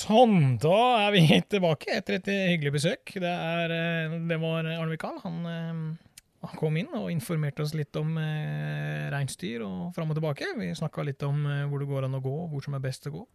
Sånn, 0.02 0.56
da 0.62 0.78
er 1.06 1.16
vi 1.16 1.26
tilbake 1.54 1.98
etter 2.00 2.18
et 2.18 2.30
hyggelig 2.32 2.76
besøk. 2.80 3.14
Det, 3.22 3.32
er, 3.32 3.74
eh, 3.76 4.16
det 4.30 4.40
var 4.42 4.66
Arne 4.66 4.90
Mikael. 4.90 5.20
Han, 5.26 5.42
eh, 5.46 6.16
han 6.42 6.58
kom 6.58 6.78
inn 6.82 6.90
og 6.98 7.12
informerte 7.14 7.62
oss 7.66 7.76
litt 7.78 7.96
om 8.00 8.16
eh, 8.18 9.10
reinsdyr 9.14 9.62
og 9.66 9.92
fram 9.96 10.14
og 10.14 10.18
tilbake. 10.18 10.48
Vi 10.58 10.72
snakka 10.78 11.06
litt 11.06 11.22
om 11.28 11.44
eh, 11.46 11.66
hvor 11.70 11.84
det 11.84 11.90
går 11.92 12.08
an 12.08 12.18
å 12.18 12.24
gå, 12.24 12.36
hvor 12.50 12.66
som 12.66 12.78
er 12.78 12.84
best 12.84 13.06
å 13.10 13.14
gå. 13.20 13.26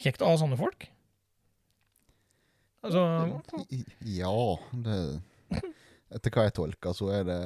Kjekt 0.00 0.22
å 0.22 0.30
ha 0.30 0.38
sånne 0.40 0.58
folk. 0.60 0.86
Altså 2.80 3.02
Ja, 4.08 4.36
det 4.72 5.00
Etter 6.10 6.32
hva 6.32 6.46
jeg 6.46 6.54
tolker, 6.56 6.94
så 6.96 7.10
er 7.12 7.26
det 7.28 7.40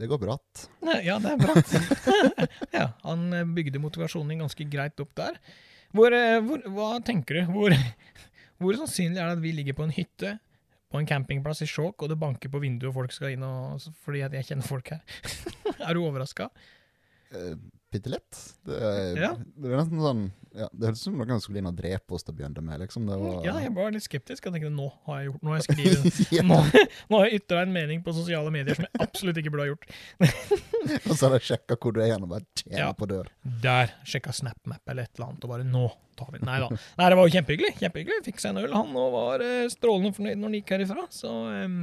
Det 0.00 0.08
går 0.10 0.18
bratt. 0.24 0.64
Ja, 1.04 1.20
det 1.22 1.36
er 1.36 1.38
bra. 1.40 1.54
ja, 2.78 2.88
han 3.04 3.28
eh, 3.36 3.46
bygde 3.56 3.82
motivasjonen 3.82 4.42
ganske 4.44 4.66
greit 4.72 5.00
opp 5.04 5.14
der. 5.18 5.38
Hvor, 5.96 6.12
eh, 6.12 6.38
hvor, 6.44 6.64
hva 6.74 6.88
tenker 7.06 7.40
du? 7.40 7.52
Hvor, 7.54 7.72
hvor 8.60 8.78
sannsynlig 8.82 9.20
er 9.22 9.30
det 9.30 9.38
at 9.38 9.44
vi 9.44 9.52
ligger 9.56 9.76
på 9.78 9.86
en 9.88 9.94
hytte 9.96 10.34
på 10.88 10.96
en 11.00 11.06
campingplass 11.08 11.60
i 11.64 11.68
Skjåk, 11.68 12.00
og 12.00 12.08
det 12.08 12.16
banker 12.20 12.48
på 12.52 12.60
vinduet, 12.62 12.88
og 12.88 12.94
folk 13.02 13.12
skal 13.12 13.34
inn 13.34 13.42
og, 13.44 13.82
fordi 14.06 14.22
jeg 14.24 14.46
kjenner 14.48 14.64
folk 14.68 14.88
her? 14.94 15.02
er 15.86 15.92
du 15.98 16.00
overraska? 16.06 16.48
Eh, 17.32 17.56
Bitte 17.92 18.10
litt. 18.12 18.38
Det, 18.68 18.76
er- 18.84 19.16
Ja. 19.20 19.30
det 19.36 19.68
er 19.72 19.78
nesten 19.80 20.00
sånn 20.04 20.22
ja, 20.58 20.66
Det 20.74 20.88
høres 20.88 21.00
ut 21.00 21.04
som 21.06 21.16
noen 21.20 21.40
skulle 21.44 21.60
inn 21.62 21.68
og 21.70 21.76
drepe 21.78 22.16
oss 22.16 22.24
til 22.26 22.34
å 22.34 22.36
begynne 22.38 22.62
med. 22.66 22.80
liksom. 22.82 23.06
Det 23.08 23.16
var, 23.20 23.36
Ja, 23.46 23.54
jeg 23.62 23.72
var 23.76 23.92
litt 23.94 24.04
skeptisk. 24.04 24.44
Jeg 24.48 24.54
tenkte 24.56 24.72
nå 24.74 24.88
har 25.06 25.20
jeg 25.22 25.30
gjort 25.30 25.44
Nå 25.46 25.52
har 25.54 25.60
jeg 25.60 25.66
skrevet 25.68 26.32
Ja, 26.34 26.44
nå, 26.48 26.58
nå 27.12 27.20
har 27.20 27.28
jeg 27.28 27.40
ytra 27.42 27.62
en 27.62 27.72
mening 27.76 28.02
på 28.06 28.14
sosiale 28.16 28.50
medier 28.54 28.78
som 28.78 28.88
jeg 28.88 29.02
absolutt 29.06 29.40
ikke 29.42 29.52
burde 29.54 29.68
ha 29.68 29.70
gjort. 29.70 29.86
Og 31.08 31.14
så 31.14 31.28
har 31.28 31.36
jeg 31.38 31.46
sjekka 31.52 31.78
hvor 31.78 31.94
du 31.94 32.00
er 32.02 32.10
igjen, 32.10 32.24
og 32.26 32.32
bare 32.34 32.46
tjener 32.58 32.80
Ja. 32.82 32.90
på 32.96 33.08
dør. 33.10 33.30
Der 33.62 33.94
sjekka 34.08 34.32
SnapMap 34.34 34.82
eller 34.92 35.06
et 35.08 35.14
eller 35.18 35.30
annet, 35.30 35.44
og 35.46 35.52
bare 35.54 35.66
nå 35.68 35.84
tar 36.18 36.32
vi. 36.34 36.40
Nei 36.42 36.58
da. 36.64 36.68
Nei, 36.72 37.08
det 37.12 37.18
var 37.20 37.28
jo 37.28 37.34
kjempehyggelig. 37.36 37.72
Kjempehyggelig. 37.78 38.22
Fikk 38.26 38.40
seg 38.42 38.54
en 38.56 38.62
øl, 38.64 38.72
han, 38.74 38.90
og 38.98 39.12
var 39.14 39.44
eh, 39.44 39.68
strålende 39.70 40.14
fornøyd 40.16 40.38
når 40.40 40.48
han 40.50 40.56
gikk 40.58 40.72
herifra. 40.74 41.04
Så 41.14 41.30
em, 41.54 41.76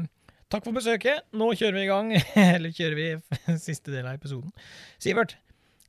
takk 0.51 0.65
for 0.67 0.75
besøket. 0.75 1.23
Nå 1.37 1.51
kjører 1.55 1.77
vi 1.79 1.85
i 1.85 1.89
gang. 1.91 2.11
eller 2.57 2.73
kjører 2.75 2.97
vi 2.99 3.57
siste 3.63 3.93
del 3.93 4.03
av 4.09 4.17
episoden. 4.19 4.51
Sivert, 4.99 5.37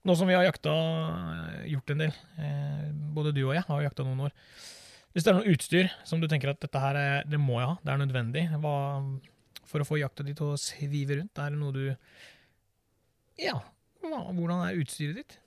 nå 0.06 0.14
som 0.18 0.28
vi 0.30 0.36
har 0.36 0.46
jakta, 0.46 0.72
eh, 0.72 1.62
gjort 1.74 1.92
en 1.92 2.02
del, 2.04 2.16
eh, 2.38 2.90
både 3.16 3.34
du 3.34 3.42
og 3.46 3.54
jeg 3.56 3.64
har 3.66 3.86
jakta 3.86 4.06
noen 4.06 4.26
år. 4.28 4.34
Hvis 5.12 5.24
det 5.24 5.32
er 5.32 5.38
noe 5.38 5.54
utstyr 5.54 5.88
som 6.04 6.20
du 6.20 6.28
tenker 6.28 6.52
at 6.52 6.60
dette 6.60 6.80
her 6.80 6.98
er, 7.00 7.24
det 7.24 7.40
må 7.40 7.58
jeg 7.58 7.70
ha, 7.70 7.78
det 7.82 7.92
er 7.92 8.02
nødvendig 8.02 8.44
hva, 8.60 8.74
for 9.66 9.82
å 9.82 9.88
få 9.88 9.98
jakta 9.98 10.26
di 10.26 10.34
til 10.36 10.52
å 10.52 10.60
svive 10.60 11.16
rundt, 11.18 11.40
er 11.40 11.50
det 11.54 11.58
noe 11.60 11.72
du 11.72 11.96
Ja, 13.40 13.58
hvordan 14.04 14.62
er 14.64 14.78
utstyret 14.80 15.18
ditt? 15.18 15.38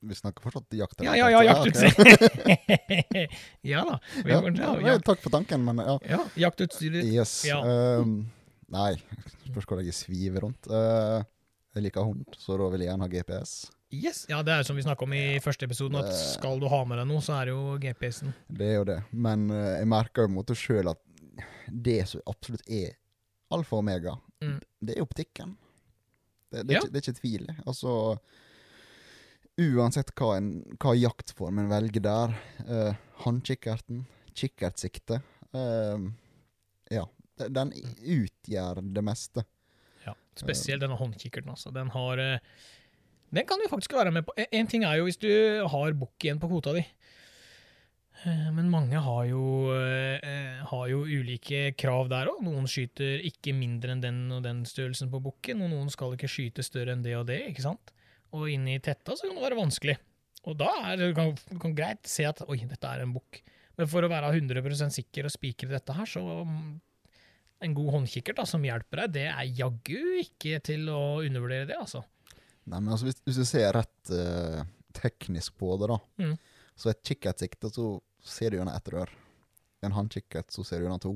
Vi 0.00 0.16
snakker 0.16 0.40
fortsatt 0.40 0.72
jakt. 0.72 1.02
Ja, 1.04 1.12
ja, 1.12 1.26
ja, 1.28 1.40
jaktutstyr. 1.44 1.92
ja 3.72 3.82
da. 3.84 3.98
Vi, 4.24 4.32
Ja, 4.32 4.70
ja, 4.80 4.94
takk 5.04 5.20
for 5.20 5.32
tanken, 5.34 5.64
men 5.66 5.82
ja. 5.84 5.98
ja, 6.08 6.20
jaktutstyret 6.46 7.02
ditt. 7.02 7.12
Yes. 7.18 7.34
Ja. 7.44 7.58
ehm, 7.68 8.14
nei, 8.72 8.94
spørs 9.50 9.68
hvor 9.68 9.82
jeg 9.84 9.96
sviver 9.96 10.46
rundt. 10.46 10.70
Eh, 10.72 11.20
jeg 11.74 11.84
liker 11.86 12.06
hund, 12.08 12.24
så 12.38 12.56
da 12.58 12.66
vil 12.72 12.82
jeg 12.84 12.90
gjerne 12.90 13.06
ha 13.06 13.12
GPS. 13.12 13.52
Yes. 13.90 14.24
Ja, 14.30 14.40
det 14.46 14.52
er 14.54 14.62
som 14.66 14.76
vi 14.78 14.82
snakka 14.86 15.02
om 15.06 15.12
i 15.18 15.38
første 15.42 15.66
episoden, 15.66 15.98
at 15.98 16.10
skal 16.14 16.60
du 16.62 16.68
ha 16.70 16.80
med 16.86 16.98
deg 17.00 17.08
noe, 17.10 17.22
så 17.22 17.36
er 17.40 17.48
det 17.50 17.54
jo 17.56 17.76
GPS-en. 17.82 18.32
Det 18.48 18.66
er 18.68 18.76
jo 18.80 18.84
det. 18.86 18.98
Men 19.12 19.48
uh, 19.50 19.56
jeg 19.80 19.88
merker 19.90 20.22
jo 20.24 20.28
på 20.28 20.32
en 20.32 20.36
måte 20.38 20.56
sjøl 20.58 20.90
at 20.92 21.00
det 21.70 22.00
som 22.10 22.22
absolutt 22.30 22.66
er 22.70 22.96
alfa 23.54 23.76
og 23.78 23.84
omega, 23.84 24.16
Mm. 24.40 24.54
det 24.80 24.94
er 24.96 25.02
optikken. 25.04 25.50
Det, 26.50 26.62
det, 26.64 26.70
er 26.70 26.72
Ja. 26.72 26.80
ikke, 26.80 26.92
det 26.94 26.96
er 26.96 27.02
ikke 27.04 27.20
tvil. 27.20 27.42
Altså 27.68 27.90
Uansett 29.60 30.12
hva, 30.16 30.30
en, 30.38 30.46
hva 30.80 30.94
jaktformen 30.96 31.66
velger 31.68 32.00
der, 32.06 32.32
uh, 32.64 32.94
håndkikkerten, 33.26 34.06
kikkertsikte 34.32 35.18
uh, 35.52 36.06
Ja, 36.90 37.04
den 37.52 37.74
utgjør 37.76 38.80
det 38.94 39.02
meste. 39.04 39.44
Spesielt 40.38 40.80
denne 40.82 40.96
håndkikkerten. 40.96 41.50
altså. 41.50 41.72
Den 41.74 41.90
har 41.90 42.18
eh, 42.18 42.38
Den 43.32 43.46
kan 43.46 43.58
du 43.58 43.68
faktisk 43.70 43.92
være 43.92 44.10
med 44.12 44.24
på. 44.26 44.32
En- 44.52 44.66
ting 44.66 44.84
er 44.84 44.96
jo 44.98 45.04
hvis 45.04 45.18
du 45.20 45.28
har 45.68 45.92
bukk 45.92 46.18
igjen 46.24 46.40
på 46.40 46.48
kvota 46.50 46.72
di. 46.74 46.84
Eh, 48.26 48.50
Men 48.52 48.68
mange 48.70 48.98
har 49.00 49.24
jo, 49.30 49.70
eh, 49.72 50.62
har 50.66 50.88
jo 50.90 51.04
ulike 51.04 51.74
krav 51.78 52.08
der 52.10 52.26
òg. 52.28 52.42
Noen 52.44 52.66
skyter 52.68 53.22
ikke 53.24 53.54
mindre 53.56 53.92
enn 53.94 54.02
den 54.02 54.32
og 54.32 54.42
den 54.42 54.64
størrelsen 54.64 55.10
på 55.10 55.20
bukken, 55.22 55.62
og 55.62 55.70
noen 55.70 55.90
skal 55.90 56.12
ikke 56.16 56.28
skyte 56.28 56.62
større 56.66 56.92
enn 56.92 57.02
det 57.02 57.14
og 57.16 57.26
det. 57.26 57.40
ikke 57.48 57.62
sant? 57.62 57.92
Og 58.32 58.48
inne 58.50 58.74
i 58.76 58.78
tetta 58.82 59.12
så 59.16 59.26
kan 59.26 59.34
det 59.38 59.42
være 59.42 59.58
vanskelig. 59.60 59.96
Og 60.46 60.56
da 60.56 60.68
er 60.92 60.96
du 60.96 61.14
kan, 61.14 61.34
du 61.34 61.72
greit 61.74 62.06
se 62.06 62.24
at 62.24 62.40
oi, 62.48 62.56
dette 62.64 62.84
er 62.86 63.02
en 63.02 63.12
bukk. 63.14 63.42
Men 63.76 63.86
for 63.86 64.02
å 64.02 64.08
være 64.10 64.32
100% 64.32 64.92
sikker 64.92 65.24
og 65.24 65.30
spikre 65.32 65.68
dette 65.72 65.92
her, 65.96 66.04
så 66.06 66.20
en 67.62 67.74
god 67.76 67.90
håndkikkert 67.94 68.36
da, 68.40 68.44
som 68.48 68.62
hjelper 68.64 69.02
deg, 69.04 69.12
det 69.18 69.26
er 69.30 69.50
jaggu 69.58 69.98
ikke 70.22 70.60
til 70.64 70.86
å 70.92 71.00
undervurdere 71.24 71.66
det, 71.68 71.76
altså. 71.80 72.02
Nei, 72.70 72.78
men 72.80 72.92
altså, 72.94 73.08
hvis, 73.08 73.18
hvis 73.26 73.40
du 73.40 73.44
ser 73.48 73.72
rett 73.76 74.12
uh, 74.14 74.62
teknisk 74.96 75.56
på 75.60 75.74
det, 75.80 75.88
da, 75.92 75.98
Mm. 76.22 76.36
så 76.76 76.90
et 76.92 77.02
kikkertsikte, 77.04 77.70
så 77.74 77.88
ser 78.22 78.50
du 78.50 78.58
gjennom 78.58 78.74
ett 78.76 78.88
rør. 78.94 79.10
En 79.82 79.92
håndkikkert, 79.96 80.50
så 80.52 80.64
ser 80.64 80.80
du 80.80 80.86
gjennom 80.86 81.00
to. 81.00 81.14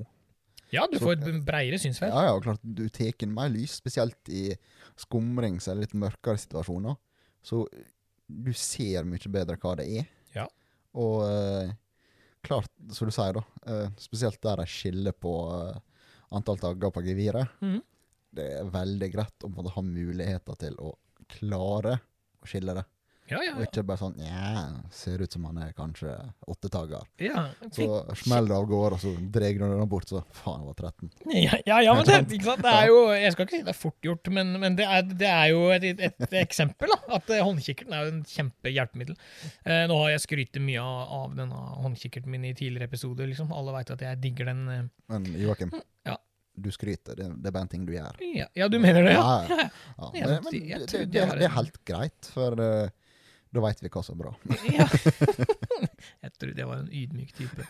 Ja, 0.72 0.86
du 0.90 0.96
Så- 0.98 1.04
får 1.04 1.12
et 1.20 1.44
bredere 1.44 1.78
synsfelt. 1.78 2.12
Ja, 2.12 2.24
ja, 2.32 2.40
klart 2.40 2.60
du 2.64 2.88
tar 2.88 3.12
inn 3.22 3.34
mer 3.34 3.48
lys, 3.52 3.76
spesielt 3.80 4.28
i 4.32 4.56
skumrings 4.96 5.68
eller 5.68 5.84
litt 5.84 5.94
mørkere 5.94 6.40
situasjoner. 6.40 6.96
Så 7.44 7.66
du 8.28 8.52
ser 8.56 9.04
mye 9.04 9.30
bedre 9.30 9.56
hva 9.60 9.76
det 9.76 9.86
er. 10.00 10.06
Ja. 10.34 10.46
Og 10.96 11.22
uh, 11.28 11.72
klart, 12.42 12.70
som 12.90 13.08
du 13.08 13.12
sier, 13.14 13.36
da, 13.36 13.44
uh, 13.68 13.90
spesielt 14.00 14.40
der 14.42 14.56
de 14.62 14.66
skiller 14.66 15.12
på 15.12 15.34
eh, 15.54 15.78
antall 16.34 16.58
tagger 16.60 16.90
på 16.94 17.02
geviret, 17.06 17.48
Mm. 17.62 17.80
det 18.34 18.46
er 18.60 18.70
veldig 18.74 19.08
greit 19.12 19.44
å 19.46 19.50
måtte 19.52 19.72
ha 19.74 19.82
muligheter 19.82 20.56
til 20.58 20.74
å 20.82 20.94
klare 21.28 21.98
å 22.42 22.46
skille 22.50 22.74
det. 22.74 22.84
Ja, 23.30 23.38
ja, 23.40 23.54
Og 23.56 23.62
ikke 23.64 23.82
bare 23.88 23.96
sånn 24.02 24.18
ja, 24.20 24.64
ser 24.92 25.22
ut 25.24 25.32
som 25.32 25.46
han 25.48 25.56
er 25.64 25.70
kanskje 25.72 26.12
åttetager. 26.50 27.06
ja. 27.24 27.46
Så 27.72 27.86
smeller 28.20 28.50
det 28.50 28.56
av 28.58 28.66
gårde, 28.68 28.98
og 28.98 29.00
så 29.00 29.12
drar 29.32 29.54
du 29.56 29.62
den 29.64 29.88
bort, 29.88 30.08
så 30.12 30.20
faen, 30.42 30.60
jeg 30.60 30.68
var 30.68 30.76
13. 30.90 31.10
Ja, 31.32 31.58
ja, 31.70 31.78
ja 31.86 31.94
men 31.96 32.04
det, 32.10 32.18
ikke 32.36 32.50
sant? 32.50 32.60
det 32.66 32.74
er 32.74 32.90
jo 32.90 32.98
Jeg 33.16 33.32
skal 33.32 33.46
ikke 33.46 33.56
si 33.56 33.62
det 33.64 33.72
er 33.72 33.78
fort 33.78 34.08
gjort, 34.10 34.28
men, 34.36 34.52
men 34.60 34.76
det, 34.76 34.84
er, 34.84 35.06
det 35.24 35.30
er 35.30 35.46
jo 35.54 35.62
et, 35.72 35.86
et 36.10 36.36
eksempel. 36.42 36.92
da, 36.92 36.98
At 37.16 37.32
eh, 37.32 37.40
håndkikkerten 37.46 37.94
er 37.96 38.04
jo 38.04 38.12
en 38.12 38.20
kjempehjelpemiddel. 38.28 39.16
Eh, 39.64 39.86
nå 39.88 39.96
har 40.02 40.10
jeg 40.12 40.24
skrytt 40.26 40.60
mye 40.60 40.82
av, 40.84 41.14
av 41.22 41.38
denne 41.40 41.62
håndkikkerten 41.86 42.30
min 42.34 42.44
i 42.44 42.52
tidligere 42.58 42.90
episoder. 42.90 43.26
liksom. 43.32 43.52
Alle 43.56 43.72
veit 43.78 43.94
at 43.96 44.04
jeg 44.04 44.20
digger 44.26 44.52
den. 44.52 44.66
eh. 44.68 44.82
Men 45.14 45.30
Joakim, 45.40 45.72
Ja. 46.04 46.18
du 46.60 46.68
skryter. 46.70 47.16
Det, 47.16 47.30
det 47.40 47.48
er 47.48 47.56
bare 47.56 47.64
en 47.66 47.72
ting 47.72 47.86
du 47.88 47.94
gjør. 47.96 48.20
Ja, 48.36 48.46
ja 48.54 48.68
du 48.68 48.76
mener 48.78 49.02
det, 49.08 49.16
ja? 49.16 49.24
Ja, 49.48 49.56
ja. 49.64 49.70
Ja, 50.20 50.28
men, 50.28 50.44
men 50.44 50.52
det, 50.52 50.84
det, 50.92 51.06
det 51.16 51.48
er 51.48 51.56
helt 51.56 51.80
greit, 51.88 52.28
for 52.34 52.60
eh, 52.60 52.92
da 53.54 53.62
veit 53.64 53.80
vi 53.84 53.90
hva 53.94 54.02
som 54.04 54.16
er 54.18 54.24
bra. 54.24 54.32
Ja. 54.74 54.86
jeg 56.24 56.32
trodde 56.40 56.60
jeg 56.60 56.68
var 56.68 56.80
en 56.82 56.90
ydmyk 56.92 57.30
type. 57.36 57.66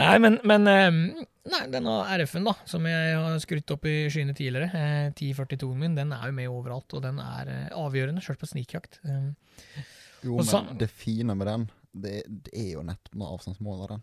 Nei, 0.00 0.12
men, 0.22 0.38
men 0.46 0.68
eh, 0.70 0.90
Nei, 1.46 1.60
denne 1.72 1.96
RF-en, 2.18 2.46
da, 2.48 2.54
som 2.68 2.86
jeg 2.88 3.16
har 3.18 3.36
skrytt 3.42 3.70
opp 3.74 3.84
i 3.90 3.96
skyene 4.12 4.34
tidligere, 4.36 4.70
eh, 4.74 5.10
1042-en 5.12 5.78
min, 5.82 5.94
den 5.98 6.14
er 6.16 6.26
jo 6.30 6.36
med 6.38 6.50
overalt, 6.50 6.96
og 6.98 7.04
den 7.04 7.20
er 7.22 7.50
eh, 7.52 7.68
avgjørende, 7.76 8.22
sjøl 8.24 8.38
på 8.40 8.48
snikjakt. 8.50 9.00
Eh, 9.06 9.28
Jo, 10.24 10.38
Og 10.40 10.46
så- 10.48 10.62
men 10.64 10.78
det 10.80 10.88
fine 10.90 11.34
med 11.36 11.46
den, 11.46 11.64
det, 11.94 12.14
det 12.26 12.52
er 12.56 12.70
jo 12.72 12.82
nettopp 12.82 13.14
med 13.20 13.28
avstandsmåleren. 13.28 14.00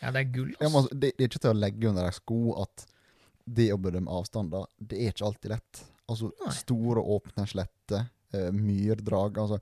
ja, 0.00 0.10
det 0.14 0.20
er 0.22 0.30
gull. 0.32 0.52
Altså, 0.60 0.88
det, 0.94 1.10
det 1.18 1.24
er 1.24 1.28
ikke 1.28 1.42
til 1.42 1.50
å 1.52 1.58
legge 1.58 1.88
under 1.90 2.06
ei 2.06 2.14
sko 2.16 2.38
at 2.62 2.86
det 3.46 3.66
å 3.74 3.78
bedømme 3.82 4.10
avstander, 4.14 4.64
det 4.78 4.96
er 5.02 5.12
ikke 5.12 5.26
alltid 5.26 5.50
lett. 5.52 5.82
Altså, 6.08 6.30
Nei. 6.44 6.52
store, 6.54 7.02
åpne 7.02 7.44
sletter, 7.50 8.06
eh, 8.32 8.48
myrdrag 8.54 9.36
altså, 9.42 9.58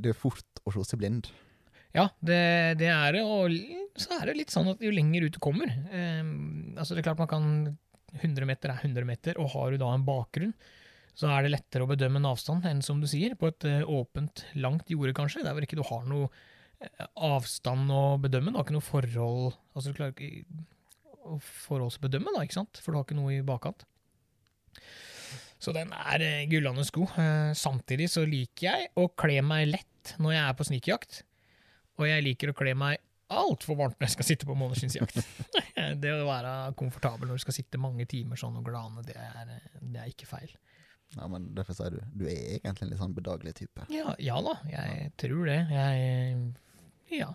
Det 0.00 0.12
er 0.12 0.18
fort 0.18 0.64
å 0.64 0.74
se 0.74 0.84
seg 0.88 1.00
blind. 1.02 1.30
Ja, 1.96 2.06
det, 2.22 2.40
det 2.78 2.90
er 2.92 3.16
det, 3.16 3.22
og 3.26 3.54
så 3.98 4.20
er 4.20 4.30
det 4.30 4.36
litt 4.38 4.52
sånn 4.54 4.68
at 4.70 4.82
jo 4.84 4.92
lenger 4.94 5.26
ut 5.26 5.34
du 5.34 5.40
kommer 5.42 5.66
eh, 5.66 6.20
altså 6.78 6.94
Det 6.94 7.02
er 7.02 7.08
klart 7.08 7.18
man 7.18 7.30
kan 7.30 7.48
100 8.20 8.46
meter 8.46 8.72
er 8.72 8.84
100 8.86 9.06
meter, 9.06 9.38
og 9.42 9.50
har 9.54 9.72
du 9.72 9.80
da 9.82 9.90
en 9.94 10.06
bakgrunn, 10.06 10.54
så 11.18 11.30
er 11.30 11.44
det 11.44 11.52
lettere 11.54 11.84
å 11.84 11.90
bedømme 11.90 12.20
en 12.20 12.30
avstand 12.30 12.66
enn 12.66 12.80
som 12.82 13.02
du 13.02 13.08
sier, 13.10 13.36
på 13.38 13.50
et 13.50 13.66
eh, 13.68 13.82
åpent, 13.86 14.44
langt 14.58 14.90
jorde, 14.90 15.14
kanskje, 15.16 15.44
der 15.46 15.54
hvor 15.54 15.66
ikke 15.66 15.78
du 15.78 15.84
har 15.86 16.06
noe 16.10 16.30
eh, 16.80 17.06
avstand 17.26 17.92
å 17.94 18.04
bedømme. 18.22 18.50
Du 18.54 18.58
har 18.58 18.66
ikke 18.66 18.78
noe 18.78 18.86
forhold 18.86 19.52
altså 19.74 19.90
du 19.90 19.98
klarer 19.98 20.14
ikke 20.14 20.66
å 21.30 21.38
forholdsbedømme, 21.44 22.34
da, 22.34 22.44
ikke 22.46 22.58
sant? 22.62 22.80
for 22.82 22.92
du 22.92 23.00
har 23.00 23.06
ikke 23.06 23.18
noe 23.18 23.36
i 23.36 23.44
bakkant. 23.46 23.84
Så 25.60 25.74
den 25.76 25.92
er 25.92 26.24
eh, 26.24 26.46
gullende 26.48 26.84
sko. 26.88 27.04
Eh, 27.20 27.52
samtidig 27.58 28.08
så 28.12 28.24
liker 28.28 28.66
jeg 28.70 28.90
å 29.00 29.10
kle 29.12 29.40
meg 29.44 29.68
lett 29.74 30.14
når 30.18 30.34
jeg 30.34 30.42
er 30.46 30.56
på 30.56 30.66
snikjakt. 30.70 31.22
Og 32.00 32.08
jeg 32.08 32.24
liker 32.24 32.52
å 32.52 32.56
kle 32.56 32.72
meg 32.78 33.00
altfor 33.30 33.76
varmt 33.78 33.98
når 34.00 34.08
jeg 34.08 34.16
skal 34.16 34.28
sitte 34.30 34.48
på 34.48 34.56
måneskinnsjakt. 34.58 35.20
det 36.02 36.14
å 36.16 36.26
være 36.26 36.54
komfortabel 36.80 37.28
når 37.30 37.38
du 37.38 37.44
skal 37.44 37.58
sitte 37.60 37.80
mange 37.82 38.08
timer 38.10 38.40
sånn 38.40 38.56
og 38.58 38.66
glane, 38.66 39.04
det 39.06 39.16
er, 39.20 39.52
det 39.78 40.02
er 40.02 40.10
ikke 40.10 40.28
feil. 40.30 40.50
Ja, 41.16 41.26
men 41.30 41.48
Derfor 41.56 41.74
sier 41.74 41.94
du 41.94 42.00
du 42.14 42.24
er 42.30 42.56
egentlig 42.60 42.86
en 42.86 42.92
litt 42.92 43.02
sånn 43.02 43.14
bedagelig 43.16 43.56
type. 43.60 43.86
Ja, 43.92 44.14
ja 44.22 44.38
da, 44.46 44.56
jeg 44.70 45.10
tror 45.20 45.44
det. 45.50 45.60
Jeg 45.74 47.20
Ja. 47.20 47.32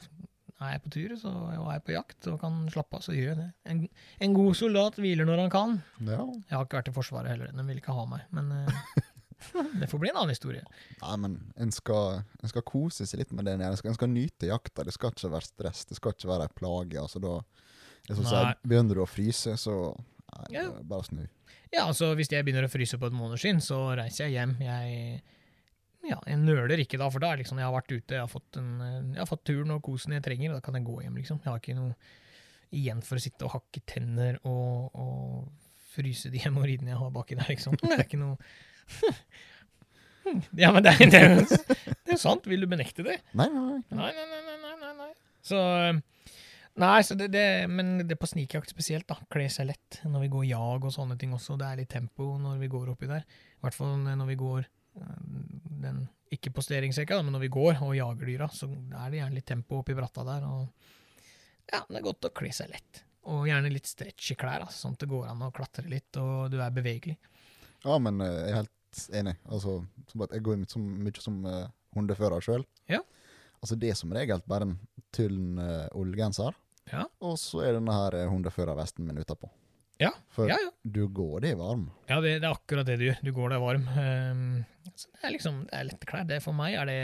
Er 0.63 0.71
jeg 0.77 0.81
på 0.85 0.91
tur 0.95 1.13
så, 1.19 1.31
og 1.59 1.65
er 1.73 1.81
på 1.83 1.91
jakt 1.91 2.27
og 2.31 2.37
kan 2.39 2.61
slappe 2.71 2.95
av, 2.95 3.01
så 3.03 3.11
gjør 3.11 3.33
jeg 3.33 3.37
det. 3.41 3.47
En, 3.73 3.81
en 4.23 4.35
god 4.37 4.55
soldat 4.55 4.95
hviler 5.01 5.27
når 5.27 5.41
han 5.43 5.51
kan. 5.51 5.73
Ja. 6.07 6.21
Jeg 6.23 6.55
har 6.55 6.63
ikke 6.63 6.79
vært 6.79 6.91
i 6.93 6.95
Forsvaret 6.95 7.33
heller, 7.33 7.51
de 7.51 7.65
vil 7.67 7.81
ikke 7.81 7.95
ha 7.97 8.05
meg. 8.07 8.23
Men 8.37 8.53
eh, 8.61 8.79
det 9.81 9.89
får 9.91 9.99
bli 9.99 10.13
en 10.13 10.21
annen 10.21 10.31
historie. 10.31 10.63
Nei, 11.01 11.17
men 11.25 11.35
en 11.59 11.75
skal, 11.75 12.21
en 12.39 12.53
skal 12.53 12.63
kose 12.71 13.03
seg 13.09 13.19
litt 13.25 13.35
med 13.35 13.49
det. 13.49 13.57
En 13.59 13.75
skal, 13.75 13.91
en 13.91 13.99
skal 13.99 14.13
nyte 14.13 14.47
jakta. 14.47 14.87
Det 14.87 14.95
skal 14.95 15.11
ikke 15.11 15.33
være 15.35 15.49
stress. 15.49 15.83
Det 15.91 15.99
skal 15.99 16.15
ikke 16.15 16.31
være 16.31 16.47
ei 16.47 16.55
plage. 16.61 17.03
Altså, 17.03 17.19
da, 17.25 17.35
sier, 18.07 18.53
begynner 18.63 18.95
du 18.95 19.03
å 19.03 19.09
fryse, 19.11 19.57
så 19.59 19.75
nei, 19.91 20.47
Ja. 20.55 20.69
bare 20.87 21.09
snu. 21.09 21.25
Ja, 21.73 21.89
altså 21.89 22.13
Hvis 22.15 22.31
jeg 22.31 22.45
begynner 22.47 22.69
å 22.69 22.71
fryse 22.71 22.95
på 23.01 23.09
et 23.11 23.15
måneskinn, 23.17 23.59
så 23.59 23.89
reiser 23.99 24.29
jeg 24.29 24.37
hjem. 24.39 24.55
Jeg, 24.63 25.19
ja, 26.09 26.19
jeg 26.29 26.39
nøler 26.41 26.81
ikke 26.83 26.99
da, 27.01 27.09
for 27.13 27.23
da 27.23 27.31
er 27.33 27.41
liksom, 27.41 27.59
jeg 27.61 27.67
har 27.67 27.75
vært 27.75 27.91
ute, 27.93 28.15
jeg 28.17 28.21
har 28.23 28.31
fått, 28.31 28.59
en, 28.61 28.71
jeg 29.15 29.21
har 29.21 29.29
fått 29.29 29.43
turen 29.47 29.73
og 29.75 29.83
kosen 29.85 30.15
jeg 30.17 30.23
trenger, 30.25 30.51
og 30.53 30.59
da 30.59 30.65
kan 30.65 30.77
jeg 30.79 30.87
gå 30.87 30.99
hjem. 31.03 31.19
liksom. 31.21 31.41
Jeg 31.43 31.51
har 31.51 31.61
ikke 31.61 31.77
noe 31.77 31.95
igjen 32.75 33.01
for 33.05 33.19
å 33.19 33.23
sitte 33.23 33.45
og 33.47 33.53
hakke 33.55 33.83
tenner 33.87 34.39
og, 34.43 34.95
og 34.97 35.75
fryse 35.95 36.31
de 36.33 36.41
hemoroidene 36.43 36.91
jeg 36.91 36.99
har 37.01 37.13
baki 37.15 37.37
der, 37.39 37.51
liksom. 37.53 37.77
Det 37.81 37.93
er 37.95 38.05
ikke 38.07 38.21
noe 38.21 38.35
Ja, 40.57 40.71
men 40.73 40.81
det 40.83 40.95
er, 40.95 41.05
det, 41.13 41.19
er, 41.21 41.35
det 42.01 42.15
er 42.15 42.19
sant. 42.19 42.47
Vil 42.49 42.65
du 42.65 42.67
benekte 42.71 43.05
det? 43.05 43.19
Nei, 43.37 43.45
nei, 43.53 43.61
nei. 43.61 43.81
Nei, 43.93 44.11
nei, 44.17 44.41
nei, 44.41 44.75
nei, 44.81 44.93
nei. 45.03 45.11
Så 45.45 45.61
Nei, 46.75 46.97
så 47.07 47.15
det, 47.15 47.29
det, 47.31 47.43
men 47.71 48.01
det 48.03 48.17
på 48.19 48.27
snikjakt 48.27 48.73
spesielt, 48.73 49.05
da. 49.07 49.15
Kle 49.31 49.45
seg 49.53 49.69
lett 49.69 50.01
når 50.03 50.25
vi 50.25 50.31
går 50.33 50.47
jag 50.49 50.87
og 50.89 50.91
sånne 50.91 51.15
ting 51.21 51.31
også. 51.37 51.55
Det 51.61 51.69
er 51.69 51.79
litt 51.79 51.91
tempo 51.93 52.33
når 52.41 52.57
vi 52.59 52.67
går 52.73 52.89
oppi 52.91 53.07
der. 53.07 53.23
I 53.23 53.61
hvert 53.63 53.77
fall 53.77 53.93
når 54.03 54.27
vi 54.27 54.35
går 54.41 54.65
eh, 54.65 55.21
den 55.81 56.03
ikke 56.35 56.51
posteringsrekka, 56.55 57.19
men 57.23 57.35
når 57.35 57.45
vi 57.45 57.51
går 57.53 57.81
og 57.85 57.95
jager 57.95 58.29
dyra, 58.31 58.47
så 58.51 58.67
er 58.69 59.11
det 59.11 59.19
gjerne 59.21 59.37
litt 59.37 59.47
tempo 59.47 59.79
oppi 59.81 59.95
bratta 59.97 60.23
der. 60.27 60.45
Og 60.49 61.71
ja, 61.71 61.81
det 61.87 61.99
er 61.99 62.05
godt 62.05 62.27
å 62.27 62.33
kle 62.35 62.51
seg 62.55 62.71
lett. 62.73 63.03
Og 63.31 63.47
gjerne 63.49 63.71
litt 63.73 63.87
stretch 63.89 64.33
i 64.33 64.37
klær, 64.37 64.65
altså, 64.65 64.83
sånn 64.85 64.97
at 64.97 65.05
det 65.05 65.09
går 65.09 65.27
an 65.31 65.45
å 65.47 65.51
klatre 65.55 65.87
litt, 65.89 66.11
og 66.21 66.51
du 66.53 66.59
er 66.61 66.73
bevegelig. 66.73 67.15
Ja, 67.85 67.97
men 68.01 68.21
eh, 68.21 68.33
jeg 68.33 68.51
er 68.51 68.59
helt 68.63 69.01
enig. 69.21 69.35
Altså, 69.49 69.79
jeg 70.13 70.43
går 70.45 70.61
som, 70.71 70.85
mye 71.05 71.23
som 71.23 71.39
uh, 71.49 71.65
hundefører 71.97 72.45
sjøl. 72.45 72.65
Ja. 72.91 73.01
Altså, 73.61 73.77
det 73.81 73.91
er 73.93 73.97
som 73.97 74.13
regel 74.13 74.43
bare 74.49 74.69
en 74.69 74.75
tynn 75.15 75.57
uh, 75.61 75.87
ullgenser, 75.97 76.57
Ja. 76.91 77.05
og 77.25 77.37
så 77.41 77.63
er 77.65 77.79
denne 77.79 77.93
her 77.97 78.19
hundeførervesten 78.29 79.07
min 79.07 79.17
utapå. 79.21 79.49
Ja, 80.01 80.11
For 80.35 80.49
ja, 80.51 80.57
ja. 80.59 80.71
du 80.83 81.05
går 81.07 81.45
det 81.45 81.53
varm. 81.57 81.87
Ja, 82.09 82.19
det, 82.21 82.39
det 82.43 82.49
er 82.49 82.53
akkurat 82.53 82.85
det 82.87 82.97
du 82.99 83.05
gjør. 83.07 83.19
Du 83.23 83.31
går 83.33 83.53
deg 83.53 83.61
varm. 83.63 83.85
Ehm, 83.95 84.49
så 84.93 85.11
det 85.13 85.23
er 85.23 85.33
liksom, 85.33 85.61
det 85.69 85.77
er 85.77 85.87
lette 85.89 86.09
klær. 86.09 86.33
For 86.43 86.57
meg 86.57 86.77
er 86.79 86.89
det 86.89 86.99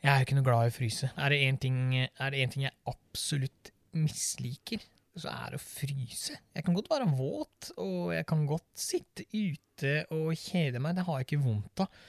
Jeg 0.00 0.10
er 0.10 0.22
jo 0.22 0.26
ikke 0.26 0.38
noe 0.38 0.46
glad 0.46 0.68
i 0.68 0.72
å 0.72 0.76
fryse. 0.78 1.10
Er 1.16 1.32
det 1.32 1.42
én 1.46 1.60
ting, 1.60 1.80
ting 2.16 2.64
jeg 2.64 2.76
absolutt 2.88 3.72
misliker, 3.96 4.82
så 5.18 5.32
er 5.32 5.52
det 5.52 5.60
å 5.60 5.64
fryse. 5.64 6.38
Jeg 6.54 6.64
kan 6.64 6.76
godt 6.76 6.88
være 6.92 7.10
våt, 7.18 7.72
og 7.82 8.14
jeg 8.14 8.26
kan 8.30 8.46
godt 8.48 8.68
sitte 8.78 9.26
ute 9.34 9.96
og 10.14 10.32
kjede 10.38 10.80
meg. 10.82 10.96
Det 10.96 11.04
har 11.06 11.20
jeg 11.20 11.28
ikke 11.28 11.44
vondt 11.44 11.84
av. 11.84 12.00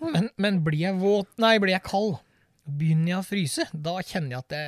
Men, 0.00 0.28
men 0.40 0.58
blir 0.64 0.82
jeg 0.82 0.98
våt 1.00 1.38
Nei, 1.40 1.54
blir 1.60 1.72
jeg 1.72 1.84
kald, 1.86 2.18
begynner 2.64 3.14
jeg 3.14 3.20
å 3.20 3.26
fryse, 3.26 3.66
da 3.72 3.94
kjenner 4.04 4.36
jeg 4.36 4.42
at 4.44 4.52
det 4.52 4.64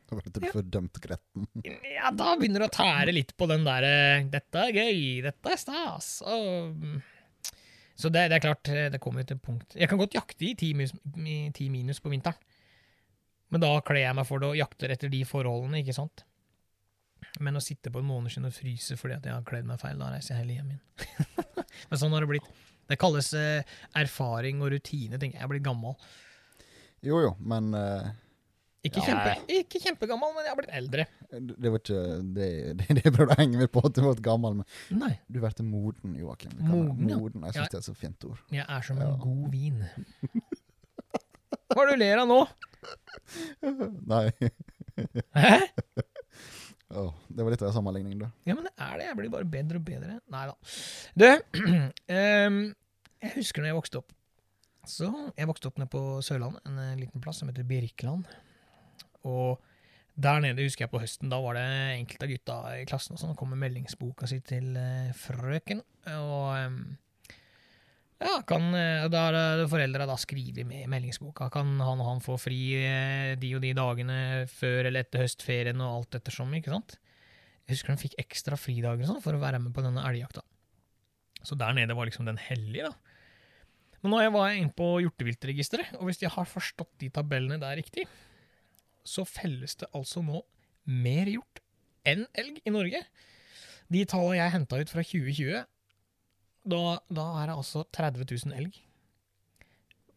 Da 0.08 0.18
ble 0.18 0.32
du 0.32 0.46
fordømt 0.52 1.00
gretten. 1.02 1.48
ja, 1.64 2.10
da 2.14 2.32
begynner 2.38 2.64
du 2.64 2.68
å 2.68 2.74
tære 2.76 3.14
litt 3.14 3.34
på 3.36 3.48
den 3.50 3.66
derre 3.66 4.24
'Dette 4.32 4.64
er 4.68 4.76
gøy, 4.76 5.22
dette 5.26 5.52
er 5.52 5.60
stas'. 5.60 6.20
Og, 6.26 7.00
så 7.96 8.12
det, 8.12 8.26
det 8.30 8.38
er 8.38 8.44
klart, 8.44 8.68
det 8.92 9.00
kommer 9.00 9.24
jo 9.24 9.30
til 9.30 9.40
punkt 9.40 9.72
Jeg 9.78 9.88
kan 9.88 10.00
godt 10.00 10.14
jakte 10.18 10.44
i 10.44 10.52
ti 10.58 10.74
minus, 10.76 10.92
i 11.16 11.48
10 11.48 11.70
minus 11.72 12.02
på 12.04 12.12
vinteren. 12.12 12.36
Men 13.48 13.62
da 13.62 13.70
kler 13.86 14.02
jeg 14.02 14.16
meg 14.18 14.26
for 14.28 14.42
det 14.42 14.50
og 14.50 14.58
jakter 14.58 14.92
etter 14.92 15.12
de 15.12 15.22
forholdene, 15.24 15.80
ikke 15.80 15.94
sant? 15.96 16.24
Men 17.40 17.56
å 17.58 17.62
sitte 17.62 17.92
på 17.92 18.00
en 18.02 18.08
måneskinn 18.08 18.48
og 18.48 18.54
fryse 18.54 18.96
fordi 18.98 19.16
at 19.16 19.26
jeg 19.28 19.34
har 19.34 19.46
kledd 19.46 19.68
meg 19.68 19.80
feil, 19.80 19.98
da 20.00 20.10
reiser 20.12 20.34
jeg 20.34 20.42
heller 20.42 20.58
hjem 20.58 20.72
igjen. 20.74 21.66
Men 21.90 22.00
sånn 22.00 22.14
har 22.16 22.24
det 22.24 22.30
blitt. 22.30 22.50
Det 22.86 22.98
kalles 23.00 23.32
eh, 23.34 23.76
erfaring 23.98 24.60
og 24.62 24.70
rutine, 24.74 25.18
tenker 25.18 25.38
jeg. 25.38 25.42
Jeg 25.42 25.50
blitt 25.50 25.66
gammel. 25.66 25.96
Jo 27.06 27.18
jo, 27.22 27.32
men 27.42 27.74
eh, 27.76 28.06
Ikke, 28.84 29.00
Ja. 29.00 29.06
kjempe, 29.08 29.30
ikke 29.50 29.80
kjempegammel, 29.82 30.34
men 30.34 30.44
jeg 30.44 30.52
har 30.52 30.58
blitt 30.60 30.74
eldre. 30.78 31.06
det 31.32 31.70
var 31.72 31.78
ikke 31.80 32.02
det, 32.36 32.48
det, 32.78 32.96
det 33.02 33.12
prøvde 33.16 33.34
å 33.34 33.38
henge 33.40 33.58
meg 33.58 33.70
på, 33.74 33.82
at 33.86 33.96
du 33.96 34.02
ble 34.04 34.12
gammel. 34.22 34.60
Men 34.60 35.00
Nei, 35.00 35.12
du 35.26 35.40
blir 35.40 35.64
moden, 35.66 36.14
Joakim. 36.20 36.52
Moden, 36.60 37.08
ja. 37.10 37.16
moden. 37.18 37.42
Jeg 37.48 37.56
Ja. 37.56 37.66
det 37.72 37.80
er 37.80 37.86
så 37.88 37.94
fint 37.96 38.24
ord. 38.28 38.38
Jeg 38.54 38.66
er 38.68 38.82
som 38.86 39.00
en 39.02 39.18
god 39.18 39.48
vin. 39.50 39.82
Hva 41.72 41.82
er 41.82 41.88
det 41.90 41.96
du 41.96 42.02
ler 42.04 42.22
av 42.22 42.28
nå? 42.30 42.40
Nei. 44.12 44.30
Hæ? 45.34 45.56
Oh, 46.94 47.10
det 47.26 47.42
var 47.42 47.50
litt 47.50 47.62
av 47.64 47.72
en 47.72 47.74
sammenligning, 47.74 48.20
da. 48.20 48.28
Ja, 48.46 48.54
men 48.54 48.68
det 48.68 48.72
er 48.78 48.92
det. 49.00 49.06
Jeg 49.08 49.16
blir 49.18 49.32
bare 49.32 49.48
bedre 49.50 49.80
og 49.80 49.86
bedre. 49.88 50.20
Nei 50.30 50.44
da. 50.46 50.54
Du, 51.18 51.26
um, 51.26 52.60
jeg 53.26 53.32
husker 53.40 53.64
når 53.64 53.72
jeg 53.72 53.78
vokste 53.80 53.98
opp. 54.04 54.12
Så 54.86 55.08
Jeg 55.34 55.48
vokste 55.50 55.66
opp 55.66 55.80
nede 55.82 55.90
på 55.90 56.00
Sørlandet, 56.22 56.62
en 56.70 56.76
eh, 56.78 56.92
liten 57.00 57.18
plass 57.24 57.40
som 57.42 57.48
heter 57.50 57.66
Birkeland. 57.66 58.28
Og 59.26 59.62
der 60.16 60.40
nede 60.40 60.64
husker 60.64 60.86
jeg 60.86 60.92
på 60.92 61.00
høsten, 61.02 61.28
da 61.32 61.38
var 61.44 61.58
det 61.58 61.66
enkelte 61.98 62.24
av 62.24 62.30
gutta 62.32 62.60
i 62.78 62.84
klassen 62.88 63.18
sånn, 63.20 63.34
kom 63.36 63.50
med 63.52 63.60
meldingsboka 63.66 64.28
si 64.30 64.38
til 64.44 64.70
eh, 64.80 65.10
frøken. 65.16 65.82
Og 66.14 66.46
ehm, 66.56 66.78
ja, 68.24 68.38
kan 68.48 68.70
eh, 68.72 69.08
da 69.12 69.26
har 69.26 69.64
foreldra 69.68 70.08
skrevet 70.16 70.64
med 70.68 70.88
meldingsboka. 70.88 71.50
Kan 71.52 71.74
han 71.84 72.00
og 72.00 72.08
han 72.14 72.24
få 72.24 72.38
fri 72.40 72.60
eh, 72.80 73.34
de 73.36 73.52
og 73.58 73.64
de 73.66 73.74
dagene 73.76 74.18
før 74.48 74.88
eller 74.88 75.04
etter 75.04 75.26
høstferien 75.26 75.84
og 75.84 75.98
alt 75.98 76.20
ettersom, 76.22 76.54
ikke 76.56 76.72
sant? 76.72 76.96
Jeg 77.66 77.76
husker 77.76 77.92
de 77.92 78.06
fikk 78.06 78.20
ekstra 78.22 78.56
fridager 78.56 79.08
sånn 79.08 79.20
for 79.24 79.36
å 79.36 79.42
være 79.42 79.60
med 79.60 79.74
på 79.76 79.84
denne 79.84 80.04
elgjakta. 80.06 80.46
Så 81.44 81.58
der 81.58 81.76
nede 81.76 81.94
var 81.98 82.08
liksom 82.08 82.24
den 82.24 82.40
hellige, 82.40 82.88
da. 82.88 82.96
Men 84.00 84.12
nå 84.14 84.22
var 84.32 84.48
jeg 84.48 84.62
inne 84.62 84.76
på 84.76 84.86
hjorteviltregisteret, 85.02 85.96
og 85.98 86.08
hvis 86.08 86.22
jeg 86.22 86.32
har 86.32 86.48
forstått 86.48 86.92
de 87.02 87.10
tabellene 87.12 87.58
der 87.60 87.76
riktig, 87.80 88.06
så 89.08 89.24
felles 89.28 89.76
det 89.80 89.88
altså 89.96 90.22
nå 90.24 90.42
mer 90.86 91.30
hjort 91.30 91.62
enn 92.06 92.26
elg 92.38 92.60
i 92.66 92.72
Norge. 92.74 93.02
De 93.92 94.02
tallene 94.08 94.38
jeg 94.38 94.54
henta 94.54 94.80
ut 94.82 94.92
fra 94.92 95.04
2020, 95.06 95.64
da, 96.66 96.82
da 97.06 97.26
er 97.40 97.50
det 97.50 97.56
altså 97.56 97.84
30 97.94 98.26
000 98.26 98.56
elg 98.58 98.80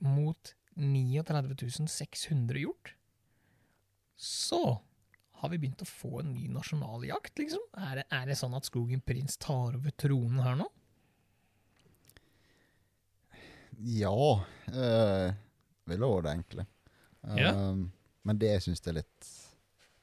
mot 0.05 0.53
39 0.79 1.87
600 1.91 2.61
hjort. 2.63 2.93
Så 4.19 4.61
har 5.39 5.51
vi 5.51 5.59
begynt 5.61 5.83
å 5.83 5.87
få 5.87 6.19
en 6.21 6.33
ny 6.33 6.49
nasjonaljakt, 6.51 7.37
liksom? 7.39 7.61
Er 7.79 8.01
det, 8.01 8.05
er 8.11 8.25
det 8.27 8.37
sånn 8.39 8.57
at 8.57 8.67
Skogen 8.67 9.03
prins 9.05 9.37
tar 9.39 9.77
over 9.77 9.93
tronen 9.95 10.41
her 10.43 10.57
nå? 10.59 10.67
Ja, 13.79 14.43
Øh, 14.69 15.29
vil 15.89 16.03
òg 16.05 16.19
det, 16.25 16.33
egentlig. 16.35 16.65
Ja. 17.39 17.53
Um, 17.55 17.87
men 18.27 18.37
det 18.41 18.49
jeg 18.55 18.61
syns 18.67 18.81
er 18.87 18.97
litt 18.99 19.29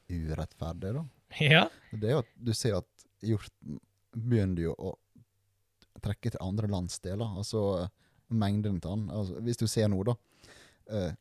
urettferdig, 0.09 0.93
da, 0.95 1.03
Ja. 1.39 1.65
det 1.91 2.09
er 2.09 2.13
jo 2.17 2.19
at 2.23 2.31
du 2.39 2.53
ser 2.53 2.77
at 2.77 3.05
hjorten 3.21 3.79
begynner 4.15 4.61
jo 4.69 4.75
å 4.79 4.93
trekke 6.01 6.31
til 6.31 6.39
andre 6.41 6.67
landsdeler. 6.71 7.35
Altså 7.37 7.89
mengden 8.29 8.79
til 8.81 8.91
den. 8.91 9.07
Altså, 9.09 9.41
hvis 9.41 9.57
du 9.57 9.65
ser 9.67 9.87
nå, 9.89 10.03
da. 10.05 10.15
Eh, 10.89 11.13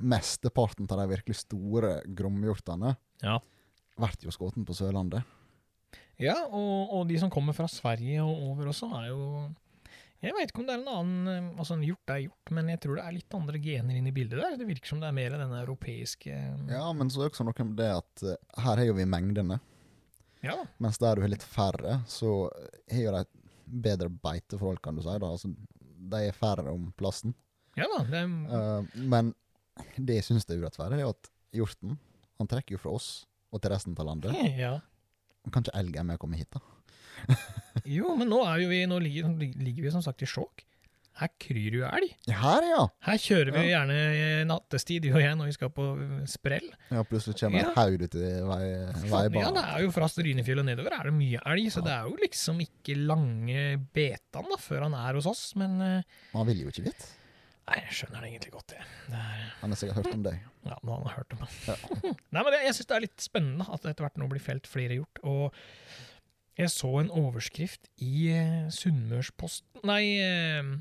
mesteparten 0.00 0.88
av 0.90 0.98
de 1.02 1.06
virkelig 1.14 1.36
store 1.44 2.00
gromhjortene 2.06 2.96
Ja. 3.22 3.38
blir 3.96 4.24
jo 4.26 4.30
skutt 4.34 4.54
på 4.66 4.74
Sørlandet. 4.74 5.22
Ja, 6.18 6.36
og, 6.46 6.92
og 6.94 7.08
de 7.08 7.18
som 7.18 7.30
kommer 7.30 7.52
fra 7.54 7.66
Sverige 7.68 8.22
og 8.22 8.50
over 8.52 8.70
også, 8.70 8.88
er 9.02 9.08
jo 9.10 9.54
Jeg 10.24 10.34
veit 10.36 10.50
ikke 10.50 10.62
om 10.62 10.68
det 10.68 10.74
er 10.74 10.80
en 10.82 10.90
annen 10.94 11.28
eh, 11.30 11.60
Altså, 11.60 11.76
en 11.76 11.84
hjort 11.84 12.12
er 12.14 12.22
hjort, 12.24 12.52
men 12.56 12.70
jeg 12.72 12.80
tror 12.84 12.98
det 12.98 13.04
er 13.04 13.16
litt 13.18 13.36
andre 13.36 13.60
gener 13.62 13.98
inn 13.98 14.08
i 14.08 14.14
bildet 14.16 14.40
der. 14.40 14.56
Det 14.60 14.68
virker 14.68 14.94
som 14.94 15.02
det 15.02 15.10
er 15.10 15.16
mer 15.16 15.36
denne 15.36 15.60
europeiske 15.62 16.32
Ja, 16.70 16.86
men 16.96 17.12
så 17.12 17.20
er 17.22 17.28
det 17.28 17.34
også 17.34 17.46
noe 17.48 17.68
med 17.68 17.78
det 17.80 17.90
at 17.98 18.26
eh, 18.32 18.40
her 18.64 18.80
har 18.80 18.88
jo 18.88 18.96
vi 18.98 19.06
mengdene. 19.08 19.60
Ja. 20.44 20.58
Mens 20.82 21.00
der 21.00 21.16
du 21.16 21.24
har 21.24 21.32
litt 21.32 21.44
færre, 21.46 22.00
så 22.10 22.34
har 22.92 23.00
jo 23.06 23.14
de 23.16 23.24
bedre 23.84 24.10
beiteforhold, 24.24 24.80
kan 24.84 24.96
du 24.96 25.04
si. 25.04 25.12
da. 25.12 25.30
Altså, 25.30 25.52
de 26.14 26.20
er 26.28 26.36
færre 26.36 26.72
om 26.72 26.90
plassen. 26.98 27.32
Ja 27.78 27.88
da. 27.90 28.02
Det 28.08 28.20
er, 28.24 28.34
Eh, 28.54 29.04
men 29.10 29.32
det 29.98 30.20
jeg 30.20 30.26
syns 30.28 30.44
er 30.48 30.60
urettferdig, 30.62 31.00
er 31.02 31.10
at 31.10 31.30
hjorten 31.54 31.96
han 32.38 32.50
trekker 32.50 32.76
jo 32.76 32.82
fra 32.82 32.92
oss 32.94 33.08
og 33.54 33.62
til 33.62 33.72
resten 33.72 33.96
av 33.98 34.08
landet. 34.08 34.34
ja. 34.64 34.76
Kan 35.50 35.64
ikke 35.64 35.76
elg 35.78 35.98
med 36.02 36.18
å 36.18 36.22
komme 36.22 36.38
hit, 36.38 36.50
da? 36.54 36.62
Jo, 37.98 38.14
men 38.16 38.30
nå, 38.30 38.38
er 38.46 38.62
vi, 38.70 38.84
nå 38.88 39.00
ligger, 39.02 39.32
ligger 39.60 39.82
vi 39.88 39.90
som 39.92 40.02
sagt 40.04 40.22
i 40.24 40.28
sjokk. 40.30 40.62
Her 41.14 41.30
kryr 41.38 41.74
jo 41.78 41.82
elg. 41.86 42.10
Her, 42.26 42.64
ja! 42.66 42.80
Her 43.06 43.18
kjører 43.22 43.54
vi 43.54 43.64
gjerne 43.68 43.96
eh, 44.18 44.40
nattestid, 44.50 45.04
du 45.04 45.12
og 45.12 45.20
jeg, 45.22 45.36
når 45.38 45.50
vi 45.50 45.54
skal 45.54 45.70
på 45.74 45.84
eh, 46.02 46.14
sprell. 46.30 46.66
Ja, 46.90 47.04
Plutselig 47.06 47.36
kommer 47.38 47.60
Ja. 47.62 47.68
haug 47.76 48.00
ut 48.02 48.16
i 48.18 48.22
vei, 48.48 48.62
Ja, 49.38 49.50
det 49.54 49.62
er 49.62 49.84
jo 49.84 49.92
fra 49.94 50.08
Strynefjell 50.10 50.62
og 50.64 50.66
nedover 50.66 50.96
er 50.96 51.10
det 51.10 51.14
mye 51.14 51.42
elg, 51.52 51.68
så 51.74 51.84
det 51.86 51.92
er 51.94 52.08
jo 52.08 52.16
liksom 52.18 52.62
ikke 52.64 52.96
lange 52.98 53.66
betan 53.94 54.50
da, 54.50 54.58
før 54.58 54.88
han 54.88 54.96
er 55.04 55.20
hos 55.20 55.28
oss, 55.30 55.44
men 55.60 55.76
Han 55.84 56.02
Man 56.34 56.50
vil 56.50 56.64
jo 56.64 56.72
ikke 56.74 56.88
vite. 56.88 57.12
Nei, 57.64 57.78
jeg 57.86 57.94
skjønner 58.00 58.20
det 58.24 58.32
egentlig 58.32 58.52
godt, 58.52 58.74
det. 58.74 58.82
det 59.14 59.20
er, 59.22 59.44
Han 59.62 59.70
har 59.72 59.78
sikkert 59.80 60.00
hørt 60.02 60.16
om 60.18 60.24
deg. 60.26 60.42
ja, 60.72 60.80
nå 60.82 60.96
har 60.98 61.06
han 61.06 61.14
hørt 61.14 61.38
om 61.38 61.46
det. 61.46 61.78
Nei, 62.34 62.42
men 62.42 62.50
det, 62.52 62.64
jeg 62.66 62.74
syns 62.80 62.90
det 62.90 62.98
er 62.98 63.06
litt 63.06 63.22
spennende 63.24 63.68
at 63.70 63.86
det 63.86 63.94
etter 63.94 64.08
hvert 64.08 64.18
nå 64.20 64.28
blir 64.34 64.42
felt 64.42 64.66
flere 64.68 64.98
hjort. 64.98 65.22
Og 65.22 65.54
jeg 66.58 66.70
så 66.70 66.90
en 67.00 67.12
overskrift 67.14 67.88
i 68.04 68.28
eh, 68.30 68.66
Sunnmørsposten 68.72 69.84
Nei, 69.88 70.02
eh, 70.22 70.74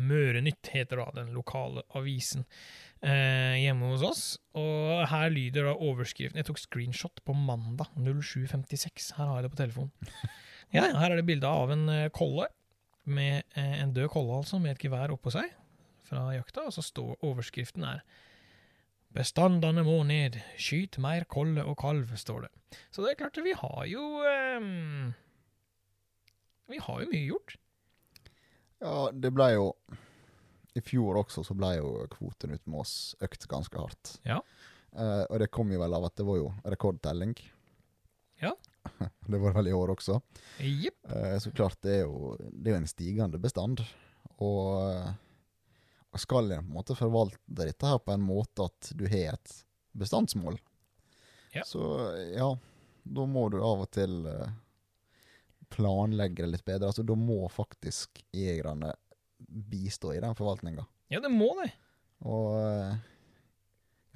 Mørenytt 0.00 0.70
heter 0.70 1.00
da 1.00 1.08
den 1.16 1.32
lokale 1.34 1.82
avisen 1.98 2.44
eh, 3.02 3.56
hjemme 3.58 3.88
hos 3.90 4.04
oss. 4.06 4.22
Og 4.54 5.00
her 5.10 5.32
lyder 5.34 5.66
da 5.66 5.72
overskriften 5.74 6.38
Jeg 6.38 6.46
tok 6.46 6.60
screenshot 6.62 7.22
på 7.26 7.34
mandag 7.34 7.90
07.56. 7.98 9.16
Her 9.16 9.32
har 9.32 9.40
jeg 9.40 9.48
det 9.48 9.52
på 9.56 9.62
telefonen. 9.64 10.14
Ja, 10.70 10.84
her 10.86 11.10
er 11.10 11.18
det 11.18 11.26
bilde 11.26 11.48
av 11.50 11.72
en 11.74 11.88
kolle. 12.14 12.44
Med 13.10 13.42
en 13.58 13.90
død 13.90 14.12
kolle, 14.12 14.36
altså, 14.38 14.60
med 14.62 14.76
et 14.76 14.84
gevær 14.84 15.10
oppå 15.10 15.32
seg 15.34 15.48
fra 16.06 16.28
jakta. 16.36 16.68
Og 16.68 16.76
så 16.76 16.84
står 16.86 17.24
overskriften 17.26 17.82
er 17.88 18.04
Bestandene 19.14 19.82
må 19.86 20.00
ned. 20.06 20.38
Skyt 20.60 21.00
mer 21.02 21.26
kolle 21.30 21.64
og 21.66 21.78
kalv, 21.80 22.12
står 22.18 22.46
det. 22.46 22.52
Så 22.94 23.02
det 23.02 23.12
er 23.12 23.20
klart, 23.24 23.40
vi 23.42 23.54
har 23.58 23.86
jo 23.90 24.04
um, 24.22 25.10
Vi 26.70 26.78
har 26.78 27.00
jo 27.02 27.10
mye 27.10 27.26
gjort. 27.26 27.56
Ja, 28.80 29.10
det 29.12 29.32
ble 29.34 29.48
jo 29.56 29.64
I 30.78 30.82
fjor 30.86 31.18
også 31.20 31.42
så 31.44 31.56
ble 31.58 31.74
jo 31.80 31.90
kvoten 32.14 32.54
ut 32.54 32.62
med 32.70 32.84
oss 32.84 33.16
økt 33.20 33.48
ganske 33.50 33.82
hardt. 33.82 34.14
Ja. 34.24 34.38
Uh, 34.94 35.24
og 35.28 35.40
det 35.42 35.50
kom 35.54 35.70
jo 35.74 35.80
vel 35.82 35.96
av 35.98 36.06
at 36.06 36.16
det 36.18 36.26
var 36.26 36.38
jo 36.38 36.52
rekordtelling. 36.62 37.34
Ja. 38.40 38.54
det 39.32 39.40
var 39.42 39.58
vel 39.58 39.72
i 39.72 39.74
år 39.76 39.96
også. 39.96 40.20
Jepp. 40.62 41.02
Uh, 41.10 41.34
så 41.42 41.50
klart, 41.50 41.80
det 41.82 41.98
er, 41.98 42.06
jo, 42.06 42.36
det 42.38 42.70
er 42.70 42.78
jo 42.78 42.84
en 42.84 42.90
stigende 42.94 43.42
bestand. 43.42 43.82
Og, 44.40 44.80
eh, 44.80 45.08
og 45.10 45.29
skal 46.18 46.50
en 46.50 46.64
på 46.64 46.70
en 46.72 46.74
måte 46.74 46.96
forvalte 46.98 47.38
dette 47.46 47.86
her 47.86 47.98
på 48.02 48.12
en 48.16 48.24
måte 48.26 48.64
at 48.66 48.90
du 48.98 49.04
har 49.06 49.36
et 49.36 49.52
bestandsmål, 49.94 50.58
Ja. 51.54 51.62
så 51.66 51.80
ja, 52.34 52.48
da 53.04 53.26
må 53.26 53.48
du 53.50 53.58
av 53.62 53.84
og 53.84 53.90
til 53.94 54.26
eh, 54.26 54.50
planlegge 55.70 56.42
det 56.44 56.50
litt 56.56 56.64
bedre. 56.66 56.88
Altså, 56.90 57.02
da 57.06 57.14
må 57.18 57.44
faktisk 57.50 58.22
jegerne 58.34 58.92
bistå 59.38 60.12
i 60.14 60.20
den 60.22 60.34
forvaltninga. 60.38 60.84
Ja, 61.10 61.20
det 61.20 61.30
må 61.32 61.52
det. 61.62 61.70
Og 62.26 62.54
eh, 62.60 62.96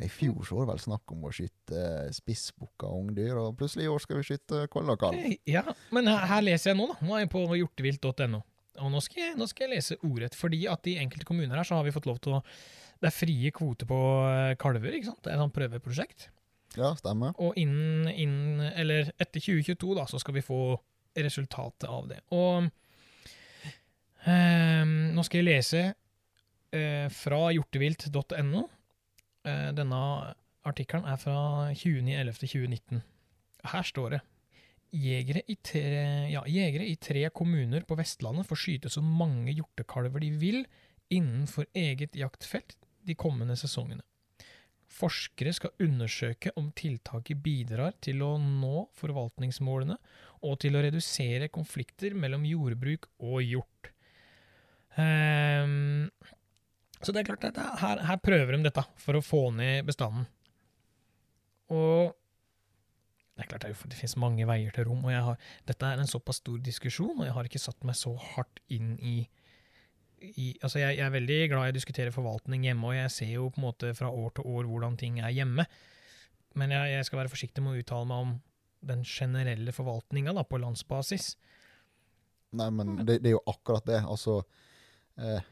i 0.04 0.08
fjor 0.10 0.42
så 0.46 0.56
var 0.58 0.66
det 0.66 0.72
vel 0.74 0.82
snakk 0.84 1.12
om 1.14 1.24
å 1.26 1.32
skyte 1.34 1.84
spissbukka 2.10 2.16
spissbukker 2.18 2.90
og 2.90 3.04
ungdyr, 3.04 3.38
og 3.40 3.54
plutselig 3.58 3.86
i 3.86 3.92
år 3.92 4.02
skal 4.02 4.18
vi 4.20 4.26
skyte 4.28 4.64
kolle 4.72 4.94
og 4.96 5.00
kalv. 5.02 5.18
Eh, 5.22 5.36
Ja, 5.50 5.62
men 5.94 6.10
her, 6.10 6.26
her 6.30 6.42
leser 6.42 6.72
jeg 6.72 6.80
nå, 6.80 6.88
da. 6.92 6.98
Nå 7.06 7.14
er 7.16 7.24
jeg 7.24 7.30
på 7.34 7.44
hjortevilt.no. 7.58 8.42
Og 8.82 8.90
nå 8.90 9.00
skal, 9.04 9.20
jeg, 9.28 9.36
nå 9.38 9.46
skal 9.50 9.68
jeg 9.68 9.76
lese 9.76 9.98
ordrett, 10.02 10.34
fordi 10.38 10.64
at 10.70 10.88
i 10.90 10.96
enkelte 11.02 11.26
kommuner 11.28 11.60
her 11.60 11.66
så 11.66 11.78
har 11.78 11.86
vi 11.86 11.94
fått 11.94 12.08
lov 12.10 12.18
til 12.24 12.38
å 12.38 12.44
Det 13.02 13.10
er 13.10 13.14
frie 13.14 13.50
kvoter 13.54 13.86
på 13.90 13.98
eh, 14.30 14.54
kalver, 14.58 14.94
ikke 14.96 15.10
sant? 15.10 15.20
Det 15.22 15.30
er 15.30 15.36
et 15.36 15.42
sånt 15.42 15.54
prøveprosjekt. 15.54 16.28
Ja, 16.78 16.94
stemmer. 16.98 17.34
Og 17.42 17.58
innen, 17.60 18.08
innen 18.10 18.62
Eller 18.72 19.12
etter 19.18 19.42
2022, 19.42 19.94
da, 19.98 20.06
så 20.10 20.18
skal 20.22 20.38
vi 20.38 20.44
få 20.46 20.60
resultatet 21.14 21.86
av 21.90 22.08
det. 22.10 22.20
Og 22.34 22.66
eh, 24.26 24.82
nå 24.84 25.26
skal 25.26 25.42
jeg 25.42 25.48
lese 25.50 25.82
eh, 26.74 27.06
fra 27.14 27.42
hjortevilt.no. 27.54 28.64
Eh, 29.44 29.70
denne 29.76 30.00
artikkelen 30.64 31.06
er 31.06 31.20
fra 31.20 31.70
20.11.2019. 31.76 33.04
Her 33.74 33.86
står 33.86 34.16
det 34.16 34.24
Jegere 34.94 35.42
i, 35.50 35.56
tre, 35.58 36.04
ja, 36.30 36.44
jegere 36.46 36.86
i 36.86 36.94
tre 37.02 37.24
kommuner 37.34 37.82
på 37.86 37.96
Vestlandet 37.98 38.46
får 38.46 38.60
skyte 38.60 38.92
så 38.92 39.02
mange 39.02 39.50
hjortekalver 39.50 40.22
de 40.22 40.30
vil 40.38 40.60
innenfor 41.14 41.66
eget 41.74 42.14
jaktfelt 42.14 42.76
de 43.04 43.16
kommende 43.18 43.56
sesongene. 43.58 44.04
Forskere 44.94 45.50
skal 45.56 45.74
undersøke 45.82 46.52
om 46.60 46.68
tiltaket 46.78 47.40
bidrar 47.42 47.96
til 48.04 48.22
å 48.22 48.36
nå 48.38 48.86
forvaltningsmålene 48.94 49.96
og 50.46 50.58
til 50.62 50.78
å 50.78 50.84
redusere 50.84 51.50
konflikter 51.50 52.14
mellom 52.14 52.44
jordbruk 52.46 53.08
og 53.18 53.40
hjort. 53.42 53.90
Um, 54.94 56.06
så 57.00 57.10
det 57.10 57.24
er 57.24 57.32
klart 57.32 57.58
her, 57.82 58.04
her 58.06 58.20
prøver 58.22 58.54
de 58.54 58.68
dette 58.68 58.84
for 59.02 59.18
å 59.18 59.24
få 59.24 59.48
ned 59.56 59.88
bestanden. 59.88 60.28
Og 61.74 62.14
det 63.34 63.44
er 63.44 63.48
klart 63.50 63.64
det, 63.64 63.70
er 63.70 63.74
jo- 63.74 63.88
det 63.90 63.98
finnes 63.98 64.16
mange 64.22 64.46
veier 64.46 64.70
til 64.76 64.84
rom, 64.86 65.04
og 65.04 65.10
jeg 65.10 65.22
har, 65.26 65.38
dette 65.66 65.82
er 65.86 65.98
en 65.98 66.06
såpass 66.10 66.36
stor 66.42 66.58
diskusjon, 66.62 67.18
og 67.18 67.24
jeg 67.26 67.34
har 67.34 67.44
ikke 67.48 67.58
satt 67.62 67.82
meg 67.84 67.96
så 67.98 68.12
hardt 68.34 68.60
inn 68.70 68.96
i 69.00 69.16
i, 70.24 70.54
altså 70.62 70.78
jeg, 70.80 70.96
jeg 70.96 71.04
er 71.04 71.10
veldig 71.12 71.36
glad 71.50 71.66
i 71.68 71.72
å 71.72 71.74
diskutere 71.76 72.12
forvaltning 72.14 72.62
hjemme, 72.64 72.86
og 72.88 72.94
jeg 72.96 73.10
ser 73.12 73.32
jo 73.34 73.50
på 73.52 73.58
en 73.60 73.64
måte 73.66 73.90
fra 73.98 74.08
år 74.08 74.30
til 74.38 74.46
år 74.48 74.64
hvordan 74.70 74.94
ting 74.96 75.18
er 75.20 75.28
hjemme. 75.36 75.66
Men 76.56 76.70
jeg, 76.72 76.92
jeg 76.94 77.04
skal 77.04 77.18
være 77.18 77.28
forsiktig 77.28 77.60
med 77.60 77.74
å 77.74 77.82
uttale 77.82 78.06
meg 78.08 78.22
om 78.24 78.30
den 78.88 79.02
generelle 79.04 79.74
forvaltninga 79.74 80.32
på 80.48 80.60
landsbasis. 80.62 81.34
Nei, 82.56 82.70
men 82.70 82.94
det, 83.04 83.18
det 83.20 83.32
er 83.32 83.36
jo 83.36 83.42
akkurat 83.52 83.84
det. 83.84 83.98
Altså 84.06 84.38
eh, 85.18 85.44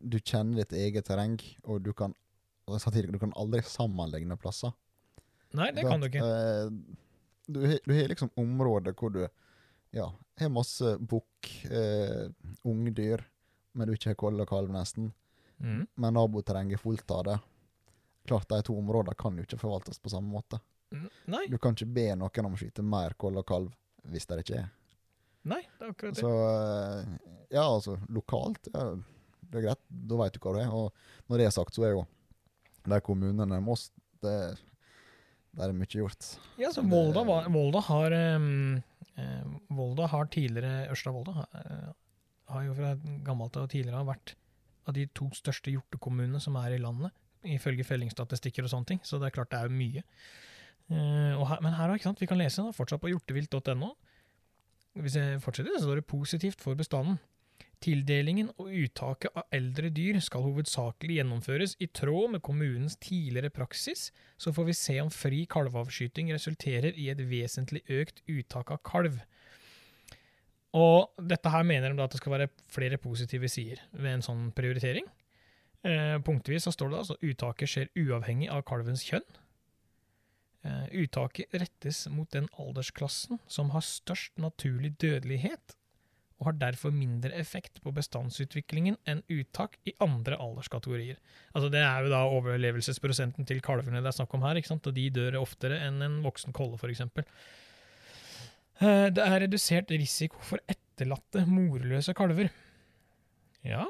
Du 0.00 0.16
kjenner 0.22 0.62
ditt 0.62 0.72
eget 0.78 1.04
terreng, 1.10 1.36
og 1.66 1.82
du 1.84 1.92
kan 1.92 2.14
og 2.68 2.80
samtidig, 2.80 3.12
du 3.12 3.20
kan 3.20 3.32
aldri 3.36 3.60
sammenligne 3.64 4.36
plasser. 4.40 4.72
Nei, 5.56 5.70
det 5.72 5.84
kan 5.84 6.00
du 6.00 6.08
ikke. 6.08 6.20
eh, 6.24 6.72
du, 7.48 7.60
har- 7.66 7.80
du 7.84 7.94
har 7.96 8.08
liksom 8.12 8.30
områder 8.38 8.94
hvor 8.98 9.12
du 9.14 9.22
ja, 9.96 10.06
har 10.40 10.50
masse 10.52 10.94
bukk, 11.00 11.48
eh, 11.70 12.28
ungdyr, 12.68 13.22
men 13.72 13.88
du 13.88 13.94
ikke 13.96 14.10
har 14.12 14.18
kolle 14.20 14.44
og 14.44 14.50
kalv, 14.50 14.68
nesten. 14.74 15.12
Mm. 15.58 15.86
Men 15.96 16.14
naboterrenget 16.14 16.76
er 16.78 16.82
fullt 16.82 17.10
av 17.16 17.22
det. 17.24 17.38
Klart, 18.28 18.48
de 18.52 18.58
to 18.68 18.76
områdene 18.78 19.16
kan 19.18 19.36
jo 19.40 19.46
ikke 19.46 19.58
forvaltes 19.62 19.98
på 19.98 20.12
samme 20.12 20.28
måte. 20.30 20.60
Nei, 21.28 21.46
Du 21.48 21.58
kan 21.60 21.74
ikke 21.76 21.88
be 21.92 22.04
noen 22.16 22.46
om 22.48 22.54
å 22.54 22.58
skyte 22.60 22.84
mer 22.84 23.12
kolle 23.20 23.42
og 23.42 23.46
kalv 23.48 23.72
hvis 24.08 24.24
det 24.28 24.38
ikke 24.44 24.60
er. 24.62 24.68
nei, 25.48 25.62
det 25.78 25.84
er 25.86 25.90
akkurat 25.92 26.14
det. 26.16 26.22
Så 26.22 26.30
eh, 26.48 27.34
ja, 27.56 27.64
altså, 27.64 27.98
lokalt 28.12 28.68
ja, 28.74 28.84
det 29.48 29.58
er 29.60 29.66
greit, 29.70 29.82
da 29.88 30.16
veit 30.20 30.32
du 30.36 30.40
hva 30.44 30.54
det 30.56 30.62
er. 30.66 30.72
Og 30.72 31.28
når 31.32 31.38
det 31.42 31.46
er 31.48 31.56
sagt, 31.56 31.74
så 31.76 31.84
er 31.88 31.94
jo 31.96 32.06
de 32.88 33.00
kommunene 33.04 33.58
Moss 33.64 33.90
det, 34.24 34.36
Der 35.58 35.72
er 35.72 35.76
mye 35.76 35.90
gjort. 35.90 36.34
Ja, 36.60 36.70
så 36.74 36.84
Volda, 36.86 37.24
var, 37.26 37.48
Volda 37.50 37.82
har 37.88 38.14
um, 38.38 38.80
Volda 39.74 40.06
har 40.12 40.28
tidligere 40.30 40.86
Ørsta 40.92 41.10
Volda 41.14 41.34
har, 41.40 41.48
eh, 41.58 41.88
har 42.52 42.66
jo 42.68 42.76
fra 42.78 42.92
gammelt 43.26 43.56
av 43.58 43.66
tidligere 43.72 44.04
vært 44.06 44.36
av 44.88 44.94
de 44.96 45.08
to 45.18 45.26
største 45.36 45.72
hjortekommunene 45.74 46.40
som 46.40 46.56
er 46.60 46.76
i 46.76 46.80
landet, 46.80 47.12
ifølge 47.44 47.84
fellingsstatistikker 47.84 48.64
og 48.64 48.72
sånne 48.72 48.92
ting. 48.92 49.00
Så 49.04 49.18
det 49.18 49.28
er 49.28 49.34
klart 49.34 49.50
det 49.52 49.58
er 49.58 49.68
jo 49.68 49.80
mye. 49.80 50.04
Uh, 50.88 51.42
her, 51.50 51.58
men 51.64 51.74
her 51.76 51.92
ikke 51.92 52.08
sant, 52.08 52.22
vi 52.22 52.30
kan 52.30 52.40
lese 52.40 52.64
da, 52.64 52.72
fortsatt 52.76 53.02
på 53.02 53.10
hjortevilt.no. 53.12 53.90
Hvis 55.02 55.18
jeg 55.18 55.42
fortsetter, 55.44 55.74
så 55.76 55.84
står 55.84 56.00
det 56.00 56.08
positivt 56.08 56.62
for 56.62 56.78
bestanden. 56.78 57.18
Tildelingen 57.78 58.48
og 58.58 58.72
uttaket 58.74 59.36
av 59.38 59.46
eldre 59.54 59.92
dyr 59.94 60.18
skal 60.24 60.42
hovedsakelig 60.42 61.20
gjennomføres 61.20 61.76
i 61.78 61.86
tråd 61.94 62.32
med 62.32 62.42
kommunens 62.42 62.96
tidligere 62.98 63.52
praksis, 63.54 64.08
så 64.34 64.50
får 64.54 64.66
vi 64.66 64.74
se 64.74 64.96
om 65.02 65.12
fri 65.14 65.44
kalveavskyting 65.50 66.32
resulterer 66.34 66.98
i 66.98 67.06
et 67.12 67.22
vesentlig 67.30 67.84
økt 67.86 68.24
uttak 68.26 68.72
av 68.74 68.82
kalv. 68.82 69.20
Og 70.76 71.22
dette 71.30 71.54
her 71.54 71.64
mener 71.64 71.94
de 71.94 72.02
at 72.02 72.12
det 72.12 72.20
skal 72.20 72.34
være 72.34 72.50
flere 72.68 72.98
positive 73.00 73.48
sider 73.48 73.80
ved 73.94 74.16
en 74.16 74.26
sånn 74.26 74.44
prioritering. 74.56 75.06
Eh, 75.86 76.18
punktvis 76.26 76.66
så 76.66 76.74
står 76.74 76.90
det 76.90 77.02
altså 77.04 77.20
uttaket 77.22 77.70
skjer 77.70 77.92
uavhengig 78.02 78.50
av 78.52 78.66
kalvens 78.66 79.06
kjønn. 79.06 79.24
Eh, 80.66 80.86
uttaket 81.04 81.54
rettes 81.54 82.08
mot 82.10 82.28
den 82.34 82.50
aldersklassen 82.58 83.38
som 83.46 83.70
har 83.70 83.86
størst 83.86 84.34
naturlig 84.42 84.96
dødelighet, 84.98 85.77
og 86.38 86.46
har 86.46 86.58
derfor 86.60 86.92
mindre 86.94 87.32
effekt 87.34 87.80
på 87.82 87.90
bestandsutviklingen 87.94 88.98
enn 89.10 89.24
uttak 89.32 89.74
i 89.88 89.94
andre 90.04 90.38
alderskategorier. 90.38 91.18
Altså 91.52 91.70
Det 91.72 91.80
er 91.82 92.04
jo 92.04 92.12
da 92.12 92.20
overlevelsesprosenten 92.30 93.48
til 93.48 93.62
kalvene 93.64 94.02
det 94.04 94.12
er 94.12 94.18
snakk 94.20 94.36
om 94.38 94.46
her, 94.46 94.60
ikke 94.60 94.70
sant? 94.70 94.86
og 94.86 94.94
de 94.94 95.08
dør 95.10 95.40
oftere 95.42 95.80
enn 95.88 95.98
en 96.06 96.20
voksen 96.22 96.54
kolle, 96.54 96.78
f.eks. 96.78 97.02
Eh, 98.78 99.08
det 99.10 99.24
er 99.24 99.40
redusert 99.42 99.90
risiko 99.90 100.38
for 100.46 100.62
etterlatte 100.70 101.42
morløse 101.50 102.14
kalver. 102.14 102.52
Ja, 103.66 103.88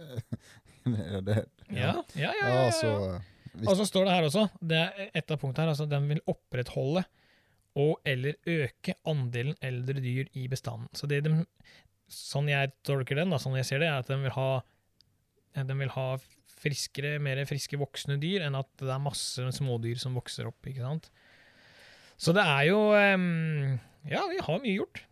det, 0.86 1.24
det, 1.26 1.40
ja, 1.74 1.90
ja. 1.90 2.04
ja, 2.14 2.30
ja, 2.30 2.32
ja, 2.38 2.52
ja, 2.54 2.68
ja. 2.78 3.18
hvis, 3.52 3.66
Og 3.66 3.76
så 3.80 3.86
står 3.88 4.06
det 4.06 4.14
her 4.14 4.28
også, 4.28 4.46
det 4.62 4.78
er 4.78 5.10
et 5.10 5.32
av 5.34 5.40
punktene 5.42 5.66
her, 5.66 5.74
altså 5.74 5.88
den 5.90 6.06
vil 6.08 6.22
opprettholde 6.30 7.02
og 7.78 8.00
eller 8.08 8.38
øke 8.50 8.96
andelen 9.08 9.56
eldre 9.62 10.02
dyr 10.02 10.30
i 10.38 10.46
bestanden. 10.50 10.90
Så 10.96 11.06
de, 11.10 11.20
sånn 12.10 12.50
jeg 12.50 12.72
tolker 12.86 13.20
den, 13.20 13.30
da, 13.30 13.38
sånn 13.38 13.58
jeg 13.58 13.68
ser 13.68 13.82
det, 13.82 13.90
er 13.90 14.02
at 14.02 14.10
den 14.10 14.24
vil 14.26 14.34
ha, 14.34 14.50
de 15.54 15.76
vil 15.82 15.92
ha 15.94 16.06
friskere, 16.60 17.18
mer 17.22 17.40
friske 17.48 17.78
voksne 17.80 18.18
dyr 18.20 18.44
enn 18.46 18.58
at 18.58 18.70
det 18.82 18.90
er 18.92 19.02
masse 19.02 19.52
smådyr 19.56 20.00
som 20.02 20.16
vokser 20.18 20.50
opp, 20.50 20.66
ikke 20.68 20.84
sant? 20.84 21.10
Så 22.20 22.34
det 22.36 22.44
er 22.44 22.66
jo 22.68 22.80
Ja, 24.10 24.26
vi 24.28 24.40
har 24.44 24.60
mye 24.60 24.76
gjort. 24.76 25.04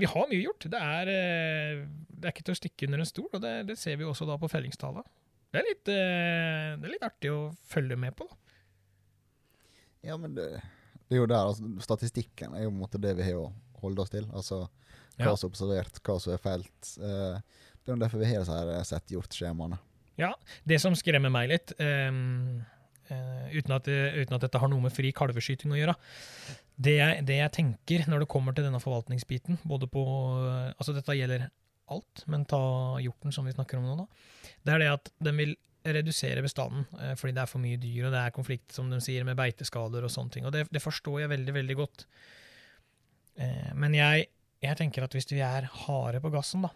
Vi 0.00 0.08
har 0.08 0.28
mye 0.28 0.40
gjort. 0.40 0.66
Det 0.72 0.78
er, 0.78 1.08
eh, 1.08 1.82
det 2.08 2.28
er 2.28 2.32
ikke 2.32 2.46
til 2.48 2.56
å 2.56 2.58
stikke 2.58 2.88
under 2.88 3.02
en 3.02 3.08
stol, 3.08 3.28
og 3.32 3.42
det, 3.44 3.52
det 3.68 3.76
ser 3.80 3.98
vi 4.00 4.08
også 4.08 4.26
da 4.28 4.38
på 4.40 4.50
fellingstallene. 4.50 5.04
Det 5.52 5.60
er 5.60 5.66
litt, 5.68 5.88
eh, 5.92 6.68
det 6.80 6.88
er 6.88 6.94
litt 6.94 7.04
artig 7.06 7.32
å 7.32 7.40
følge 7.68 7.98
med 8.00 8.16
på, 8.16 8.26
da. 8.28 8.38
Ja, 10.08 10.16
men 10.18 10.34
det, 10.34 10.48
det 11.12 11.18
er 11.18 11.20
jo 11.20 11.28
der, 11.28 11.50
altså, 11.50 11.68
Statistikken 11.84 12.54
er 12.56 12.64
jo 12.64 12.70
på 12.70 12.76
en 12.78 12.82
måte 12.86 13.00
det 13.02 13.12
vi 13.18 13.26
har 13.26 13.36
å 13.36 13.50
holde 13.82 14.00
oss 14.00 14.12
til. 14.12 14.24
Altså 14.32 14.64
hva 15.18 15.28
Ja. 15.28 15.36
som 15.36 15.50
er 15.50 15.52
observert, 15.52 15.98
hva 16.00 16.18
som 16.20 16.32
er 16.32 16.40
felt. 16.40 16.92
Eh, 16.96 17.40
det 17.82 17.90
er 17.90 17.96
jo 17.96 18.00
derfor 18.00 18.22
vi 18.22 18.30
har 18.30 18.40
disse 18.40 18.60
eh, 18.76 18.84
sett 18.88 19.12
gjort-skjemaene. 19.12 19.78
Det 20.64 20.78
som 20.80 20.94
skremmer 20.94 21.32
meg 21.32 21.48
litt, 21.50 21.72
um, 21.80 22.60
uh, 23.10 23.48
uten, 23.50 23.72
at, 23.74 23.88
uten 23.88 24.36
at 24.36 24.44
dette 24.44 24.60
har 24.60 24.70
noe 24.70 24.84
med 24.84 24.92
fri 24.94 25.10
kalveskyting 25.10 25.72
å 25.74 25.78
gjøre, 25.80 25.94
det 26.78 26.94
jeg, 26.94 27.24
det 27.26 27.38
jeg 27.40 27.52
tenker 27.56 28.04
når 28.06 28.22
det 28.22 28.28
kommer 28.30 28.54
til 28.54 28.68
denne 28.68 28.78
forvaltningsbiten, 28.80 29.58
både 29.66 29.88
på 29.90 30.04
Altså, 30.76 30.94
dette 30.94 31.16
gjelder 31.16 31.48
alt, 31.90 32.22
men 32.30 32.46
ta 32.46 32.62
hjorten, 33.02 33.34
som 33.34 33.48
vi 33.48 33.56
snakker 33.56 33.80
om 33.80 33.88
nå, 33.88 33.96
da. 34.04 34.52
Det 34.62 34.74
er 34.76 34.84
det 34.84 34.90
at 34.92 35.12
den 35.26 35.42
vil 35.42 35.56
redusere 35.84 36.42
bestanden 36.44 36.84
eh, 37.00 37.14
fordi 37.18 37.34
det 37.36 37.42
er 37.42 37.50
for 37.50 37.62
mye 37.62 37.80
dyr, 37.80 38.06
og 38.06 38.14
det 38.14 38.20
er 38.22 38.36
konflikt, 38.36 38.70
som 38.74 38.90
de 38.92 39.00
sier, 39.02 39.26
med 39.28 39.38
beiteskader 39.38 40.06
og 40.06 40.12
sånne 40.12 40.36
ting. 40.36 40.46
Og 40.48 40.54
det, 40.54 40.66
det 40.72 40.82
forstår 40.84 41.24
jeg 41.24 41.32
veldig, 41.32 41.56
veldig 41.58 41.76
godt. 41.78 42.06
Eh, 43.40 43.72
men 43.78 43.96
jeg, 43.98 44.28
jeg 44.62 44.78
tenker 44.78 45.06
at 45.06 45.16
hvis 45.16 45.30
vi 45.32 45.42
er 45.44 45.68
harde 45.84 46.22
på 46.22 46.32
gassen, 46.34 46.66
da, 46.66 46.72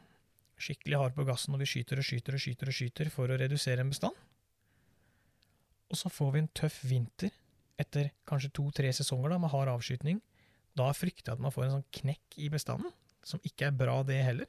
skikkelig 0.57 1.01
harde 1.03 1.19
på 1.19 1.27
gassen, 1.29 1.55
og 1.55 1.63
vi 1.63 1.69
skyter 1.71 2.01
og 2.01 2.09
skyter 2.09 2.39
og 2.39 2.43
skyter 2.43 2.73
og 2.73 2.79
skyter 2.79 3.13
for 3.13 3.31
å 3.31 3.41
redusere 3.41 3.85
en 3.85 3.93
bestand, 3.93 4.23
og 5.87 5.99
så 6.01 6.11
får 6.11 6.33
vi 6.35 6.43
en 6.43 6.55
tøff 6.57 6.81
vinter 6.89 7.35
etter 7.79 8.09
kanskje 8.27 8.51
to-tre 8.57 8.91
sesonger 8.97 9.35
da, 9.35 9.39
med 9.39 9.53
hard 9.53 9.71
avskytning, 9.71 10.19
da 10.77 10.91
frykter 10.97 11.31
jeg 11.31 11.39
at 11.39 11.45
man 11.45 11.55
får 11.55 11.67
en 11.67 11.75
sånn 11.77 11.91
knekk 12.01 12.39
i 12.43 12.49
bestanden, 12.53 12.93
som 13.27 13.43
ikke 13.47 13.69
er 13.69 13.77
bra 13.77 14.01
det 14.07 14.19
heller. 14.25 14.49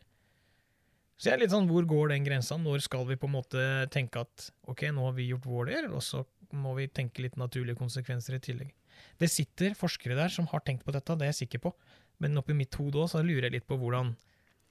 Så 1.18 1.32
jeg 1.32 1.38
er 1.38 1.41
litt 1.41 1.53
sånn, 1.53 1.70
hvor 1.70 1.86
går 1.89 2.11
den 2.13 2.26
grensa? 2.28 2.59
Når 2.61 2.84
skal 2.86 3.07
vi 3.09 3.18
på 3.18 3.26
en 3.26 3.36
måte 3.39 3.61
tenke 3.93 4.22
at 4.22 4.49
ok, 4.70 4.86
nå 4.93 5.07
har 5.07 5.15
vi 5.18 5.32
gjort 5.32 5.47
vår 5.49 5.72
del, 5.72 5.88
og 5.97 6.03
så 6.05 6.22
må 6.53 6.76
vi 6.78 6.86
tenke 6.93 7.24
litt 7.26 7.39
naturlige 7.41 7.80
konsekvenser 7.80 8.38
i 8.38 8.41
tillegg. 8.43 8.70
Det 9.18 9.30
sitter 9.30 9.74
forskere 9.78 10.18
der 10.18 10.32
som 10.34 10.47
har 10.51 10.61
tenkt 10.65 10.86
på 10.86 10.93
dette, 10.93 11.18
det 11.18 11.26
er 11.26 11.34
jeg 11.34 11.41
sikker 11.43 11.63
på, 11.65 11.74
men 12.22 12.38
oppi 12.38 12.53
mitt 12.57 12.74
hode 12.78 13.01
òg, 13.01 13.09
så 13.11 13.24
lurer 13.26 13.49
jeg 13.49 13.57
litt 13.57 13.68
på 13.70 13.78
hvordan, 13.82 14.13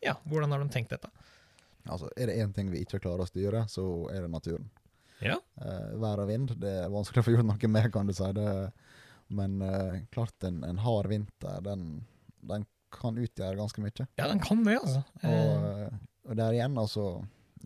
ja, 0.07 0.17
hvordan 0.31 0.55
har 0.55 0.63
de 0.63 0.71
tenkt 0.75 0.95
dette? 0.95 1.11
Altså, 1.87 2.11
er 2.19 2.31
det 2.31 2.39
én 2.43 2.55
ting 2.55 2.71
vi 2.71 2.83
ikke 2.83 3.03
klarer 3.03 3.27
å 3.27 3.29
styre, 3.29 3.67
så 3.71 3.85
er 4.15 4.25
det 4.25 4.31
naturen. 4.33 4.71
Ja. 5.25 5.39
Uh, 5.59 5.95
vær 6.03 6.23
og 6.23 6.31
vind, 6.31 6.55
det 6.63 6.73
er 6.85 6.93
vanskelig 6.93 7.23
å 7.23 7.27
få 7.27 7.37
gjort 7.37 7.49
noe 7.49 7.71
med, 7.73 7.91
kan 7.95 8.09
du 8.09 8.15
si. 8.15 8.31
Det, 8.37 8.49
men 9.35 9.61
uh, 9.63 9.99
klart, 10.15 10.37
en, 10.47 10.63
en 10.67 10.83
hard 10.83 11.11
vinter, 11.11 11.63
den, 11.67 11.87
den 12.47 12.67
kan 12.95 13.19
utgjøre 13.21 13.59
ganske 13.59 13.83
mye. 13.83 14.07
Ja, 14.19 14.29
den 14.31 14.43
kan 14.43 14.63
det, 14.67 14.79
altså. 14.81 15.03
Og, 15.27 15.65
eh, 15.71 15.97
og 16.27 16.37
der 16.39 16.59
igjen, 16.59 16.77
altså 16.79 17.07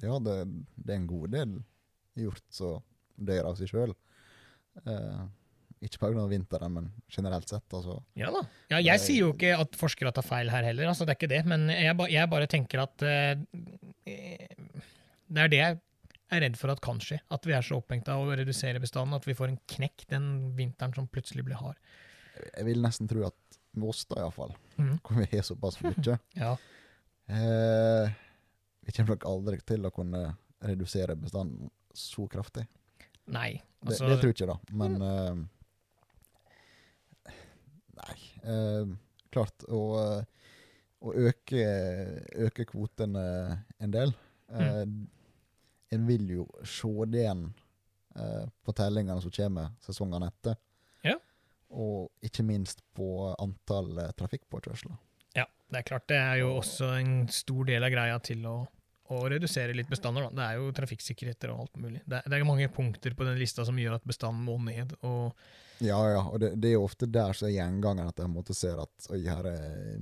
Ja, 0.00 0.16
det, 0.22 0.36
det 0.76 0.94
er 0.94 0.98
en 1.00 1.10
god 1.10 1.34
del 1.34 1.58
gjort 2.18 2.46
som 2.54 2.80
dør 3.20 3.50
av 3.50 3.58
seg 3.58 3.68
sjøl. 3.68 3.92
Eh, 4.88 5.20
ikke 5.84 6.00
pga. 6.02 6.24
vinteren, 6.28 6.72
men 6.72 6.88
generelt 7.08 7.48
sett, 7.48 7.66
altså. 7.72 7.98
Ja 8.18 8.30
da. 8.32 8.42
Ja, 8.72 8.80
jeg 8.84 9.00
sier 9.00 9.26
jo 9.26 9.34
ikke 9.34 9.54
at 9.56 9.76
forskere 9.80 10.12
tar 10.16 10.26
feil 10.26 10.52
her 10.52 10.66
heller, 10.68 10.90
altså 10.92 11.06
det 11.06 11.14
er 11.14 11.20
ikke 11.20 11.32
det. 11.32 11.42
Men 11.48 11.68
jeg, 11.72 11.96
ba, 11.96 12.08
jeg 12.12 12.32
bare 12.32 12.48
tenker 12.50 12.82
at 12.84 13.04
eh, 13.06 13.40
det 15.30 15.44
er 15.44 15.52
det 15.52 15.60
jeg 15.60 15.78
er 16.30 16.44
redd 16.44 16.58
for 16.60 16.72
at 16.72 16.82
kan 16.84 17.00
skje. 17.02 17.20
At 17.32 17.48
vi 17.48 17.56
er 17.56 17.64
så 17.66 17.80
opphengt 17.80 18.08
av 18.12 18.24
å 18.24 18.36
redusere 18.38 18.82
bestanden 18.82 19.16
at 19.18 19.26
vi 19.28 19.36
får 19.36 19.52
en 19.52 19.60
knekk 19.74 20.04
den 20.12 20.26
vinteren 20.58 20.94
som 20.96 21.08
plutselig 21.10 21.46
blir 21.48 21.60
hard. 21.60 21.78
Jeg 22.40 22.66
vil 22.68 22.84
nesten 22.84 23.08
tro 23.10 23.24
at 23.28 23.60
med 23.78 23.92
oss, 23.92 24.04
da 24.10 24.24
iallfall, 24.24 24.52
mm. 24.80 24.96
hvor 25.06 25.20
vi 25.20 25.28
har 25.32 25.46
såpass 25.46 25.78
mye 25.84 26.16
Ja. 26.36 26.54
eh, 27.30 28.12
Vi 28.80 28.92
kommer 28.92 29.14
nok 29.14 29.26
aldri 29.28 29.60
til 29.66 29.86
å 29.86 29.92
kunne 29.94 30.22
redusere 30.64 31.16
bestanden 31.16 31.70
så 31.94 32.26
kraftig. 32.28 32.66
Nei. 33.30 33.62
Det, 33.80 33.92
Altså, 33.92 34.08
det 34.08 34.18
tror 34.20 34.30
jeg 34.30 34.36
ikke, 34.36 34.46
da. 34.50 34.58
Men 34.76 34.96
uh, 35.02 35.36
Nei. 38.00 38.16
Uh, 38.44 38.96
klart 39.30 39.64
å, 39.70 39.80
eh, 40.00 40.22
å 41.06 41.12
øke, 41.28 41.64
øke 42.46 42.64
kvotene 42.66 43.24
en 43.78 43.92
del 43.94 44.10
eh, 44.50 44.86
En 45.94 46.06
vil 46.08 46.24
jo 46.34 46.46
se 46.66 46.90
det 47.12 47.20
igjen 47.22 47.44
på 48.66 48.72
tellingene 48.74 49.22
som 49.22 49.30
kommer 49.30 49.70
sesongene 49.84 50.26
etter. 50.32 50.56
Ja. 51.06 51.14
Og 51.70 52.10
ikke 52.26 52.42
minst 52.42 52.82
på 52.94 53.06
antall 53.38 54.00
trafikkpåkjørsler. 54.18 54.98
Ja, 55.36 55.46
det 55.70 55.80
er 55.80 55.86
klart 55.86 56.08
det 56.10 56.18
er 56.18 56.40
jo 56.42 56.52
også 56.58 56.90
en 56.98 57.14
stor 57.32 57.64
del 57.68 57.86
av 57.86 57.92
greia 57.94 58.18
til 58.24 58.44
å, 58.50 58.56
å 59.10 59.20
redusere 59.30 59.74
litt 59.76 59.90
bestander. 59.90 60.28
Da. 60.28 60.30
Det 60.38 60.46
er 60.48 60.60
jo 60.60 60.72
trafikksikkerheter 60.76 61.52
og 61.54 61.64
alt 61.66 61.80
mulig. 61.82 62.02
Det 62.06 62.20
er, 62.20 62.28
det 62.30 62.38
er 62.38 62.48
mange 62.48 62.68
punkter 62.74 63.16
på 63.18 63.26
den 63.28 63.38
lista 63.40 63.64
som 63.66 63.78
gjør 63.80 63.98
at 63.98 64.06
bestanden 64.08 64.44
må 64.46 64.58
ned. 64.66 64.96
og 65.06 65.32
Ja, 65.80 66.00
ja, 66.12 66.24
og 66.26 66.40
det, 66.42 66.54
det 66.60 66.72
er 66.72 66.78
jo 66.78 66.84
ofte 66.88 67.08
der 67.08 67.32
som 67.36 67.48
er 67.48 67.56
gjengangeren, 67.56 68.10
at 68.12 68.18
jeg 68.20 68.28
en 68.28 68.36
måte 68.36 68.56
ser 68.56 68.82
at 68.82 69.10
oi, 69.14 69.22
her 69.24 69.46
er 69.48 69.98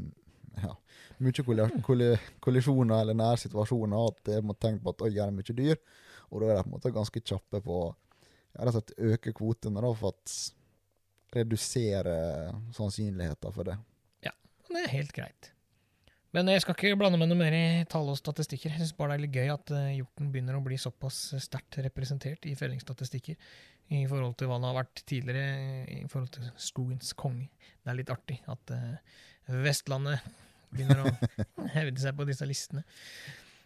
ja, 0.59 0.75
mye 1.23 1.45
kolli- 1.47 1.71
kolli- 1.87 2.19
kollisjoner 2.43 3.05
eller 3.05 3.15
nærsituasjoner. 3.19 4.09
at 4.13 4.33
jeg 4.35 4.45
må 4.45 4.57
tenke 4.59 4.83
på 4.85 4.97
at 4.97 5.07
oi, 5.07 5.13
her 5.15 5.29
er 5.29 5.37
mye 5.37 5.55
dyr, 5.55 5.77
og 6.29 6.43
da 6.43 6.49
er 6.51 6.57
de 6.59 6.63
på 6.65 6.69
en 6.73 6.77
måte 6.77 6.95
ganske 6.97 7.23
kjappe 7.25 7.63
på 7.65 7.79
slett 8.59 8.91
øke 8.99 9.33
kvotene 9.37 9.81
da, 9.85 9.93
for 9.95 10.11
å 10.11 10.17
redusere 11.37 12.17
sannsynligheten 12.75 13.55
for 13.55 13.69
det. 13.69 13.77
Det 14.69 14.83
er 14.85 14.93
helt 14.93 15.15
greit. 15.17 15.53
Men 16.37 16.51
jeg 16.53 16.61
skal 16.61 16.77
ikke 16.77 16.99
blande 17.01 17.17
meg 17.21 17.31
noe 17.31 17.41
mer 17.41 17.55
i 17.57 17.85
tall 17.89 18.11
og 18.13 18.19
statistikker. 18.21 18.75
Jeg 18.75 18.83
syns 18.83 18.97
bare 18.99 19.15
det 19.15 19.17
er 19.17 19.25
litt 19.25 19.39
gøy 19.39 19.53
at 19.55 19.73
eh, 19.73 19.95
hjorten 19.97 20.29
begynner 20.33 20.59
å 20.59 20.65
bli 20.65 20.77
såpass 20.81 21.23
sterkt 21.41 21.81
representert 21.87 22.45
i 22.45 22.53
fellingsstatistikker 22.59 23.39
i 23.97 24.03
forhold 24.11 24.37
til 24.37 24.51
hva 24.51 24.59
den 24.59 24.69
har 24.69 24.77
vært 24.77 25.03
tidligere, 25.09 25.87
i 25.89 26.03
forhold 26.13 26.35
til 26.37 26.51
skogens 26.61 27.15
konge. 27.17 27.49
Det 27.81 27.89
er 27.89 27.97
litt 27.97 28.13
artig 28.13 28.43
at 28.53 28.75
eh, 28.77 29.17
Vestlandet 29.65 30.21
begynner 30.69 31.07
å 31.07 31.13
hevde 31.79 32.03
seg 32.03 32.17
på 32.19 32.29
disse 32.29 32.49
listene. 32.49 32.85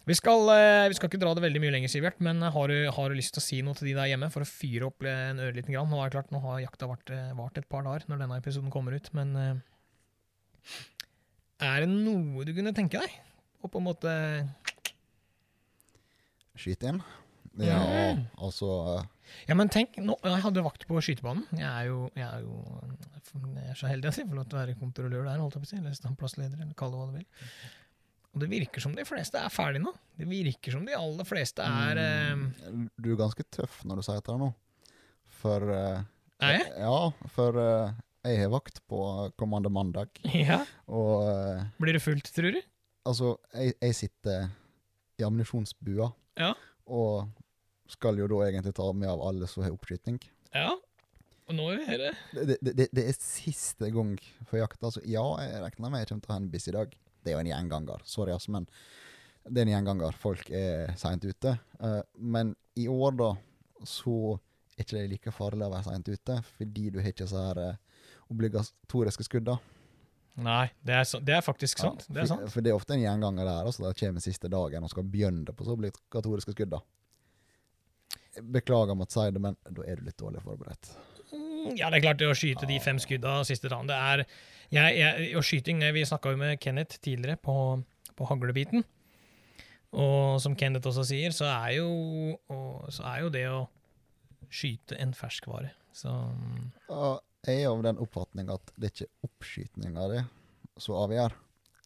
Vi 0.07 0.15
skal, 0.19 0.49
eh, 0.51 0.89
vi 0.91 0.97
skal 0.99 1.11
ikke 1.11 1.21
dra 1.23 1.35
det 1.35 1.43
veldig 1.45 1.61
mye 1.63 1.75
lenger, 1.77 1.91
Sivert, 1.91 2.23
men 2.23 2.43
har 2.43 2.71
du, 2.71 2.79
har 2.91 3.11
du 3.11 3.19
lyst 3.19 3.37
til 3.37 3.43
å 3.43 3.45
si 3.45 3.59
noe 3.63 3.79
til 3.79 3.91
de 3.91 3.99
der 3.99 4.09
hjemme 4.11 4.31
for 4.35 4.43
å 4.43 4.49
fyre 4.49 4.89
opp 4.89 5.03
eh, 5.07 5.29
en 5.31 5.43
ørliten 5.43 5.75
grann? 5.75 5.91
Nå 5.91 5.99
er 5.99 6.11
det 6.11 6.17
klart, 6.17 6.33
nå 6.35 6.41
har 6.43 6.63
jakta 6.63 6.89
vart, 6.91 7.11
eh, 7.15 7.35
vart 7.39 7.59
et 7.59 7.69
par 7.71 7.87
dager 7.87 8.09
når 8.11 8.25
denne 8.25 8.39
episoden 8.43 8.73
kommer 8.75 8.95
ut, 8.99 9.11
men 9.19 9.37
eh, 9.39 9.53
er 11.63 11.85
det 11.85 11.89
noe 11.93 12.45
du 12.49 12.53
kunne 12.57 12.73
tenke 12.77 13.01
deg? 13.03 13.19
Og 13.63 13.71
på 13.71 13.79
en 13.81 13.87
måte 13.91 14.13
Skyte 16.59 16.91
inn? 16.93 17.03
Ja, 17.61 17.79
Mm. 18.15 18.23
altså 18.41 18.67
uh. 18.99 19.05
Ja, 19.49 19.55
men 19.55 19.69
tenk, 19.69 19.97
nå, 20.01 20.15
jeg 20.25 20.41
hadde 20.45 20.63
vakt 20.65 20.87
på 20.89 21.01
skytebanen. 21.05 21.45
Jeg 21.57 21.69
er 21.69 21.87
jo, 21.89 22.11
jeg 22.17 22.25
er 22.27 22.41
jo 22.45 22.57
jeg 23.57 23.71
er 23.73 23.77
så 23.79 23.89
heldig 23.89 24.09
at 24.11 24.19
jeg 24.19 24.29
får 24.29 24.37
lov 24.39 24.47
til 24.49 24.57
å 24.59 24.61
være 24.61 24.75
kontrollør 24.81 25.25
der, 25.29 25.39
holdt 25.41 25.57
jeg 25.57 25.63
på 25.63 25.69
å 25.69 25.71
si, 25.71 25.77
eller 25.81 25.95
standplassleder, 25.97 26.61
eller 26.61 26.75
kall 26.77 26.93
det 26.93 26.99
hva 27.01 27.07
du 27.09 27.15
vil. 27.17 27.27
Og 28.33 28.41
det 28.43 28.49
virker 28.53 28.85
som 28.85 28.95
de 28.97 29.05
fleste 29.09 29.41
er 29.41 29.53
ferdige 29.53 29.85
nå. 29.85 29.93
Det 30.21 30.29
virker 30.29 30.73
som 30.77 30.85
de 30.89 30.95
aller 30.97 31.29
fleste 31.29 31.65
er 31.65 32.01
eh, 32.01 32.33
mm, 32.37 32.87
Du 33.01 33.11
er 33.13 33.21
ganske 33.21 33.45
tøff 33.53 33.83
når 33.89 34.01
du 34.01 34.05
sier 34.07 34.21
dette 34.21 34.37
nå. 34.41 34.49
For 35.43 35.69
eh, 35.77 36.05
Er 36.45 36.57
jeg? 36.59 36.69
Ja, 36.85 37.29
for 37.37 37.61
eh, 37.61 37.93
jeg 38.25 38.39
har 38.43 38.51
vakt 38.53 38.81
på 38.89 38.99
kommende 39.41 39.71
mandag, 39.73 40.11
Ja. 40.35 40.61
og 40.89 41.25
eh, 41.29 41.65
Blir 41.83 41.97
det 41.99 42.03
fullt, 42.05 42.29
tror 42.35 42.53
du? 42.55 42.61
altså, 43.09 43.33
jeg, 43.55 43.75
jeg 43.83 43.95
sitter 43.99 44.49
i 45.19 45.25
ammunisjonsbua, 45.27 46.13
Ja. 46.39 46.53
og 46.87 47.29
skal 47.93 48.17
jo 48.23 48.29
da 48.31 48.45
egentlig 48.47 48.73
ta 48.79 48.87
med 48.97 49.09
av 49.11 49.21
alle 49.27 49.47
som 49.51 49.65
har 49.67 49.75
oppskyting. 49.75 50.21
Ja. 50.55 50.71
Og 51.51 51.57
nå 51.59 51.67
er 51.75 51.99
det 51.99 52.13
Det, 52.33 52.57
det, 52.63 52.73
det, 52.79 52.87
det 52.95 53.03
er 53.11 53.17
siste 53.19 53.91
gang 53.93 54.15
for 54.47 54.57
jakta. 54.63 54.87
Altså, 54.89 55.03
ja, 55.05 55.25
jeg 55.43 55.61
regner 55.65 55.91
med 55.91 56.01
jeg 56.05 56.09
kommer 56.13 56.23
til 56.25 56.31
å 56.31 56.37
ha 56.37 56.41
en 56.41 56.51
busy 56.55 56.73
dag. 56.73 56.95
Det 57.23 57.33
er 57.33 57.37
jo 57.37 57.43
en 57.43 57.51
gjenganger, 57.51 58.05
sorry, 58.09 58.33
ass, 58.33 58.47
men 58.49 58.65
det 59.45 59.61
er 59.61 59.67
en 59.67 59.73
gjenganger. 59.75 60.17
Folk 60.23 60.49
er 60.55 60.95
seint 60.97 61.27
ute. 61.27 61.57
Eh, 61.83 62.01
men 62.17 62.55
i 62.79 62.87
år, 62.89 63.19
da, 63.19 63.33
så 63.85 64.15
er 64.79 64.87
ikke 64.87 64.97
det 64.97 65.05
like 65.13 65.35
farlig 65.35 65.67
å 65.67 65.73
være 65.75 65.91
seint 65.91 66.09
ute, 66.09 66.39
fordi 66.57 66.89
du 66.95 67.01
har 67.03 67.11
ikke 67.13 67.29
så 67.29 67.43
her 67.51 67.61
eh, 67.67 67.82
obligatoriske 68.33 69.27
skudda. 69.29 69.59
Nei, 70.43 70.71
det 70.81 70.95
er, 70.97 71.05
så, 71.05 71.21
det 71.21 71.35
er 71.37 71.45
faktisk 71.45 71.83
sant. 71.83 72.07
Ja, 72.09 72.15
Det 72.15 72.23
for, 72.25 72.31
sant. 72.31 72.53
for 72.55 72.65
det 72.65 72.73
er 72.73 72.79
ofte 72.79 72.97
en 72.97 73.03
gjenganger 73.05 73.45
der, 73.45 73.67
altså, 73.69 73.85
Det 73.85 73.99
kommer 74.01 74.25
siste 74.25 74.49
dagen 74.53 74.87
og 74.87 74.91
skal 74.93 75.05
begynne 75.05 75.53
på 75.53 75.67
så 75.67 75.75
obligatoriske 75.77 76.55
skudd. 76.57 76.73
da. 76.73 76.81
Beklager 78.41 78.95
om 78.95 79.05
å 79.05 79.09
si 79.13 79.27
det, 79.29 79.43
men 79.45 79.59
da 79.69 79.85
er 79.85 80.01
du 80.01 80.07
litt 80.07 80.17
dårlig 80.21 80.41
forberedt. 80.45 80.95
Mm, 81.33 81.77
Ja, 81.77 81.91
det 81.93 82.01
er 82.01 82.07
klart, 82.07 82.19
det 82.21 82.31
å 82.33 82.37
skyte 82.37 82.67
de 82.69 82.79
fem 82.81 82.99
skudda 83.01 83.43
siste 83.49 83.69
dagen, 83.69 83.91
det 83.91 83.97
er 83.97 84.25
jeg, 84.73 84.97
jeg, 84.97 85.37
Og 85.37 85.45
skyting 85.45 85.83
Vi 85.93 86.05
snakka 86.09 86.33
jo 86.33 86.41
med 86.41 86.61
Kenneth 86.61 86.97
tidligere 87.05 87.37
på, 87.37 87.83
på 88.17 88.29
haglebiten. 88.31 88.85
Og 89.93 90.41
som 90.41 90.57
Kenneth 90.57 90.89
også 90.89 91.05
sier, 91.05 91.35
så 91.37 91.45
er 91.53 91.77
jo, 91.77 92.39
og, 92.49 92.89
så 92.89 93.05
er 93.11 93.21
jo 93.21 93.29
det 93.35 93.45
å 93.53 93.61
skyte 94.53 94.97
en 94.97 95.13
ferskvare. 95.17 95.75
Så 95.93 96.09
Ja, 96.89 97.19
jeg 97.47 97.63
er 97.65 97.71
av 97.73 97.81
den 97.83 97.99
oppfatning 98.03 98.51
at 98.55 98.73
det 98.77 98.91
er 98.91 98.93
ikke 98.97 99.11
oppskytinga 99.29 100.05
di 100.13 100.21
som 100.81 100.95
avgjør. 101.03 101.33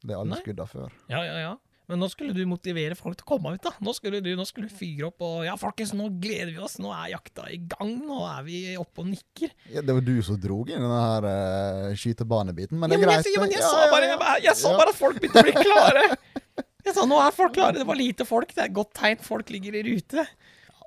Det 0.03 0.13
er 0.13 0.19
alle 0.21 0.35
Nei. 0.37 0.43
skudda 0.45 0.67
før. 0.69 0.93
ja, 1.11 1.23
ja, 1.25 1.39
ja. 1.47 1.55
Men 1.87 2.01
nå 2.03 2.09
skulle 2.11 2.35
du 2.35 2.41
motivere 2.51 2.97
folk 2.99 3.15
til 3.15 3.23
å 3.23 3.29
komme 3.31 3.53
ut, 3.55 3.61
da. 3.63 3.71
Nå 3.79 3.93
skulle 3.95 4.19
du 4.19 4.33
nå 4.35 4.43
skulle 4.49 4.67
du 4.67 4.75
fyre 4.75 5.07
opp 5.07 5.23
og 5.23 5.45
Ja, 5.47 5.53
folkens, 5.55 5.93
nå 5.95 6.09
gleder 6.19 6.51
vi 6.51 6.59
oss. 6.59 6.81
Nå 6.83 6.91
er 6.91 7.13
jakta 7.13 7.45
i 7.55 7.61
gang. 7.63 7.93
Nå 8.03 8.25
er 8.27 8.41
vi 8.43 8.57
oppe 8.75 9.05
og 9.05 9.07
nikker. 9.13 9.53
Ja, 9.71 9.85
det 9.87 9.95
var 9.95 10.03
du 10.03 10.17
som 10.27 10.35
drog 10.43 10.73
inn 10.75 10.83
denne 10.83 10.99
her 11.05 11.29
uh, 11.31 11.95
skytebanebiten, 11.95 12.75
men 12.83 12.91
det 12.91 12.99
Ja, 12.99 13.05
er 13.05 13.07
men 13.07 13.15
greit. 13.23 13.31
jeg, 13.31 13.39
men 13.45 13.55
jeg, 13.55 13.63
Ja, 13.63 13.71
sa 13.71 13.87
bare, 13.95 14.09
jeg, 14.11 14.43
jeg 14.49 14.57
Ja. 14.67 14.73
bare 14.83 14.91
at 14.91 14.99
folk 14.99 15.21
begynte 15.23 15.39
å 15.39 15.47
bli 15.47 15.55
klare. 15.63 16.05
Jeg 16.87 16.95
sa 16.95 17.03
nå 17.07 17.17
er 17.19 17.33
folk 17.35 17.55
klare. 17.55 17.75
Det 17.79 17.87
var 17.87 17.97
lite 17.99 18.25
folk. 18.27 18.53
Det 18.55 18.61
er 18.63 18.69
et 18.69 18.75
godt 18.75 18.93
tegn. 18.95 19.19
Folk 19.23 19.49
ligger 19.51 19.75
i 19.75 19.81
rute. 19.89 20.23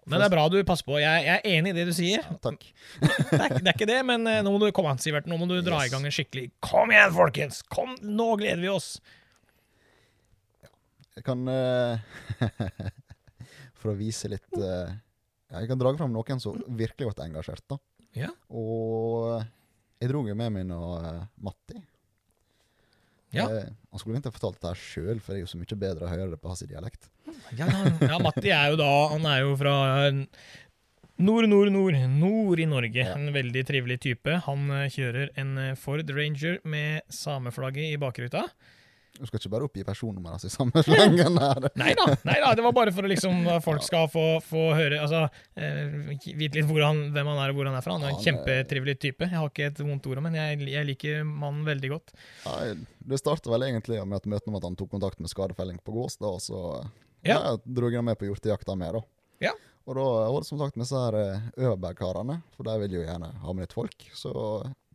Men 0.09 0.19
det 0.23 0.25
er 0.27 0.33
bra 0.33 0.43
du 0.49 0.57
passer 0.65 0.87
på. 0.87 0.95
Jeg, 1.01 1.23
jeg 1.27 1.37
er 1.37 1.57
enig 1.59 1.71
i 1.71 1.77
det 1.77 1.85
du 1.89 1.93
sier. 1.93 2.23
Ja, 2.25 2.37
Takk. 2.41 2.63
Det 2.99 3.09
er, 3.37 3.53
det 3.59 3.67
er 3.69 3.75
ikke 3.75 3.87
det, 3.89 3.99
men 4.09 4.25
eh, 4.31 4.39
nå 4.45 4.51
må 4.55 4.59
du 4.63 4.67
komme 4.75 4.89
an, 4.95 4.99
Sivert. 5.01 5.27
Nå 5.29 5.37
må 5.37 5.45
du 5.49 5.55
dra 5.61 5.83
Yes. 5.83 5.91
i 5.91 5.93
gang 5.93 6.07
en 6.09 6.15
skikkelig 6.15 6.47
Kom 6.65 6.91
igjen, 6.93 7.13
folkens! 7.15 7.61
Kom, 7.69 7.93
Nå 8.01 8.29
gleder 8.41 8.63
vi 8.63 8.71
oss! 8.73 8.95
Jeg 11.19 11.25
kan 11.27 11.41
eh, 11.51 11.99
For 13.79 13.91
å 13.93 13.97
vise 13.99 14.29
litt 14.31 14.57
eh, 14.59 14.91
Jeg 15.55 15.69
kan 15.71 15.79
dra 15.81 15.91
fram 15.99 16.13
noen 16.15 16.41
som 16.43 16.57
virkelig 16.79 17.09
ble 17.13 17.25
engasjert. 17.29 17.63
da. 17.71 17.77
Ja. 18.17 18.29
Og 18.49 19.39
jeg 19.99 20.09
dro 20.11 20.21
jo 20.27 20.35
med 20.37 20.53
meg 20.55 20.67
nå 20.69 20.79
Matti. 21.43 21.79
Ja. 23.35 23.45
Jeg, 23.53 23.73
han 23.91 24.01
skulle 24.01 24.17
egentlig 24.17 24.33
fortalt 24.35 24.57
det 24.61 24.71
her 24.71 24.79
sjøl, 24.81 25.19
for 25.21 25.33
det 25.33 25.39
er 25.39 25.43
jo 25.43 25.51
så 25.51 25.59
mye 25.59 25.77
bedre 25.83 26.07
å 26.07 26.09
høre 26.09 26.31
det 26.31 26.39
på 26.41 26.49
hans 26.49 26.63
dialekt. 26.65 27.09
Ja, 27.59 27.67
ja, 28.01 28.17
Matti 28.21 28.49
er 28.49 28.71
jo 28.73 28.79
da 28.79 28.89
Han 29.11 29.25
er 29.29 29.43
jo 29.43 29.53
fra 29.59 29.75
eh, 30.07 30.23
nord, 31.21 31.45
nord, 31.51 31.69
nord. 31.73 31.99
Nord 32.09 32.63
i 32.63 32.67
Norge. 32.69 33.05
Ja. 33.05 33.13
En 33.17 33.29
veldig 33.35 33.63
trivelig 33.69 33.99
type. 34.07 34.39
Han 34.47 34.65
eh, 34.73 34.87
kjører 34.93 35.33
en 35.39 35.55
eh, 35.61 35.77
Ford 35.77 36.09
Ranger 36.15 36.59
med 36.65 37.05
sameflagget 37.13 37.93
i 37.93 38.01
bakruta. 38.01 38.47
Du 39.19 39.27
skal 39.27 39.41
ikke 39.41 39.51
bare 39.51 39.67
oppgi 39.67 39.83
personnummeret 39.83 40.45
i 40.47 40.51
samme 40.51 40.83
slengen. 40.85 41.35
Nei 41.81 41.93
da, 41.97 42.53
det 42.55 42.63
var 42.63 42.75
bare 42.75 42.93
for 42.95 43.03
at 43.03 43.11
liksom 43.11 43.41
at 43.51 43.65
folk 43.65 43.83
skal 43.83 44.07
få, 44.11 44.25
få 44.45 44.69
høre 44.77 45.01
Altså, 45.03 45.25
eh, 45.59 46.13
vite 46.39 46.59
litt 46.59 46.69
han, 46.79 47.01
hvem 47.15 47.31
han 47.33 47.41
er 47.43 47.51
og 47.51 47.59
hvor 47.59 47.69
han 47.69 47.75
er 47.77 47.83
fra. 47.85 47.97
Han 47.97 48.07
er 48.07 48.15
en 48.15 48.23
kjempetrivelig 48.23 48.95
type. 49.03 49.27
Jeg 49.27 49.35
har 49.35 49.51
ikke 49.51 49.69
et 49.73 49.83
vondt 49.83 50.07
ord 50.07 50.21
om 50.21 50.29
ham, 50.29 50.31
men 50.31 50.39
jeg, 50.39 50.71
jeg 50.71 50.89
liker 50.93 51.27
mannen 51.27 51.67
veldig 51.67 51.91
godt. 51.95 52.15
Nei, 52.47 52.73
det 53.11 53.19
startet 53.21 53.51
vel 53.51 53.67
egentlig 53.67 53.99
med 54.05 54.21
et 54.21 54.29
møte 54.31 54.51
om 54.51 54.59
at 54.59 54.67
han 54.69 54.79
tok 54.79 54.93
kontakt 54.95 55.19
med 55.23 55.31
skadefelling 55.31 55.81
på 55.83 55.95
Gås, 55.95 56.19
da, 56.21 56.31
og 56.31 56.43
så 56.43 56.63
Ja. 57.27 57.35
ja. 57.35 57.57
dro 57.65 57.89
jeg 57.91 57.99
ham 57.99 58.07
med 58.07 58.19
på 58.19 58.29
hjortejakta 58.29 58.77
med, 58.79 58.95
da. 58.95 59.03
Ja. 59.49 59.55
Og 59.89 59.97
da 59.97 60.05
det 60.37 60.45
som 60.45 60.59
sagt 60.61 60.77
med 60.77 60.85
disse 60.85 60.99
her 61.01 61.15
eh, 61.17 61.45
Øverberg-karene, 61.57 62.39
for 62.55 62.67
de 62.67 62.75
vil 62.83 62.99
jo 62.99 63.05
gjerne 63.05 63.31
ha 63.41 63.53
med 63.55 63.65
litt 63.65 63.75
folk. 63.75 64.05
Så 64.13 64.31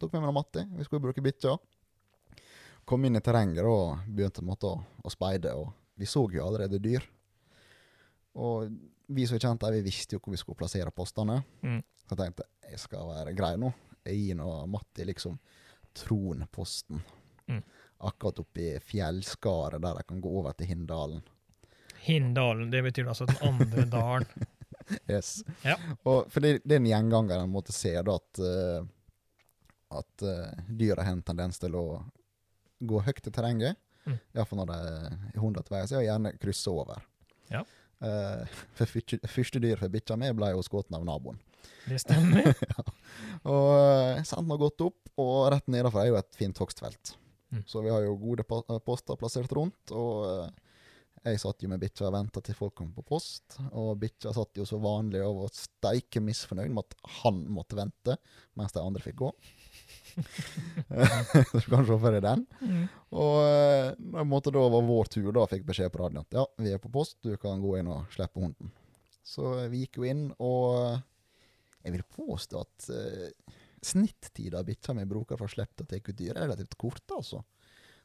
tok 0.01 0.13
vi 0.15 0.23
med 0.23 0.35
Matti, 0.37 0.63
vi 0.79 0.87
skulle 0.87 1.03
bruke 1.03 1.25
bikkja. 1.25 1.57
Kom 2.85 3.05
inn 3.05 3.17
i 3.17 3.23
terrenget 3.25 3.65
og 3.65 4.05
begynte 4.07 4.45
måte 4.45 4.69
å, 4.69 4.81
å 5.05 5.13
speide, 5.13 5.55
og 5.57 5.73
vi 5.95 6.09
så 6.09 6.25
jo 6.33 6.45
allerede 6.45 6.81
dyr. 6.83 7.05
Og 8.35 8.71
vi 9.07 9.27
som 9.27 9.39
kjent 9.39 9.63
der, 9.63 9.77
vi 9.77 9.85
visste 9.87 10.17
jo 10.17 10.23
hvor 10.23 10.35
vi 10.35 10.41
skulle 10.41 10.59
plassere 10.59 10.93
postene. 10.95 11.39
Mm. 11.63 11.81
Så 12.05 12.13
jeg 12.13 12.21
tenkte 12.21 12.49
jeg 12.71 12.81
skal 12.83 13.11
være 13.11 13.35
grei 13.37 13.55
nå. 13.61 13.71
Jeg 14.05 14.21
gir 14.21 14.39
nå 14.39 14.49
Matti 14.69 15.07
liksom 15.07 15.37
tronposten. 15.95 17.01
Mm. 17.47 17.63
Akkurat 18.09 18.41
oppi 18.43 18.73
fjellskaret 18.83 19.83
der 19.83 20.01
de 20.01 20.09
kan 20.09 20.21
gå 20.21 20.33
over 20.41 20.57
til 20.59 20.73
Hinndalen. 20.73 21.23
Hindalen, 22.05 22.69
det 22.73 22.83
betyr 22.85 23.09
altså 23.09 23.29
den 23.31 23.41
andre 23.47 23.87
dalen. 23.97 24.51
Yes. 25.09 25.39
Ja. 25.63 25.79
Og 26.03 26.27
for 26.33 26.45
det, 26.45 26.59
det 26.65 26.77
er 26.77 26.83
en 26.83 26.91
gjenganger 26.91 27.41
en 27.41 27.53
måte 27.53 27.73
ser 27.73 28.03
da 28.05 28.19
at 28.19 28.43
uh, 28.43 28.85
at 29.95 30.25
uh, 30.27 30.65
dyra 30.69 31.05
har 31.07 31.15
en 31.15 31.23
tendens 31.23 31.61
til 31.63 31.77
å 31.79 31.87
gå 32.89 33.01
høyt 33.07 33.27
i 33.27 33.33
terrenget. 33.35 33.81
Mm. 34.05 34.19
Iallfall 34.37 34.61
når 34.61 34.71
det 34.71 34.79
er 34.79 35.89
så 35.89 35.99
er 35.99 36.07
gjerne 36.09 36.35
krysse 36.41 36.73
over. 36.73 37.03
Ja. 37.53 37.65
Uh, 38.05 38.45
for 38.77 38.91
første, 38.91 39.63
dyr 39.63 39.81
for 39.81 39.93
bikkja 39.93 40.19
mi 40.21 40.31
ble 40.37 40.53
jo 40.53 40.65
skutt 40.67 40.93
av 40.95 41.07
naboen. 41.07 41.41
Det 41.89 42.01
stemmer. 42.01 42.53
Og 43.53 44.25
sendt 44.25 44.49
har 44.51 44.61
gått 44.61 44.79
godt 44.79 44.87
opp, 44.87 45.01
og 45.21 45.35
rett 45.53 45.67
nedenfor 45.71 46.01
er 46.01 46.11
jo 46.11 46.19
et 46.19 46.37
fint 46.37 46.59
hogstfelt. 46.59 47.15
Mm. 47.55 47.63
Så 47.69 47.83
vi 47.85 47.93
har 47.93 48.03
jo 48.03 48.17
gode 48.19 48.45
eh, 48.49 48.79
poster 48.85 49.19
plassert 49.21 49.53
rundt, 49.55 49.93
og 49.95 50.25
eh, 50.27 50.64
jeg 51.25 51.41
satt 51.41 51.65
jo 51.65 51.71
med 51.73 51.81
bikkja 51.81 52.09
og 52.11 52.15
venta 52.19 52.43
til 52.45 52.57
folk 52.59 52.75
kom 52.77 52.91
på 52.93 53.05
post. 53.07 53.57
Og 53.73 53.95
bikkja 54.03 54.35
satt 54.37 54.61
jo 54.61 54.67
så 54.69 54.77
vanlig 54.83 55.23
og 55.25 55.41
var 55.43 55.55
steike 55.57 56.21
misfornøyd 56.21 56.73
med 56.75 56.85
at 56.85 57.13
han 57.23 57.41
måtte 57.53 57.79
vente, 57.79 58.19
mens 58.61 58.77
de 58.77 58.83
andre 58.83 59.03
fikk 59.05 59.23
gå. 59.23 59.31
så 61.49 61.61
du 61.65 61.69
kan 61.73 61.87
se 61.89 61.97
for 61.97 62.11
deg 62.13 62.23
den. 62.25 62.45
Mm. 62.61 62.85
Og 63.17 63.39
det 64.05 64.27
måtte 64.29 64.53
da 64.55 64.67
var 64.77 64.85
vår 64.85 65.13
tur, 65.17 65.33
da 65.35 65.49
fikk 65.51 65.65
beskjed 65.71 65.93
på 65.95 66.03
radioen 66.03 66.25
at 66.27 66.39
ja, 66.39 66.47
vi 66.61 66.75
er 66.77 66.83
på 66.83 66.93
post, 66.93 67.19
du 67.25 67.33
kan 67.41 67.63
gå 67.63 67.79
inn 67.81 67.91
og 67.95 68.13
slippe 68.15 68.45
hunden. 68.45 68.73
Så 69.25 69.57
eh, 69.63 69.71
vi 69.73 69.85
gikk 69.85 70.03
jo 70.03 70.09
inn, 70.09 70.27
og 70.45 70.77
eh, 70.83 71.03
jeg 71.85 71.97
vil 71.97 72.07
påstå 72.17 72.61
at 72.61 72.87
uh, 72.97 73.57
snittida 73.85 74.63
bikkja 74.65 74.95
mi 74.97 75.05
bruker 75.09 75.37
for 75.37 75.49
å 75.49 75.53
slippe 75.53 75.77
til 75.77 75.85
å 75.85 75.91
ta 75.91 75.99
ut 76.01 76.17
dyr, 76.17 76.33
er 76.33 76.47
relativt 76.47 76.79
kort, 76.81 77.05
altså. 77.13 77.43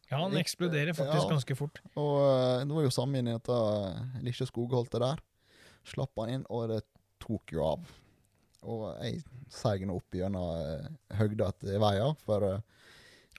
Ja, 0.09 0.19
han 0.23 0.37
eksploderer 0.39 0.95
faktisk 0.97 1.25
Ja. 1.27 1.29
ganske 1.35 1.55
fort. 1.59 1.81
Og 1.95 2.13
uh, 2.23 2.59
det 2.65 2.73
var 2.75 2.85
jo 2.87 2.93
samme 2.93 3.19
inn 3.21 3.29
i 3.29 3.35
dette 3.35 3.53
uh, 3.53 3.99
lille 4.25 4.47
skogholtet 4.49 5.01
der. 5.03 5.21
Slapp 5.87 6.17
han 6.21 6.33
inn, 6.33 6.45
og 6.49 6.69
det 6.73 6.81
tok 7.21 7.53
jo 7.53 7.65
av. 7.67 7.91
Og 8.65 8.87
jeg 9.05 9.21
seig 9.53 9.85
nå 9.87 9.95
opp 10.01 10.17
gjennom 10.17 10.49
uh, 10.57 10.89
høgda 11.19 11.51
til 11.61 11.77
veia, 11.81 12.09
for 12.25 12.47
uh, 12.57 12.59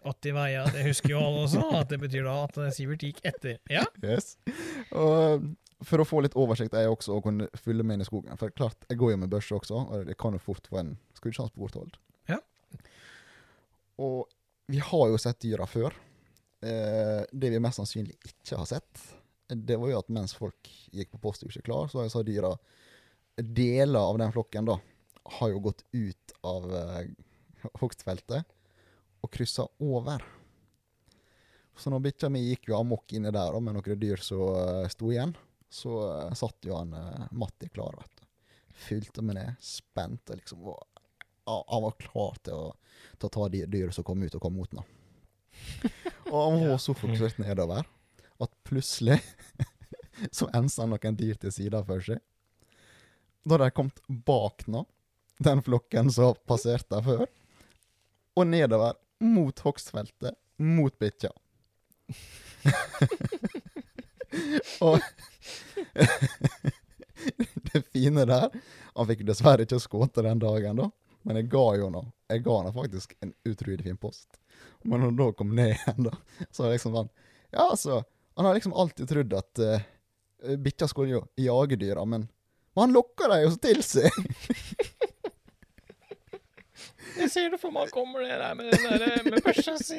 80 0.00 0.32
veier, 0.32 0.70
det 0.72 0.86
husker 0.86 1.12
jo 1.12 1.18
alle 1.20 1.42
også, 1.44 1.64
at 1.76 1.90
det 1.92 1.98
betyr 2.00 2.24
da 2.24 2.36
at 2.46 2.54
eh, 2.62 2.70
Sivert 2.72 3.02
gikk 3.04 3.18
etter. 3.28 3.58
Ja, 3.68 3.82
Yes. 4.06 4.30
Og 4.96 5.10
eh, 5.18 5.42
for 5.84 6.00
å 6.00 6.06
få 6.08 6.22
litt 6.24 6.36
oversikt 6.40 6.72
er 6.72 6.86
jeg 6.86 6.94
også 6.94 7.18
å 7.18 7.22
kunne 7.24 7.50
fylle 7.60 7.84
meg 7.84 7.98
inn 7.98 8.04
i 8.04 8.08
skogen. 8.08 8.36
For 8.40 8.52
klart, 8.56 8.78
jeg 8.88 8.96
går 9.00 9.12
jo 9.12 9.18
med 9.20 9.28
børse 9.32 9.52
også, 9.58 9.76
og 9.92 10.06
det 10.08 10.16
kan 10.20 10.32
jo 10.36 10.40
fort 10.40 10.64
få 10.72 10.80
en 10.80 10.94
skuddsjanse 11.18 11.52
på 11.52 11.66
borthold. 11.66 11.98
Ja. 12.32 12.38
Og 14.00 14.24
vi 14.72 14.80
har 14.80 15.06
jo 15.12 15.20
sett 15.20 15.40
dyra 15.44 15.68
før. 15.68 15.92
Eh, 16.60 17.22
det 17.32 17.50
vi 17.54 17.62
mest 17.62 17.80
sannsynlig 17.80 18.18
ikke 18.20 18.58
har 18.60 18.68
sett, 18.68 19.02
det 19.50 19.78
var 19.80 19.90
jo 19.90 19.98
at 19.98 20.12
mens 20.12 20.34
folk 20.36 20.68
gikk 20.94 21.10
på 21.14 21.22
post 21.24 21.42
og 21.44 21.50
ikke 21.50 21.66
klar, 21.70 21.90
så 21.90 22.04
har 22.04 22.26
dyra 22.26 22.54
Deler 23.40 24.04
av 24.04 24.18
den 24.20 24.32
flokken 24.34 24.66
da 24.68 24.74
har 25.38 25.48
jo 25.48 25.58
gått 25.58 25.84
ut 25.92 26.32
av 26.40 26.66
eh, 26.76 27.06
hogstfeltet 27.80 28.44
og 29.20 29.32
kryssa 29.32 29.66
over. 29.78 30.24
Så 31.76 31.92
når 31.92 32.02
bikkja 32.04 32.30
mi 32.32 32.42
gikk 32.44 32.70
jo 32.70 32.78
amok 32.80 33.12
inni 33.16 33.30
der 33.30 33.52
da, 33.54 33.60
med 33.60 33.76
noen 33.76 34.00
dyr 34.00 34.20
som 34.20 34.56
uh, 34.56 34.88
sto 34.92 35.10
igjen, 35.12 35.32
så 35.70 35.92
uh, 36.02 36.34
satt 36.36 36.66
jo 36.66 36.76
han 36.76 36.92
uh, 36.92 37.28
Matti 37.36 37.70
klar, 37.72 37.94
vet 37.96 38.20
du. 38.20 38.26
Fylte 38.80 39.24
med 39.24 39.38
ned, 39.38 39.60
spente 39.64 40.36
liksom. 40.36 40.64
Og, 40.72 40.80
han 41.46 41.84
var 41.84 41.96
klar 42.00 42.36
til 42.44 42.56
å, 42.56 42.66
ta, 43.18 43.28
ta 43.28 43.48
de 43.52 43.64
dyr 43.68 43.92
som 43.96 44.04
kom 44.06 44.20
ut 44.22 44.36
og 44.36 44.44
kom 44.44 44.56
mot 44.56 44.76
ham. 44.76 44.88
og 46.30 46.52
han 46.52 46.68
var 46.70 46.78
så 46.78 46.94
fokusert 46.94 47.38
nedover 47.42 47.82
at 48.40 48.50
plutselig 48.64 49.20
så 50.36 50.48
ensa 50.56 50.86
noen 50.88 51.16
dyr 51.18 51.36
til 51.40 51.52
sida 51.54 51.82
for 51.86 52.00
seg. 52.04 52.18
Da 53.44 53.56
hadde 53.56 53.70
de 53.70 53.76
kommet 53.76 54.00
bak 54.08 54.66
nå, 54.70 54.84
den 55.40 55.62
flokken 55.64 56.10
som 56.12 56.36
passerte 56.48 57.02
før, 57.04 57.26
og 58.36 58.46
nedover 58.46 58.94
mot 59.20 59.58
hogstfeltet, 59.64 60.36
mot 60.60 60.98
bikkja. 61.00 61.30
og 64.86 65.00
det 67.70 67.80
fine 67.92 68.24
der 68.26 68.48
Han 68.96 69.06
fikk 69.06 69.22
dessverre 69.28 69.62
ikke 69.62 69.78
skutt 69.82 70.18
den 70.18 70.40
dagen, 70.42 70.76
da, 70.80 70.86
men 71.22 71.36
jeg 71.38 71.46
ga 71.52 71.66
jo 71.78 71.86
nå 71.94 72.02
Jeg 72.32 72.42
ga 72.42 72.54
han 72.64 72.74
faktisk 72.74 73.14
en 73.22 73.30
utrolig 73.46 73.84
fin 73.86 74.00
post. 74.00 74.39
Men 74.82 75.00
når 75.02 75.10
han 75.10 75.20
da 75.20 75.28
kom 75.36 75.54
ned 75.56 75.74
igjen, 75.74 76.08
da, 76.08 76.14
så 76.50 76.64
var 76.64 76.74
liksom 76.74 76.96
sånn 76.96 77.10
Ja, 77.52 77.66
altså 77.66 78.02
Han 78.38 78.46
har 78.48 78.56
liksom 78.56 78.72
alltid 78.72 79.10
trodd 79.10 79.34
at 79.36 79.60
uh, 79.60 80.56
bikkja 80.56 80.88
skulle 80.88 81.18
jo 81.18 81.24
jage 81.36 81.76
dyra, 81.80 82.06
men, 82.08 82.28
men 82.72 82.86
han 82.86 82.94
lokka 82.96 83.28
dem 83.28 83.44
jo 83.44 83.56
til 83.60 83.82
seg. 83.84 84.08
Jeg 87.20 87.30
ser 87.32 87.50
det 87.52 87.58
for 87.60 87.74
meg 87.74 87.88
han 87.88 87.92
kommer 87.92 88.22
ned 88.24 88.38
der 88.40 88.54
med 88.56 88.70
den 88.70 89.02
der 89.02 89.24
med 89.26 89.42
børsa 89.44 89.74
si. 89.80 89.98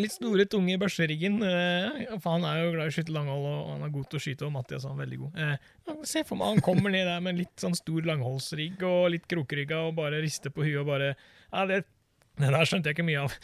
Litt 0.00 0.14
store, 0.14 0.46
tunge 0.50 0.74
i 0.74 0.80
børseriggen. 0.80 1.38
eh, 1.46 2.14
han 2.24 2.46
er 2.48 2.62
jo 2.62 2.72
glad 2.74 2.88
i 2.88 2.92
å 2.92 2.96
skyte 2.96 3.14
langhold, 3.14 3.46
og 3.46 3.70
han 3.74 3.84
er 3.86 3.94
god 3.94 4.08
til 4.10 4.18
å 4.18 4.22
skyte, 4.26 4.46
og 4.48 4.54
Mathias 4.56 4.86
er 4.88 4.98
veldig 4.98 5.18
god. 5.20 5.38
Eh, 5.38 5.96
ser 6.08 6.26
for 6.28 6.40
meg 6.40 6.54
han 6.54 6.64
kommer 6.64 6.94
ned 6.94 7.06
der 7.06 7.22
med 7.22 7.34
en 7.34 7.42
litt 7.44 7.62
sånn 7.62 7.76
stor 7.78 8.08
langholdsrigg 8.08 8.82
og 8.88 9.10
litt 9.14 9.28
krokrygga 9.30 9.84
og 9.88 9.96
bare 10.00 10.22
rister 10.24 10.54
på 10.54 10.66
huet 10.66 10.80
og 10.82 10.88
bare 10.90 11.12
Ja, 11.12 11.66
det, 11.68 11.82
det 12.40 12.50
der 12.54 12.68
skjønte 12.68 12.88
jeg 12.88 12.96
ikke 12.96 13.04
mye 13.06 13.22
av. 13.26 13.34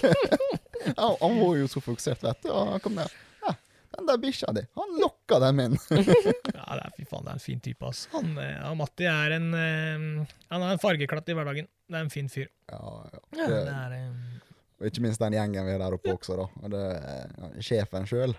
han, 1.00 1.16
han 1.20 1.36
var 1.38 1.58
jo 1.60 1.68
så 1.70 1.82
fokusert, 1.84 2.22
vet 2.24 2.40
du. 2.42 2.50
Og 2.52 2.72
han 2.74 2.82
kom 2.82 2.96
med 2.98 3.12
Ja, 3.44 3.52
den 3.96 4.08
der 4.08 4.18
bikkja 4.22 4.52
di, 4.56 4.64
han 4.78 4.96
lokka 5.02 5.38
dem 5.46 5.62
inn. 5.66 5.76
Ja, 6.60 6.76
det 6.76 6.84
er, 6.84 6.92
fy 6.96 7.06
faen, 7.08 7.24
det 7.26 7.32
er 7.32 7.38
en 7.38 7.42
fin 7.42 7.62
type, 7.62 7.86
ass. 7.88 8.04
Han, 8.12 8.32
eh, 8.38 8.52
ja, 8.56 8.70
Matti 8.78 9.06
er 9.10 9.34
en 9.38 9.48
eh, 9.56 10.04
Han 10.52 10.62
er 10.66 10.74
en 10.74 10.82
fargeklatt 10.82 11.30
i 11.30 11.34
hverdagen. 11.38 11.66
Det 11.90 11.98
er 11.98 12.04
en 12.06 12.12
fin 12.12 12.28
fyr. 12.30 12.50
Ja, 12.70 12.80
ja. 13.10 13.22
Ja, 13.38 13.46
Det, 13.46 13.62
det 13.66 13.74
er 13.74 13.96
eh, 13.96 14.38
og 14.80 14.86
ikke 14.88 15.02
minst 15.04 15.20
den 15.20 15.34
gjengen 15.36 15.66
vi 15.66 15.72
er 15.74 15.82
der 15.82 15.92
oppe 15.92 16.14
også, 16.14 16.36
da. 16.38 16.46
Og 16.64 16.70
det, 16.72 16.84
er 16.96 17.56
sjefen 17.60 18.06
sjøl. 18.08 18.32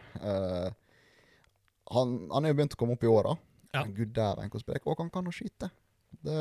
han, 1.93 2.15
han 2.32 2.47
er 2.47 2.49
jo 2.49 2.57
begynt 2.57 2.74
å 2.74 2.80
komme 2.80 2.95
opp 2.97 3.05
i 3.05 3.11
åra. 3.11 3.36
Ja. 3.76 3.84
Gud 3.86 4.09
dæven 4.15 4.49
hvor 4.49 4.63
sprek. 4.63 4.88
Og 4.89 5.03
han 5.03 5.11
kan 5.13 5.30
å 5.30 5.34
skyte. 5.36 5.69
Det 6.26 6.39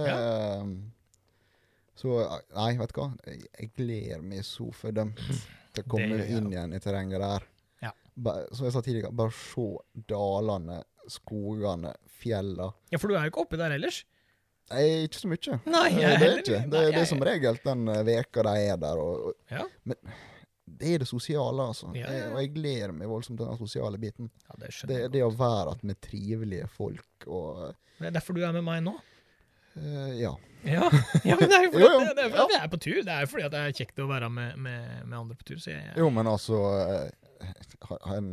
Så 2.00 2.18
Nei, 2.56 2.70
vet 2.80 2.92
du 2.94 3.00
hva. 3.02 3.08
Jeg, 3.28 3.42
jeg 3.58 3.72
gleder 3.76 4.22
meg 4.24 4.44
så 4.48 4.70
fordømt 4.72 5.20
til 5.74 5.84
å 5.84 5.88
komme 5.92 6.22
inn 6.24 6.46
igjen 6.52 6.72
i 6.76 6.80
terrenget 6.82 7.20
der. 7.20 7.44
Ja. 7.84 7.90
Som 8.56 8.66
jeg 8.68 8.72
sa 8.76 8.80
tidligere, 8.84 9.12
bare 9.16 9.34
se 9.36 9.66
dalene, 10.08 10.80
skogene, 11.12 11.92
fjellene. 12.22 12.70
Ja, 12.92 13.00
for 13.02 13.12
du 13.12 13.18
er 13.18 13.26
jo 13.28 13.34
ikke 13.34 13.44
oppi 13.44 13.60
der 13.60 13.76
ellers. 13.76 14.02
Nei, 14.70 14.82
ikke 15.08 15.18
så 15.18 15.28
mye. 15.30 15.60
Nei, 15.66 15.86
jeg 15.98 16.18
det 16.22 16.26
er 16.30 16.40
ikke. 16.44 16.58
Det, 16.70 16.82
det 16.94 17.00
er 17.02 17.08
som 17.10 17.22
regel 17.26 17.56
den 17.64 17.88
eh, 17.90 18.02
veka 18.06 18.44
de 18.46 18.52
er 18.70 18.76
der. 18.80 19.00
Og, 19.02 19.30
og 19.32 19.56
Ja. 19.56 19.64
det 20.80 20.92
er 20.94 21.02
det 21.02 21.08
sosiale, 21.10 21.64
altså. 21.72 21.90
Ja, 21.98 22.04
ja, 22.06 22.12
ja. 22.12 22.20
Jeg, 22.20 22.28
og 22.36 22.38
jeg 22.44 22.52
gleder 22.54 22.92
meg 22.94 23.10
voldsomt 23.10 23.40
til 23.40 23.50
den 23.50 23.58
sosiale 23.58 23.98
biten. 23.98 24.30
Ja, 24.46 24.60
det 24.62 24.70
Det, 24.92 25.00
det 25.16 25.24
å 25.26 25.32
være 25.34 25.74
med 25.82 25.98
trivelige 26.06 26.68
folk 26.76 27.26
og 27.26 27.74
Det 27.98 28.08
er 28.12 28.14
derfor 28.14 28.38
du 28.38 28.44
er 28.46 28.54
med 28.56 28.64
meg 28.68 28.84
nå. 28.86 28.94
Uh, 29.76 30.14
Ja. 30.20 30.36
Ja, 30.66 30.86
ja 31.28 31.36
men 31.40 31.48
det 31.48 31.56
er 31.56 31.66
jo 31.66 31.72
fordi 31.74 31.84
Jo, 31.84 31.90
jo, 31.94 32.00
det, 32.14 32.24
er 32.24 32.32
fordi 32.34 32.54
ja. 32.54 32.58
jeg 32.58 32.62
er 32.64 32.72
på 32.72 32.80
tur. 32.84 33.00
Det 33.06 33.16
er 33.16 33.24
jo 33.24 33.32
fordi 33.32 33.50
det 33.54 33.60
er 33.64 33.76
kjekt 33.80 34.00
å 34.04 34.08
være 34.10 34.30
med, 34.32 34.56
med, 34.60 34.88
med 35.06 35.18
andre 35.18 35.36
på 35.40 35.46
tur. 35.50 35.60
Så 35.62 35.72
jeg, 35.72 35.92
Jo, 35.96 36.08
men 36.14 36.28
altså 36.30 36.60
eh, 36.80 37.52
Har 37.88 38.16
en 38.18 38.32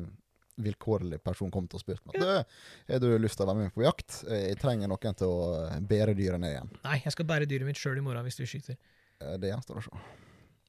vilkårlig 0.58 1.20
person 1.22 1.52
kommet 1.54 1.76
og 1.78 1.82
spurt 1.84 2.02
meg 2.10 2.18
«Du, 2.18 2.30
Har 2.90 3.02
du 3.04 3.12
lyst 3.22 3.38
til 3.38 3.46
å 3.46 3.50
være 3.52 3.68
med 3.68 3.74
på 3.76 3.84
jakt. 3.86 4.24
Jeg 4.26 4.58
trenger 4.58 4.90
noen 4.90 5.18
til 5.20 5.30
å 5.30 5.68
bære 5.86 6.16
dyret 6.18 6.42
ned 6.42 6.56
igjen. 6.56 6.72
Nei, 6.82 6.96
jeg 7.04 7.14
skal 7.14 7.28
bære 7.30 7.50
dyret 7.50 7.70
mitt 7.70 7.78
sjøl 7.78 8.00
i 8.02 8.06
morgen 8.06 8.26
hvis 8.26 8.40
du 8.40 8.46
skyter. 8.50 8.80
Eh, 9.22 9.36
Det 9.38 9.52
gjenstår 9.52 9.84
å 9.84 9.86
se. 9.86 10.02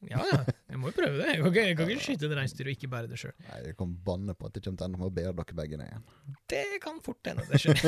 Ja, 0.07 0.21
ja. 0.29 0.43
Jeg 0.79 0.83
må 0.85 0.93
jo 0.93 0.95
prøve 0.95 1.17
det. 1.19 1.33
Jeg 1.33 1.39
kan 1.43 1.49
ikke, 1.51 1.63
jeg 1.67 1.77
kan 1.79 1.89
ikke 1.91 2.03
skyte 2.05 2.27
et 2.29 2.33
reinsdyr 2.39 2.69
og 2.69 2.75
ikke 2.77 2.89
bære 2.93 3.09
det 3.11 3.17
sjøl. 3.19 3.33
Jeg 3.51 3.73
kan 3.81 3.95
banne 4.07 4.35
på 4.39 4.47
at 4.47 4.55
det 4.55 4.61
kommer 4.63 4.79
til 4.79 4.85
å 4.85 4.87
ende 4.87 5.01
med 5.01 5.09
å 5.09 5.15
bære 5.17 5.33
dere 5.41 5.57
begge 5.59 5.79
ned 5.81 5.89
igjen. 5.89 6.05
Det 6.53 6.61
kan 6.85 7.01
fort 7.03 7.27
hende 7.27 7.47
det 7.49 7.59
skjer. 7.59 7.81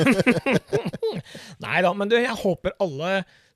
Nei 1.63 1.77
da, 1.85 1.91
men 1.95 2.11
du, 2.11 2.17
jeg 2.19 2.35
håper 2.41 2.75
alle 2.83 3.11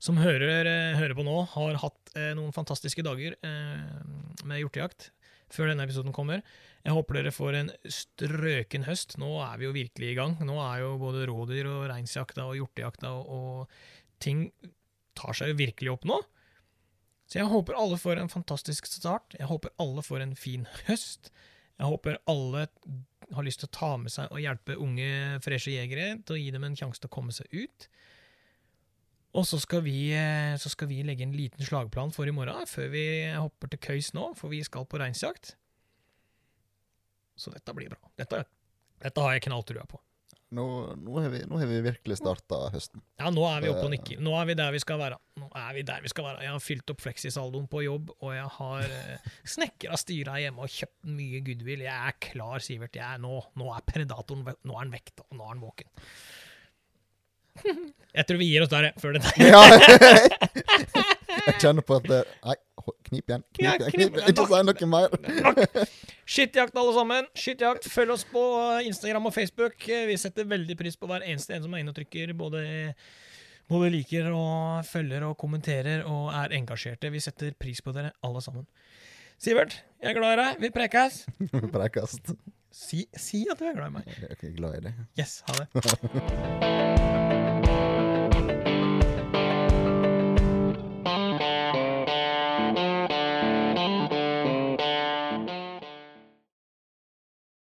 som 0.06 0.16
hører, 0.22 0.70
eh, 0.70 0.96
hører 0.96 1.12
på 1.18 1.26
nå, 1.26 1.34
har 1.52 1.76
hatt 1.82 2.14
eh, 2.16 2.30
noen 2.38 2.56
fantastiske 2.56 3.04
dager 3.04 3.36
eh, 3.44 3.82
med 4.48 4.62
hjortejakt 4.62 5.10
før 5.52 5.68
denne 5.68 5.84
episoden 5.84 6.16
kommer. 6.16 6.40
Jeg 6.86 6.96
håper 6.96 7.20
dere 7.20 7.34
får 7.36 7.58
en 7.60 7.68
strøken 7.92 8.88
høst. 8.88 9.18
Nå 9.20 9.34
er 9.44 9.60
vi 9.60 9.68
jo 9.68 9.74
virkelig 9.76 10.14
i 10.14 10.16
gang. 10.16 10.38
Nå 10.48 10.56
er 10.64 10.86
jo 10.86 10.94
både 11.02 11.28
rådyr 11.28 11.68
og 11.74 11.84
reinsjakta 11.92 12.48
og 12.48 12.56
hjortejakta 12.56 13.12
og, 13.20 13.28
og 13.36 14.16
ting 14.24 14.46
tar 15.12 15.36
seg 15.36 15.52
jo 15.52 15.60
virkelig 15.60 15.92
opp 15.92 16.08
nå. 16.08 16.22
Så 17.26 17.40
jeg 17.40 17.50
håper 17.50 17.74
alle 17.74 17.98
får 17.98 18.20
en 18.22 18.30
fantastisk 18.30 18.86
start. 18.86 19.34
Jeg 19.38 19.50
håper 19.50 19.74
alle 19.82 20.02
får 20.06 20.22
en 20.22 20.36
fin 20.38 20.66
høst. 20.86 21.32
Jeg 21.76 21.90
håper 21.90 22.20
alle 22.30 22.66
har 23.34 23.46
lyst 23.46 23.62
til 23.62 23.68
å 23.70 23.74
ta 23.74 23.90
med 23.98 24.12
seg 24.14 24.30
og 24.30 24.42
hjelpe 24.42 24.76
unge, 24.78 25.40
freshe 25.44 25.74
jegere 25.74 26.14
til 26.22 26.36
å 26.36 26.38
gi 26.38 26.52
dem 26.54 26.66
en 26.68 26.76
sjanse 26.78 27.02
til 27.02 27.10
å 27.10 27.16
komme 27.16 27.34
seg 27.34 27.50
ut. 27.50 27.88
Og 29.36 29.44
så 29.44 29.58
skal, 29.60 29.82
vi, 29.84 30.14
eh, 30.16 30.54
så 30.56 30.70
skal 30.72 30.88
vi 30.88 31.02
legge 31.04 31.26
en 31.26 31.34
liten 31.36 31.66
slagplan 31.66 32.14
for 32.14 32.28
i 32.30 32.32
morgen, 32.32 32.64
før 32.70 32.88
vi 32.94 33.04
hopper 33.34 33.74
til 33.74 33.82
køys 33.90 34.14
nå, 34.16 34.30
for 34.38 34.54
vi 34.54 34.62
skal 34.64 34.86
på 34.88 35.00
reinsjakt. 35.02 35.56
Så 37.36 37.52
dette 37.52 37.74
blir 37.76 37.90
bra. 37.92 38.00
Dette, 38.16 38.46
dette 39.02 39.26
har 39.26 39.36
jeg 39.36 39.44
knalltrua 39.50 39.84
på. 39.90 40.00
Nå, 40.54 40.64
nå, 41.02 41.14
har 41.18 41.32
vi, 41.32 41.40
nå 41.50 41.58
har 41.58 41.66
vi 41.66 41.80
virkelig 41.82 42.20
starta 42.20 42.68
høsten. 42.70 43.02
Ja, 43.18 43.32
nå 43.34 43.42
er 43.48 43.64
vi 43.64 43.70
oppe 43.72 43.88
og 43.88 43.90
nikker. 43.90 44.20
Nå 44.22 44.34
er 44.38 44.46
vi 44.46 44.54
der 44.58 44.70
vi 44.76 44.80
skal 44.82 45.00
være. 45.00 45.18
Nå 45.42 45.48
er 45.58 45.72
vi 45.74 45.82
der 45.88 46.04
vi 46.04 46.12
skal 46.12 46.28
være. 46.28 46.44
Jeg 46.46 46.52
har 46.54 46.62
fylt 46.62 46.92
opp 46.94 47.02
fleksisaldoen 47.02 47.66
på 47.72 47.82
jobb, 47.82 48.12
og 48.20 48.30
jeg 48.36 48.46
har 48.60 48.94
eh, 49.00 49.26
snekra 49.56 49.98
styra 49.98 50.38
hjemme 50.44 50.62
og 50.62 50.70
kjøpt 50.70 51.10
mye 51.18 51.42
goodwill. 51.48 51.82
Jeg 51.88 52.12
er 52.12 52.18
klar, 52.28 52.62
Sivert. 52.62 52.94
Jeg 52.94 53.06
er 53.08 53.22
nå, 53.22 53.40
nå 53.58 53.72
er 53.74 53.86
predatoren 53.90 54.46
Nå 54.46 54.76
er 54.76 54.82
han 54.84 54.94
vekt, 54.94 55.18
og 55.26 55.34
Nå 55.34 55.48
er 55.48 55.54
han 55.56 55.66
våken. 55.66 55.90
Jeg 58.16 58.28
tror 58.28 58.38
vi 58.40 58.46
gir 58.52 58.64
oss 58.64 58.70
der, 58.72 58.90
jeg, 58.90 59.00
før 59.00 59.16
det 59.16 59.22
der. 59.26 61.12
Jeg 61.46 61.60
kjenner 61.62 61.84
på 61.86 61.98
at 62.00 62.08
det 62.10 62.22
Nei, 62.42 62.56
knip 63.06 63.30
igjen. 63.30 63.44
Knip 63.54 63.68
igjen. 63.68 63.92
knip 63.94 64.18
igjen. 64.18 64.30
Ikke 64.32 64.46
si 64.50 64.62
noe 64.66 64.88
mer. 64.90 65.86
Skittjakt, 66.26 66.78
alle 66.80 66.94
sammen. 66.96 67.28
Skittjakt. 67.38 67.86
Følg 67.92 68.14
oss 68.16 68.26
på 68.30 68.42
Instagram 68.86 69.30
og 69.30 69.34
Facebook. 69.36 69.78
Vi 69.86 70.18
setter 70.20 70.48
veldig 70.50 70.76
pris 70.78 70.98
på 70.98 71.08
hver 71.10 71.26
eneste 71.26 71.54
en 71.56 71.66
som 71.66 71.74
er 71.76 71.84
inne 71.84 71.94
og 71.94 71.98
trykker. 71.98 72.34
Både, 72.38 72.64
både 73.70 73.92
liker 73.94 74.32
og 74.34 74.86
følger 74.90 75.28
og 75.28 75.36
kommenterer 75.40 76.02
og 76.06 76.32
er 76.34 76.56
engasjerte. 76.58 77.12
Vi 77.14 77.22
setter 77.22 77.54
pris 77.58 77.82
på 77.82 77.94
dere, 77.94 78.10
alle 78.26 78.42
sammen. 78.44 78.66
Sivert, 79.38 79.78
jeg 80.02 80.14
er 80.14 80.18
glad 80.18 80.34
i 80.34 80.42
deg. 80.42 80.62
Vi 80.64 80.72
prekes. 80.74 81.22
Prekast. 81.76 82.34
Si, 82.76 83.06
si 83.16 83.46
at 83.52 83.60
du 83.60 83.68
er 83.70 83.78
glad 83.78 83.92
i 83.92 83.96
meg. 84.00 84.10
Jeg 84.20 84.36
er 84.50 84.58
glad 84.58 84.80
i 84.80 84.84
deg. 84.88 85.06
Yes, 85.20 85.38
ha 85.48 85.62
det. 85.62 87.22